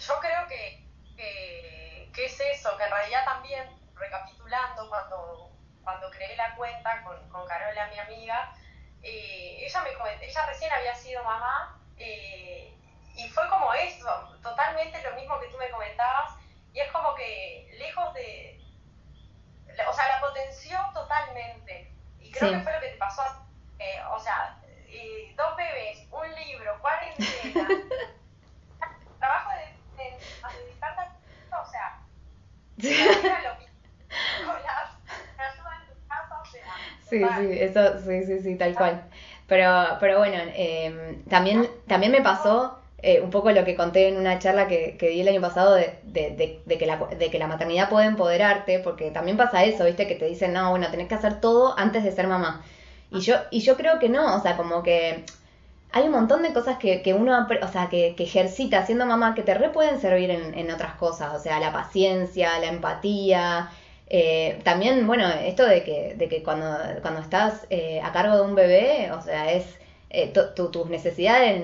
yo 0.00 0.14
creo 0.20 0.46
que, 0.48 0.84
que, 1.16 2.24
es 2.24 2.40
eso, 2.40 2.76
que 2.76 2.84
en 2.84 2.90
realidad 2.90 3.24
también, 3.24 3.64
recapitulando, 3.94 4.88
cuando, 4.88 5.50
cuando 5.84 6.10
creé 6.10 6.36
la 6.36 6.54
cuenta 6.56 7.02
con, 7.02 7.28
con 7.28 7.46
Carola, 7.46 7.86
mi 7.88 7.98
amiga, 7.98 8.54
eh, 9.02 9.58
ella, 9.60 9.82
me 9.82 9.90
ella 10.26 10.46
recién 10.46 10.72
había 10.72 10.94
sido 10.94 11.24
mamá 11.24 11.80
eh, 11.96 12.72
y 13.14 13.28
fue 13.28 13.48
como 13.48 13.72
eso, 13.74 14.38
totalmente 14.42 15.02
lo 15.02 15.14
mismo 15.14 15.38
que 15.40 15.48
tú 15.48 15.58
me 15.58 15.70
comentabas, 15.70 16.34
y 16.72 16.80
es 16.80 16.90
como 16.90 17.14
que 17.14 17.74
lejos 17.78 18.14
de, 18.14 18.60
o 19.88 19.92
sea, 19.92 20.08
la 20.08 20.20
potenció 20.20 20.78
totalmente. 20.94 21.92
Y 22.20 22.30
creo 22.30 22.52
que 22.52 22.60
fue 22.60 22.72
lo 22.72 22.80
que 22.80 22.88
te 22.88 22.96
pasó. 22.96 23.22
Eh, 23.78 24.00
o 24.10 24.18
sea, 24.18 24.56
eh, 24.88 25.34
dos 25.36 25.56
bebés, 25.56 26.06
un 26.10 26.34
libro, 26.34 26.78
cuarentena, 26.80 27.68
trabajo 29.18 29.50
de, 29.50 30.02
de, 30.02 30.10
de 30.10 30.64
dedicarte 30.64 31.00
a 31.50 31.60
o 31.60 31.66
sea, 31.66 32.00
lo 32.76 33.58
que 33.58 33.72
con 34.44 34.62
la 34.62 34.90
ayuda 35.38 35.76
en 35.80 35.88
tu 35.88 36.08
casa, 36.08 36.40
o 36.40 36.46
sea, 36.46 36.76
Sí, 37.12 37.18
sí, 37.18 37.46
eso, 37.60 37.98
sí, 38.06 38.24
sí, 38.24 38.40
sí, 38.40 38.56
tal 38.56 38.74
cual. 38.74 39.02
Pero, 39.46 39.98
pero 40.00 40.16
bueno, 40.16 40.38
em, 40.54 41.22
también, 41.24 41.68
también 41.86 42.10
me 42.10 42.22
pasó 42.22 42.78
eh, 43.02 43.20
un 43.20 43.28
poco 43.28 43.50
lo 43.50 43.66
que 43.66 43.76
conté 43.76 44.08
en 44.08 44.16
una 44.16 44.38
charla 44.38 44.66
que, 44.66 44.96
que 44.96 45.08
di 45.10 45.20
el 45.20 45.28
año 45.28 45.42
pasado 45.42 45.74
de, 45.74 45.98
de, 46.04 46.62
de, 46.64 46.78
que 46.78 46.86
la, 46.86 46.96
de 46.96 47.30
que 47.30 47.38
la 47.38 47.48
maternidad 47.48 47.90
puede 47.90 48.06
empoderarte, 48.06 48.78
porque 48.78 49.10
también 49.10 49.36
pasa 49.36 49.62
eso, 49.64 49.84
¿viste? 49.84 50.06
Que 50.06 50.14
te 50.14 50.24
dicen, 50.24 50.54
no, 50.54 50.70
bueno, 50.70 50.90
tenés 50.90 51.08
que 51.08 51.14
hacer 51.16 51.38
todo 51.38 51.78
antes 51.78 52.02
de 52.02 52.12
ser 52.12 52.28
mamá. 52.28 52.64
Y 53.10 53.20
yo, 53.20 53.36
y 53.50 53.60
yo 53.60 53.76
creo 53.76 53.98
que 53.98 54.08
no, 54.08 54.34
o 54.34 54.40
sea, 54.40 54.56
como 54.56 54.82
que 54.82 55.24
hay 55.92 56.04
un 56.04 56.12
montón 56.12 56.42
de 56.42 56.54
cosas 56.54 56.78
que, 56.78 57.02
que 57.02 57.12
uno, 57.12 57.46
o 57.62 57.68
sea, 57.68 57.88
que, 57.90 58.14
que, 58.16 58.24
ejercita 58.24 58.86
siendo 58.86 59.04
mamá 59.04 59.34
que 59.34 59.42
te 59.42 59.52
re 59.52 59.68
pueden 59.68 60.00
servir 60.00 60.30
en, 60.30 60.54
en 60.58 60.70
otras 60.70 60.94
cosas, 60.94 61.34
o 61.34 61.38
sea, 61.38 61.60
la 61.60 61.72
paciencia, 61.72 62.58
la 62.58 62.68
empatía, 62.68 63.70
eh, 64.12 64.60
también, 64.62 65.06
bueno, 65.06 65.26
esto 65.28 65.64
de 65.66 65.82
que, 65.82 66.14
de 66.16 66.28
que 66.28 66.42
cuando, 66.42 66.66
cuando 67.00 67.20
estás 67.20 67.66
eh, 67.70 68.00
a 68.02 68.12
cargo 68.12 68.36
de 68.36 68.42
un 68.42 68.54
bebé, 68.54 69.10
o 69.10 69.22
sea, 69.22 69.50
es 69.52 69.64
eh, 70.10 70.32
tus 70.54 70.86
necesidades 70.90 71.62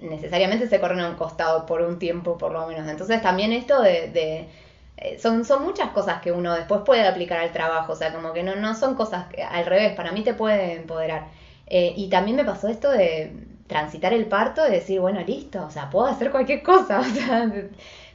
necesariamente 0.00 0.68
se 0.68 0.80
corren 0.80 1.00
a 1.00 1.10
un 1.10 1.16
costado 1.16 1.66
por 1.66 1.82
un 1.82 1.98
tiempo, 1.98 2.38
por 2.38 2.52
lo 2.52 2.66
menos. 2.66 2.88
Entonces 2.88 3.20
también 3.22 3.52
esto 3.52 3.80
de... 3.82 4.08
de 4.08 4.48
eh, 4.96 5.18
son, 5.18 5.44
son 5.44 5.64
muchas 5.64 5.90
cosas 5.90 6.20
que 6.22 6.32
uno 6.32 6.54
después 6.54 6.82
puede 6.84 7.06
aplicar 7.06 7.40
al 7.40 7.52
trabajo, 7.52 7.92
o 7.92 7.96
sea, 7.96 8.12
como 8.12 8.32
que 8.32 8.42
no, 8.42 8.56
no 8.56 8.74
son 8.74 8.94
cosas 8.94 9.26
que 9.28 9.42
al 9.42 9.66
revés, 9.66 9.94
para 9.94 10.12
mí 10.12 10.22
te 10.22 10.34
puede 10.34 10.74
empoderar. 10.74 11.28
Eh, 11.66 11.92
y 11.96 12.08
también 12.08 12.36
me 12.36 12.44
pasó 12.44 12.68
esto 12.68 12.90
de 12.90 13.32
transitar 13.66 14.12
el 14.12 14.26
parto, 14.26 14.62
de 14.62 14.70
decir, 14.70 15.00
bueno, 15.00 15.20
listo, 15.20 15.64
o 15.66 15.70
sea, 15.70 15.90
puedo 15.90 16.06
hacer 16.06 16.30
cualquier 16.30 16.62
cosa, 16.62 17.00
o 17.02 17.04
sea, 17.04 17.52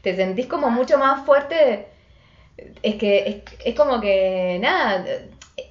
te 0.01 0.15
sentís 0.15 0.47
como 0.47 0.69
mucho 0.69 0.97
más 0.97 1.25
fuerte 1.25 1.87
es 2.81 2.95
que 2.95 3.43
es, 3.63 3.75
como 3.75 4.01
que, 4.01 4.57
nada, 4.61 5.05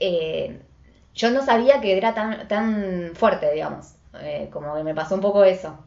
eh, 0.00 0.60
yo 1.14 1.30
no 1.30 1.44
sabía 1.44 1.80
que 1.80 1.96
era 1.96 2.14
tan, 2.14 2.46
tan 2.48 3.12
fuerte, 3.14 3.50
digamos, 3.52 3.94
eh, 4.20 4.48
como 4.52 4.74
que 4.76 4.82
me 4.82 4.94
pasó 4.94 5.14
un 5.14 5.20
poco 5.20 5.44
eso. 5.44 5.78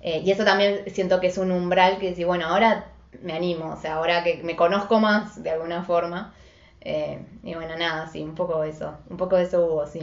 Eh, 0.00 0.22
y 0.24 0.30
eso 0.30 0.44
también 0.44 0.84
siento 0.90 1.20
que 1.20 1.26
es 1.28 1.38
un 1.38 1.50
umbral 1.50 1.98
que 1.98 2.14
si 2.14 2.24
bueno, 2.24 2.46
ahora 2.46 2.86
me 3.20 3.32
animo, 3.32 3.72
o 3.72 3.76
sea, 3.76 3.94
ahora 3.94 4.22
que 4.22 4.42
me 4.42 4.56
conozco 4.56 5.00
más 5.00 5.42
de 5.42 5.50
alguna 5.50 5.82
forma. 5.82 6.34
y 6.84 7.54
bueno, 7.54 7.76
nada, 7.76 8.06
sí, 8.06 8.22
un 8.22 8.34
poco 8.34 8.64
eso, 8.64 8.96
un 9.10 9.16
poco 9.16 9.36
de 9.36 9.44
eso 9.44 9.64
hubo, 9.66 9.86
sí. 9.86 10.00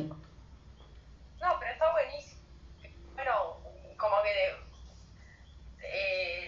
No, 1.40 1.60
pero 1.60 1.72
está 1.72 1.92
buenísimo. 1.92 2.42
Bueno, 3.16 3.58
como 3.98 4.16
que 4.24 4.66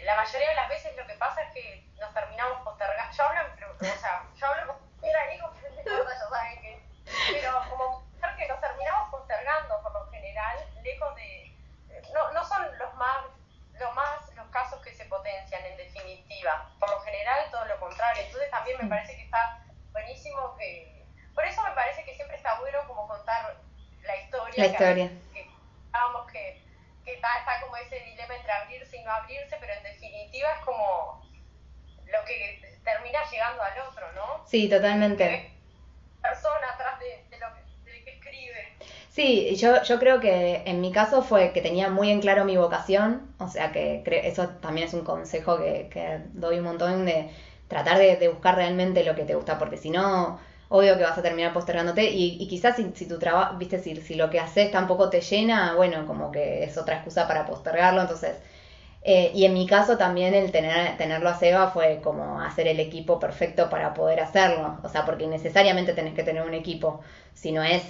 la 0.05 0.15
mayoría 0.15 0.49
de 0.49 0.55
las 0.55 0.69
veces 0.69 0.95
lo 0.97 1.05
que 1.05 1.13
pasa 1.15 1.41
es 1.43 1.53
que 1.53 1.85
nos 1.99 2.13
terminamos 2.13 2.59
postergando. 2.63 3.15
Yo 3.15 3.23
hablo, 3.23 3.41
o 3.79 3.99
sea, 3.99 4.25
yo 4.35 4.47
hablo 4.47 4.73
con 4.73 4.87
era 5.07 5.33
hijo, 5.33 5.53
ya 5.53 6.29
saben 6.29 6.61
que. 6.61 6.81
Pero 7.31 7.61
como 7.69 8.01
mujer 8.01 8.35
que 8.35 8.47
nos 8.47 8.59
terminamos 8.59 9.09
postergando 9.09 9.81
por 9.81 9.93
lo 9.93 10.09
general, 10.11 10.57
lejos 10.83 11.15
de. 11.15 11.55
No, 12.13 12.31
no 12.31 12.43
son 12.43 12.77
los 12.77 12.93
más, 12.95 13.25
los 13.73 13.95
más 13.95 14.35
los 14.35 14.47
casos 14.49 14.81
que 14.81 14.93
se 14.93 15.05
potencian 15.05 15.65
en 15.65 15.77
definitiva. 15.77 16.69
Por 16.79 16.89
lo 16.89 16.99
general 17.01 17.49
todo 17.51 17.65
lo 17.65 17.79
contrario. 17.79 18.23
Entonces 18.23 18.49
también 18.49 18.77
me 18.81 18.89
parece 18.89 19.15
que 19.15 19.23
está 19.23 19.63
buenísimo 19.91 20.55
que. 20.57 21.05
Por 21.33 21.45
eso 21.45 21.61
me 21.63 21.71
parece 21.71 22.03
que 22.03 22.15
siempre 22.15 22.37
está 22.37 22.59
bueno 22.59 22.79
como 22.87 23.07
contar 23.07 23.57
la 24.01 24.17
historia. 24.17 24.55
La 24.57 24.65
historia. 24.65 25.09
Que, 25.33 25.43
que, 25.43 25.51
que, 26.31 26.63
que 27.05 27.13
está, 27.13 27.39
está 27.39 27.61
como 27.61 27.77
ese 27.77 27.99
dilema 27.99 28.35
entre 28.35 28.51
abrirse 28.51 28.97
y 28.97 29.03
no 29.03 29.11
abrirse, 29.11 29.55
pero 29.59 29.73
en 29.73 29.83
definitiva 29.83 30.51
es 30.51 30.65
como 30.65 31.21
lo 32.05 32.25
que 32.25 32.76
termina 32.87 33.19
llegando 33.29 33.61
al 33.61 33.89
otro, 33.89 34.05
¿no? 34.15 34.47
Sí, 34.47 34.69
totalmente. 34.69 35.51
Persona 36.21 36.67
atrás 36.73 36.99
de, 36.99 37.37
lo 37.37 37.47
que, 38.05 38.11
escribe. 38.11 38.73
Sí, 39.09 39.55
yo, 39.57 39.83
yo 39.83 39.99
creo 39.99 40.19
que 40.21 40.63
en 40.65 40.79
mi 40.79 40.91
caso 40.91 41.21
fue 41.21 41.51
que 41.51 41.61
tenía 41.61 41.89
muy 41.89 42.09
en 42.09 42.21
claro 42.21 42.45
mi 42.45 42.55
vocación, 42.55 43.33
o 43.39 43.49
sea 43.49 43.71
que 43.71 44.03
eso 44.23 44.47
también 44.61 44.87
es 44.87 44.93
un 44.93 45.03
consejo 45.03 45.57
que, 45.57 45.89
que 45.91 46.21
doy 46.33 46.59
un 46.59 46.63
montón 46.63 47.05
de 47.05 47.29
tratar 47.67 47.97
de, 47.97 48.15
de, 48.15 48.29
buscar 48.29 48.55
realmente 48.55 49.03
lo 49.03 49.15
que 49.15 49.25
te 49.25 49.35
gusta, 49.35 49.59
porque 49.59 49.75
si 49.75 49.89
no, 49.89 50.39
obvio 50.69 50.97
que 50.97 51.03
vas 51.03 51.17
a 51.17 51.21
terminar 51.21 51.51
postergándote 51.51 52.09
y, 52.09 52.41
y 52.41 52.47
quizás 52.47 52.77
si, 52.77 52.89
si 52.95 53.07
tu 53.07 53.19
trabajo, 53.19 53.57
viste, 53.57 53.79
si, 53.79 53.97
si 53.97 54.15
lo 54.15 54.29
que 54.29 54.39
haces 54.39 54.71
tampoco 54.71 55.09
te 55.09 55.19
llena, 55.19 55.75
bueno, 55.75 56.05
como 56.07 56.31
que 56.31 56.63
es 56.63 56.77
otra 56.77 56.95
excusa 56.95 57.27
para 57.27 57.45
postergarlo, 57.45 58.01
entonces 58.01 58.37
eh, 59.03 59.31
y 59.33 59.45
en 59.45 59.53
mi 59.53 59.65
caso 59.67 59.97
también 59.97 60.33
el 60.33 60.51
tener, 60.51 60.97
tenerlo 60.97 61.29
a 61.29 61.37
Seba 61.37 61.71
fue 61.71 62.01
como 62.03 62.41
hacer 62.41 62.67
el 62.67 62.79
equipo 62.79 63.19
perfecto 63.19 63.69
para 63.69 63.93
poder 63.93 64.19
hacerlo. 64.19 64.79
O 64.83 64.89
sea, 64.89 65.05
porque 65.05 65.27
necesariamente 65.27 65.93
tenés 65.93 66.13
que 66.13 66.23
tener 66.23 66.43
un 66.43 66.53
equipo. 66.53 67.01
Si 67.33 67.51
no 67.51 67.63
es, 67.63 67.83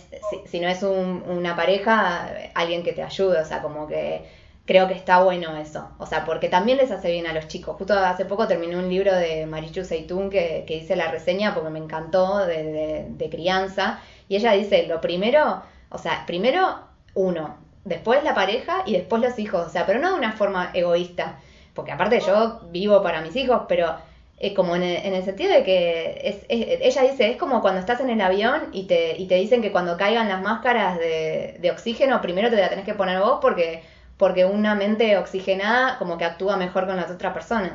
si, 0.46 0.60
no 0.60 0.68
es 0.68 0.84
una 0.84 1.56
pareja, 1.56 2.30
alguien 2.54 2.84
que 2.84 2.94
te 2.94 3.04
ayude. 3.04 3.40
O 3.40 3.46
sea, 3.46 3.62
como 3.62 3.88
que 3.88 4.26
creo 4.66 4.88
que 4.88 4.94
está 4.94 5.24
bueno 5.24 5.58
eso. 5.58 5.90
O 5.98 6.06
sea, 6.06 6.26
porque 6.26 6.50
también 6.50 6.78
les 6.78 6.92
hace 6.92 7.10
bien 7.12 7.26
a 7.26 7.34
los 7.34 7.48
chicos. 7.48 7.78
Justo 7.78 7.94
hace 7.94 8.26
poco 8.26 8.48
terminé 8.48 8.78
un 8.78 8.90
libro 8.90 9.16
de 9.16 9.46
Marichu 9.48 9.86
Seitún 9.86 10.30
que, 10.30 10.66
que 10.68 10.78
hice 10.78 10.96
la 10.96 11.10
reseña 11.10 11.54
porque 11.56 11.70
me 11.70 11.80
encantó 11.80 12.46
de, 12.46 13.08
de 13.10 13.30
crianza. 13.30 14.02
Y 14.30 14.36
ella 14.36 14.52
dice, 14.52 14.86
lo 14.88 15.02
primero, 15.02 15.64
o 15.90 15.98
sea, 15.98 16.26
primero 16.28 16.80
uno, 17.16 17.58
después 17.88 18.24
la 18.24 18.36
pareja 18.36 18.84
y 18.86 18.94
después 18.94 19.22
los 19.22 19.40
hijos, 19.40 19.68
o 19.68 19.70
sea, 19.70 19.86
pero 19.86 20.00
no 20.00 20.12
de 20.12 20.18
una 20.18 20.34
forma 20.34 20.72
egoísta, 20.74 21.40
porque 21.74 21.92
aparte 21.92 22.20
yo 22.20 22.62
vivo 22.72 23.02
para 23.02 23.22
mis 23.22 23.36
hijos, 23.36 23.64
pero 23.68 23.96
es 24.40 24.54
como 24.54 24.76
en 24.76 24.84
el, 24.84 25.24
sentido 25.24 25.52
de 25.52 25.64
que 25.64 26.22
es, 26.24 26.46
ella 26.50 27.02
dice, 27.02 27.32
es 27.32 27.38
como 27.38 27.62
cuando 27.62 27.80
estás 27.80 28.00
en 28.02 28.10
el 28.10 28.22
avión 28.22 28.70
y 28.72 28.84
te, 28.84 29.18
y 29.18 29.28
te 29.28 29.36
dicen 29.36 29.62
que 29.62 29.72
cuando 29.72 29.98
caigan 29.98 30.30
las 30.30 30.42
máscaras 30.44 31.00
de, 31.00 31.58
de 31.60 31.72
oxígeno, 31.72 32.22
primero 32.22 32.50
te 32.50 32.58
la 32.58 32.70
tenés 32.70 32.86
que 32.86 32.94
poner 32.94 33.20
vos 33.20 33.40
porque, 33.42 33.82
porque 34.18 34.46
una 34.46 34.76
mente 34.76 35.18
oxigenada 35.18 35.98
como 35.98 36.20
que 36.20 36.26
actúa 36.26 36.56
mejor 36.58 36.86
con 36.86 36.98
las 36.98 37.10
otras 37.10 37.34
personas. 37.34 37.74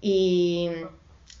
Y 0.00 0.70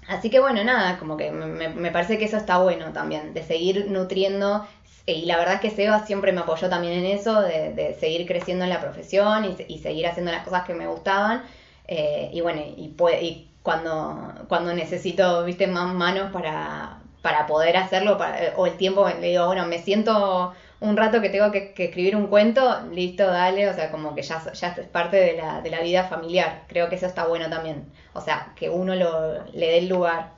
así 0.08 0.30
que 0.30 0.40
bueno, 0.40 0.62
nada, 0.64 0.98
como 0.98 1.16
que 1.16 1.30
me, 1.30 1.68
me 1.68 1.90
parece 1.90 2.18
que 2.18 2.24
eso 2.24 2.36
está 2.36 2.58
bueno 2.58 2.92
también, 2.92 3.34
de 3.34 3.42
seguir 3.42 3.90
nutriendo 3.90 4.66
y 5.06 5.24
la 5.24 5.36
verdad 5.36 5.54
es 5.54 5.60
que 5.60 5.70
Seba 5.70 6.04
siempre 6.04 6.32
me 6.32 6.40
apoyó 6.40 6.68
también 6.68 6.94
en 6.94 7.06
eso, 7.06 7.40
de, 7.40 7.96
seguir 8.00 8.26
creciendo 8.26 8.64
en 8.64 8.70
la 8.70 8.80
profesión 8.80 9.56
y, 9.68 9.78
seguir 9.78 10.06
haciendo 10.06 10.32
las 10.32 10.42
cosas 10.42 10.64
que 10.64 10.74
me 10.74 10.88
gustaban. 10.88 11.44
Eh, 11.86 12.30
y 12.32 12.40
bueno, 12.40 12.60
y, 12.60 12.92
y 13.20 13.48
cuando, 13.62 14.32
cuando 14.48 14.74
necesito, 14.74 15.44
viste, 15.44 15.68
más 15.68 15.94
manos 15.94 16.32
para, 16.32 16.98
para 17.22 17.46
poder 17.46 17.76
hacerlo, 17.76 18.18
o 18.56 18.66
el 18.66 18.76
tiempo, 18.76 19.08
le 19.08 19.28
digo, 19.28 19.46
bueno, 19.46 19.64
me 19.66 19.78
siento 19.78 20.52
un 20.80 20.96
rato 20.96 21.20
que 21.20 21.30
tengo 21.30 21.50
que, 21.50 21.74
escribir 21.76 22.16
un 22.16 22.26
cuento, 22.26 22.82
listo, 22.92 23.26
dale, 23.26 23.68
o 23.68 23.74
sea, 23.74 23.90
como 23.90 24.14
que 24.14 24.22
ya, 24.22 24.52
ya 24.52 24.68
es 24.68 24.86
parte 24.88 25.16
de 25.16 25.34
la, 25.34 25.60
de 25.60 25.70
la 25.70 25.80
vida 25.80 26.04
familiar. 26.04 26.64
Creo 26.68 26.88
que 26.88 26.96
eso 26.96 27.06
está 27.06 27.26
bueno 27.26 27.48
también. 27.48 27.90
O 28.12 28.20
sea, 28.20 28.52
que 28.56 28.68
uno 28.68 28.94
lo, 28.94 29.44
le 29.52 29.66
dé 29.66 29.78
el 29.78 29.88
lugar. 29.88 30.30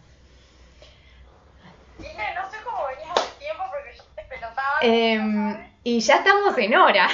no 1.99 2.05
sé 2.51 2.57
cómo 2.65 2.87
venías 2.87 3.19
Em, 4.81 5.71
y 5.83 6.01
ya 6.01 6.17
estamos 6.17 6.57
en 6.57 6.77
hora. 6.77 7.09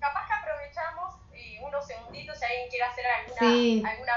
Capaz 0.00 0.26
que 0.26 0.34
aprovechamos 0.34 1.14
unos 1.62 1.86
segunditos 1.86 2.36
si 2.38 2.44
alguien 2.44 2.68
quiere 2.68 2.84
hacer 2.84 3.04
alguna, 3.06 3.90
alguna 3.90 4.12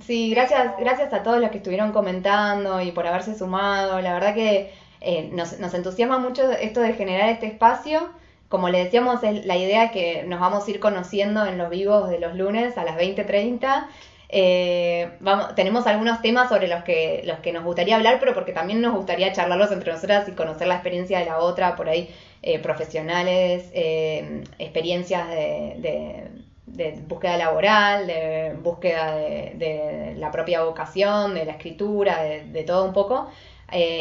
Sí, 0.00 0.30
gracias, 0.30 0.74
gracias 0.78 1.12
a 1.12 1.22
todos 1.22 1.40
los 1.40 1.50
que 1.50 1.58
estuvieron 1.58 1.92
comentando 1.92 2.80
y 2.82 2.92
por 2.92 3.06
haberse 3.06 3.36
sumado. 3.36 4.00
La 4.00 4.12
verdad 4.14 4.34
que 4.34 4.72
eh, 5.00 5.30
nos, 5.32 5.52
entusiasma 5.74 6.18
mucho 6.18 6.50
esto 6.52 6.80
de 6.80 6.92
generar 6.92 7.30
este 7.30 7.46
espacio. 7.46 8.10
Como 8.48 8.68
le 8.68 8.84
decíamos, 8.84 9.22
es 9.24 9.46
la 9.46 9.56
idea 9.56 9.90
que 9.90 10.24
nos 10.24 10.40
vamos 10.40 10.66
a 10.66 10.70
ir 10.70 10.80
conociendo 10.80 11.46
en 11.46 11.58
los 11.58 11.70
vivos 11.70 12.10
de 12.10 12.20
los 12.20 12.34
lunes 12.36 12.76
a 12.78 12.84
las 12.84 12.96
20.30 12.96 13.86
eh, 14.28 15.12
vamos, 15.20 15.54
tenemos 15.54 15.86
algunos 15.86 16.20
temas 16.20 16.48
sobre 16.48 16.66
los 16.68 16.82
que, 16.82 17.22
los 17.24 17.38
que 17.38 17.52
nos 17.52 17.64
gustaría 17.64 17.96
hablar, 17.96 18.18
pero 18.18 18.34
porque 18.34 18.52
también 18.52 18.80
nos 18.80 18.94
gustaría 18.94 19.32
charlarlos 19.32 19.70
entre 19.72 19.92
nosotras 19.92 20.28
y 20.28 20.32
conocer 20.32 20.66
la 20.66 20.74
experiencia 20.74 21.20
de 21.20 21.26
la 21.26 21.38
otra, 21.38 21.76
por 21.76 21.88
ahí 21.88 22.10
eh, 22.42 22.58
profesionales, 22.58 23.70
eh, 23.72 24.42
experiencias 24.58 25.28
de, 25.28 26.28
búsqueda 26.66 27.36
laboral, 27.36 28.06
de 28.06 28.54
búsqueda 28.60 29.16
de, 29.16 30.14
la 30.16 30.30
propia 30.30 30.64
vocación, 30.64 31.34
de 31.34 31.44
la 31.44 31.52
escritura, 31.52 32.22
de, 32.22 32.64
todo 32.64 32.84
un 32.84 32.92
poco. 32.92 33.30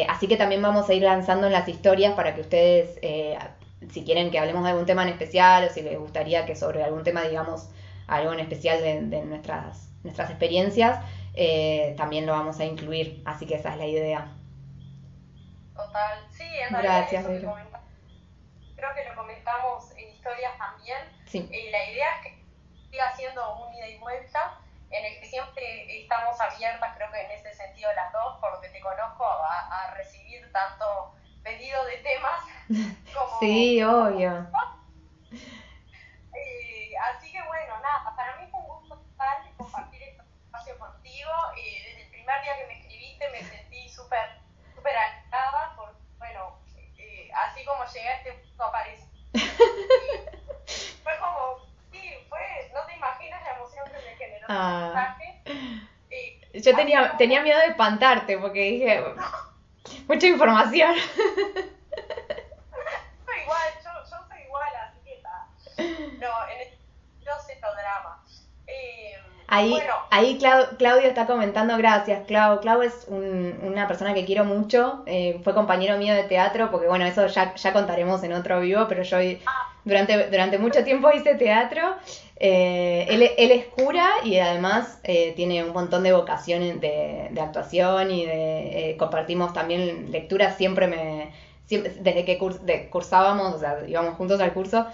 así 0.09 0.27
que 0.27 0.37
también 0.37 0.61
vamos 0.61 0.89
a 0.89 0.93
ir 0.93 1.03
lanzando 1.03 1.47
en 1.47 1.53
las 1.53 1.67
historias 1.67 2.13
para 2.13 2.35
que 2.35 2.41
ustedes, 2.41 2.99
si 3.91 4.03
quieren 4.03 4.31
que 4.31 4.39
hablemos 4.39 4.63
de 4.63 4.71
algún 4.71 4.85
tema 4.85 5.03
en 5.03 5.09
especial 5.09 5.67
o 5.69 5.73
si 5.73 5.81
les 5.81 5.97
gustaría 5.99 6.45
que 6.45 6.55
sobre 6.55 6.83
algún 6.83 7.03
tema 7.03 7.23
digamos 7.23 7.69
algo 8.07 8.33
en 8.33 8.39
especial 8.39 8.81
de 8.81 9.25
nuestras 9.25 9.85
nuestras 10.05 10.29
experiencias, 10.29 11.03
eh, 11.33 11.93
también 11.97 12.25
lo 12.25 12.31
vamos 12.31 12.59
a 12.59 12.65
incluir. 12.65 13.21
Así 13.25 13.45
que 13.45 13.55
esa 13.55 13.73
es 13.73 13.77
la 13.77 13.87
idea. 13.87 14.31
Total, 15.75 16.19
sí, 16.31 16.43
en 16.43 16.69
Gracias, 16.69 17.25
realidad 17.25 17.55
creo 18.75 18.89
que 18.93 19.09
lo 19.09 19.15
comentamos 19.15 19.91
en 19.97 20.09
historias 20.09 20.57
también. 20.57 20.97
Sí. 21.25 21.49
Eh, 21.51 21.71
la 21.71 21.91
idea 21.91 22.05
es 22.15 22.21
que 22.23 22.34
siga 22.95 23.13
siendo 23.13 23.55
un 23.57 23.73
ida 23.73 23.89
y 23.89 23.97
vuelta 23.97 24.57
en 24.89 25.03
el 25.03 25.19
que 25.19 25.25
siempre 25.25 26.01
estamos 26.01 26.39
abiertas, 26.39 26.95
creo 26.95 27.11
que 27.11 27.19
en 27.19 27.31
ese 27.31 27.53
sentido 27.53 27.91
las 27.91 28.13
dos, 28.13 28.39
por 28.39 28.53
lo 28.53 28.61
que 28.61 28.69
te 28.69 28.79
conozco, 28.79 29.25
a, 29.25 29.91
recibir 29.97 30.49
tanto 30.53 31.13
pedido 31.43 31.83
de 31.83 31.97
temas 31.97 32.39
como... 33.13 33.39
Sí, 33.39 33.83
obvio. 33.83 34.47
Eh, 36.37 36.91
así 36.97 37.31
que 37.31 37.41
bueno, 37.43 37.79
nada, 37.79 38.13
para 38.13 38.35
mí 38.35 38.45
fue 38.51 38.59
un 38.59 38.67
gusto 38.67 38.97
total 38.97 39.37
compartir 39.55 40.03
este 40.03 40.21
espacio 40.43 40.77
contigo. 40.77 41.31
Eh, 41.55 41.81
desde 41.85 42.03
el 42.03 42.09
primer 42.09 42.41
día 42.43 42.57
que 42.57 42.67
me 42.67 42.79
escribiste 42.81 43.29
me 43.29 43.41
sentí 43.41 43.87
súper 43.87 44.41
súper 44.75 44.97
alentada, 44.97 45.73
porque 45.77 45.97
bueno, 46.17 46.59
eh, 46.97 47.31
así 47.33 47.63
como 47.63 47.85
llegué 47.85 48.09
a 48.09 48.17
este 48.17 48.33
punto 48.33 48.63
aparecí. 48.65 49.31
fue 51.03 51.17
como, 51.19 51.59
sí, 51.91 52.11
fue, 52.27 52.71
no 52.73 52.85
te 52.85 52.95
imaginas 52.95 53.43
la 53.43 53.55
emoción 53.55 53.85
generó 54.47 54.93
ah. 54.95 55.17
Yo 56.53 56.75
tenía, 56.75 57.17
tenía 57.17 57.41
miedo 57.41 57.59
de 57.59 57.67
espantarte 57.67 58.37
porque 58.37 58.61
dije, 58.71 59.03
mucha 60.07 60.27
información. 60.27 60.95
soy 63.25 63.41
igual, 63.41 63.69
yo, 63.83 63.89
yo 64.09 64.17
soy 64.27 64.41
igual, 64.45 64.69
así 64.81 64.99
que 65.03 65.15
está. 65.15 65.47
No, 65.77 66.47
en 66.49 66.61
el, 66.61 66.67
sé 67.45 67.59
drama. 67.59 68.23
Eh, 68.67 69.15
ahí, 69.47 69.77
ahí 70.11 70.37
Claudio 70.37 71.09
está 71.09 71.25
comentando, 71.25 71.77
gracias, 71.77 72.25
Clau. 72.25 72.61
Clau 72.61 72.81
es 72.81 73.05
una 73.09 73.87
persona 73.87 74.13
que 74.13 74.23
quiero 74.25 74.45
mucho, 74.45 75.03
eh, 75.07 75.41
fue 75.43 75.53
compañero 75.53 75.97
mío 75.97 76.13
de 76.13 76.23
teatro, 76.23 76.71
porque 76.71 76.87
bueno, 76.87 77.05
eso 77.05 77.27
ya, 77.27 77.53
ya 77.55 77.73
contaremos 77.73 78.23
en 78.23 78.31
otro 78.31 78.61
vivo, 78.61 78.87
pero 78.87 79.03
yo 79.03 79.17
ah. 79.45 79.73
durante, 79.83 80.29
durante 80.29 80.57
mucho 80.57 80.85
tiempo 80.85 81.11
hice 81.11 81.35
teatro 81.35 81.97
eh, 82.37 83.07
él, 83.09 83.29
él, 83.37 83.51
es 83.51 83.65
cura 83.67 84.09
y 84.23 84.37
además 84.37 84.99
eh, 85.03 85.33
tiene 85.37 85.63
un 85.63 85.71
montón 85.71 86.03
de 86.03 86.11
vocación 86.11 86.81
de, 86.81 87.31
actuación 87.39 88.11
y 88.11 88.25
de, 88.25 88.91
eh, 88.91 88.97
compartimos 88.97 89.53
también 89.53 90.11
lecturas, 90.11 90.57
siempre 90.57 90.87
me, 90.87 91.31
desde 91.69 92.25
que 92.25 92.37
cursábamos, 92.89 93.55
o 93.55 93.59
sea, 93.59 93.79
íbamos 93.87 94.15
juntos 94.15 94.41
al 94.41 94.53
curso, 94.53 94.85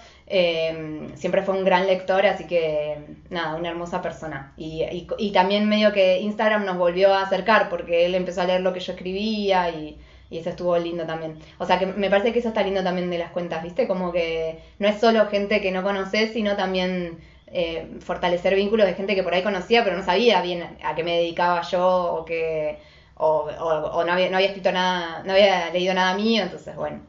siempre 1.16 1.42
fue 1.42 1.56
un 1.56 1.64
gran 1.64 1.86
lector, 1.86 2.24
así 2.26 2.46
que 2.46 2.96
nada, 3.28 3.56
una 3.56 3.70
hermosa 3.70 4.00
persona. 4.00 4.54
Y, 4.56 4.82
y, 4.84 5.08
y, 5.18 5.32
también 5.32 5.68
medio 5.68 5.92
que 5.92 6.20
Instagram 6.20 6.64
nos 6.64 6.78
volvió 6.78 7.12
a 7.12 7.22
acercar 7.22 7.68
porque 7.68 8.06
él 8.06 8.14
empezó 8.14 8.42
a 8.42 8.46
leer 8.46 8.62
lo 8.62 8.72
que 8.72 8.80
yo 8.80 8.92
escribía 8.92 9.68
y, 9.68 9.98
y 10.32 10.38
eso 10.38 10.48
estuvo 10.48 10.76
lindo 10.78 11.04
también. 11.04 11.38
O 11.58 11.66
sea 11.66 11.78
que 11.78 11.86
me 11.86 12.08
parece 12.08 12.32
que 12.32 12.38
eso 12.38 12.48
está 12.48 12.62
lindo 12.62 12.82
también 12.82 13.10
de 13.10 13.18
las 13.18 13.32
cuentas, 13.32 13.62
¿viste? 13.62 13.86
Como 13.86 14.12
que 14.12 14.60
no 14.78 14.88
es 14.88 14.98
solo 14.98 15.26
gente 15.26 15.60
que 15.60 15.70
no 15.70 15.82
conoces, 15.82 16.32
sino 16.32 16.56
también 16.56 17.18
eh, 17.54 17.98
fortalecer 18.00 18.54
vínculos 18.54 18.86
de 18.86 18.94
gente 18.94 19.14
que 19.14 19.22
por 19.22 19.34
ahí 19.34 19.42
conocía, 19.42 19.84
pero 19.84 19.96
no 19.96 20.02
sabía 20.02 20.40
bien 20.40 20.78
a 20.82 20.94
qué 20.94 21.04
me 21.04 21.18
dedicaba 21.18 21.60
yo 21.62 22.14
o 22.14 22.24
que 22.24 22.80
o, 23.16 24.04
no, 24.04 24.12
había, 24.12 24.30
no 24.30 24.36
había 24.36 24.48
escrito 24.48 24.72
nada, 24.72 25.22
no 25.24 25.32
había 25.32 25.70
leído 25.70 25.94
nada 25.94 26.14
mío, 26.14 26.42
entonces 26.42 26.74
bueno, 26.74 27.04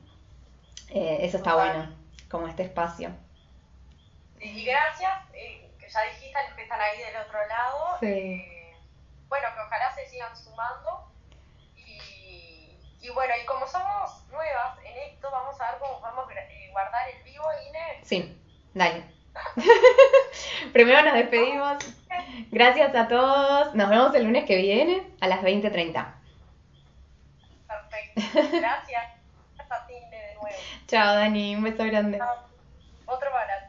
eh, 0.89 1.19
eso 1.21 1.37
está 1.37 1.55
bueno, 1.55 1.95
como 2.29 2.47
este 2.47 2.63
espacio. 2.63 3.09
Y 4.39 4.65
gracias, 4.65 5.13
eh, 5.33 5.71
que 5.79 5.89
ya 5.89 6.01
dijiste 6.13 6.37
los 6.45 6.55
que 6.55 6.63
están 6.63 6.81
ahí 6.81 6.99
del 6.99 7.21
otro 7.25 7.39
lado. 7.47 7.97
bueno, 8.01 9.47
que 9.55 9.61
ojalá 9.65 9.95
se 9.95 10.05
sigan 10.07 10.35
sumando. 10.35 11.09
Y, 11.77 12.77
y, 13.01 13.09
bueno, 13.11 13.33
y 13.41 13.45
como 13.45 13.65
somos 13.65 14.27
nuevas 14.29 14.77
en 14.83 15.13
esto, 15.13 15.31
vamos 15.31 15.59
a 15.61 15.71
ver 15.71 15.79
cómo 15.79 16.01
podemos 16.01 16.25
guardar 16.71 17.09
el 17.09 17.23
vivo, 17.23 17.45
Inés. 17.69 17.99
Sí, 18.03 18.37
dale. 18.73 19.12
Primero 20.73 21.03
nos 21.03 21.13
despedimos. 21.13 21.77
Gracias 22.51 22.95
a 22.95 23.07
todos. 23.07 23.75
Nos 23.75 23.89
vemos 23.89 24.13
el 24.15 24.23
lunes 24.25 24.45
que 24.45 24.57
viene 24.57 25.07
a 25.19 25.27
las 25.27 25.41
20.30. 25.41 26.13
Perfecto. 27.67 28.57
Gracias. 28.59 29.03
Hasta 29.57 29.87
de 29.87 30.01
nuevo. 30.35 30.47
Chao, 30.87 31.15
Dani. 31.15 31.55
Un 31.55 31.63
beso 31.63 31.83
grande. 31.85 32.19
Otro 33.05 33.31
para 33.31 33.62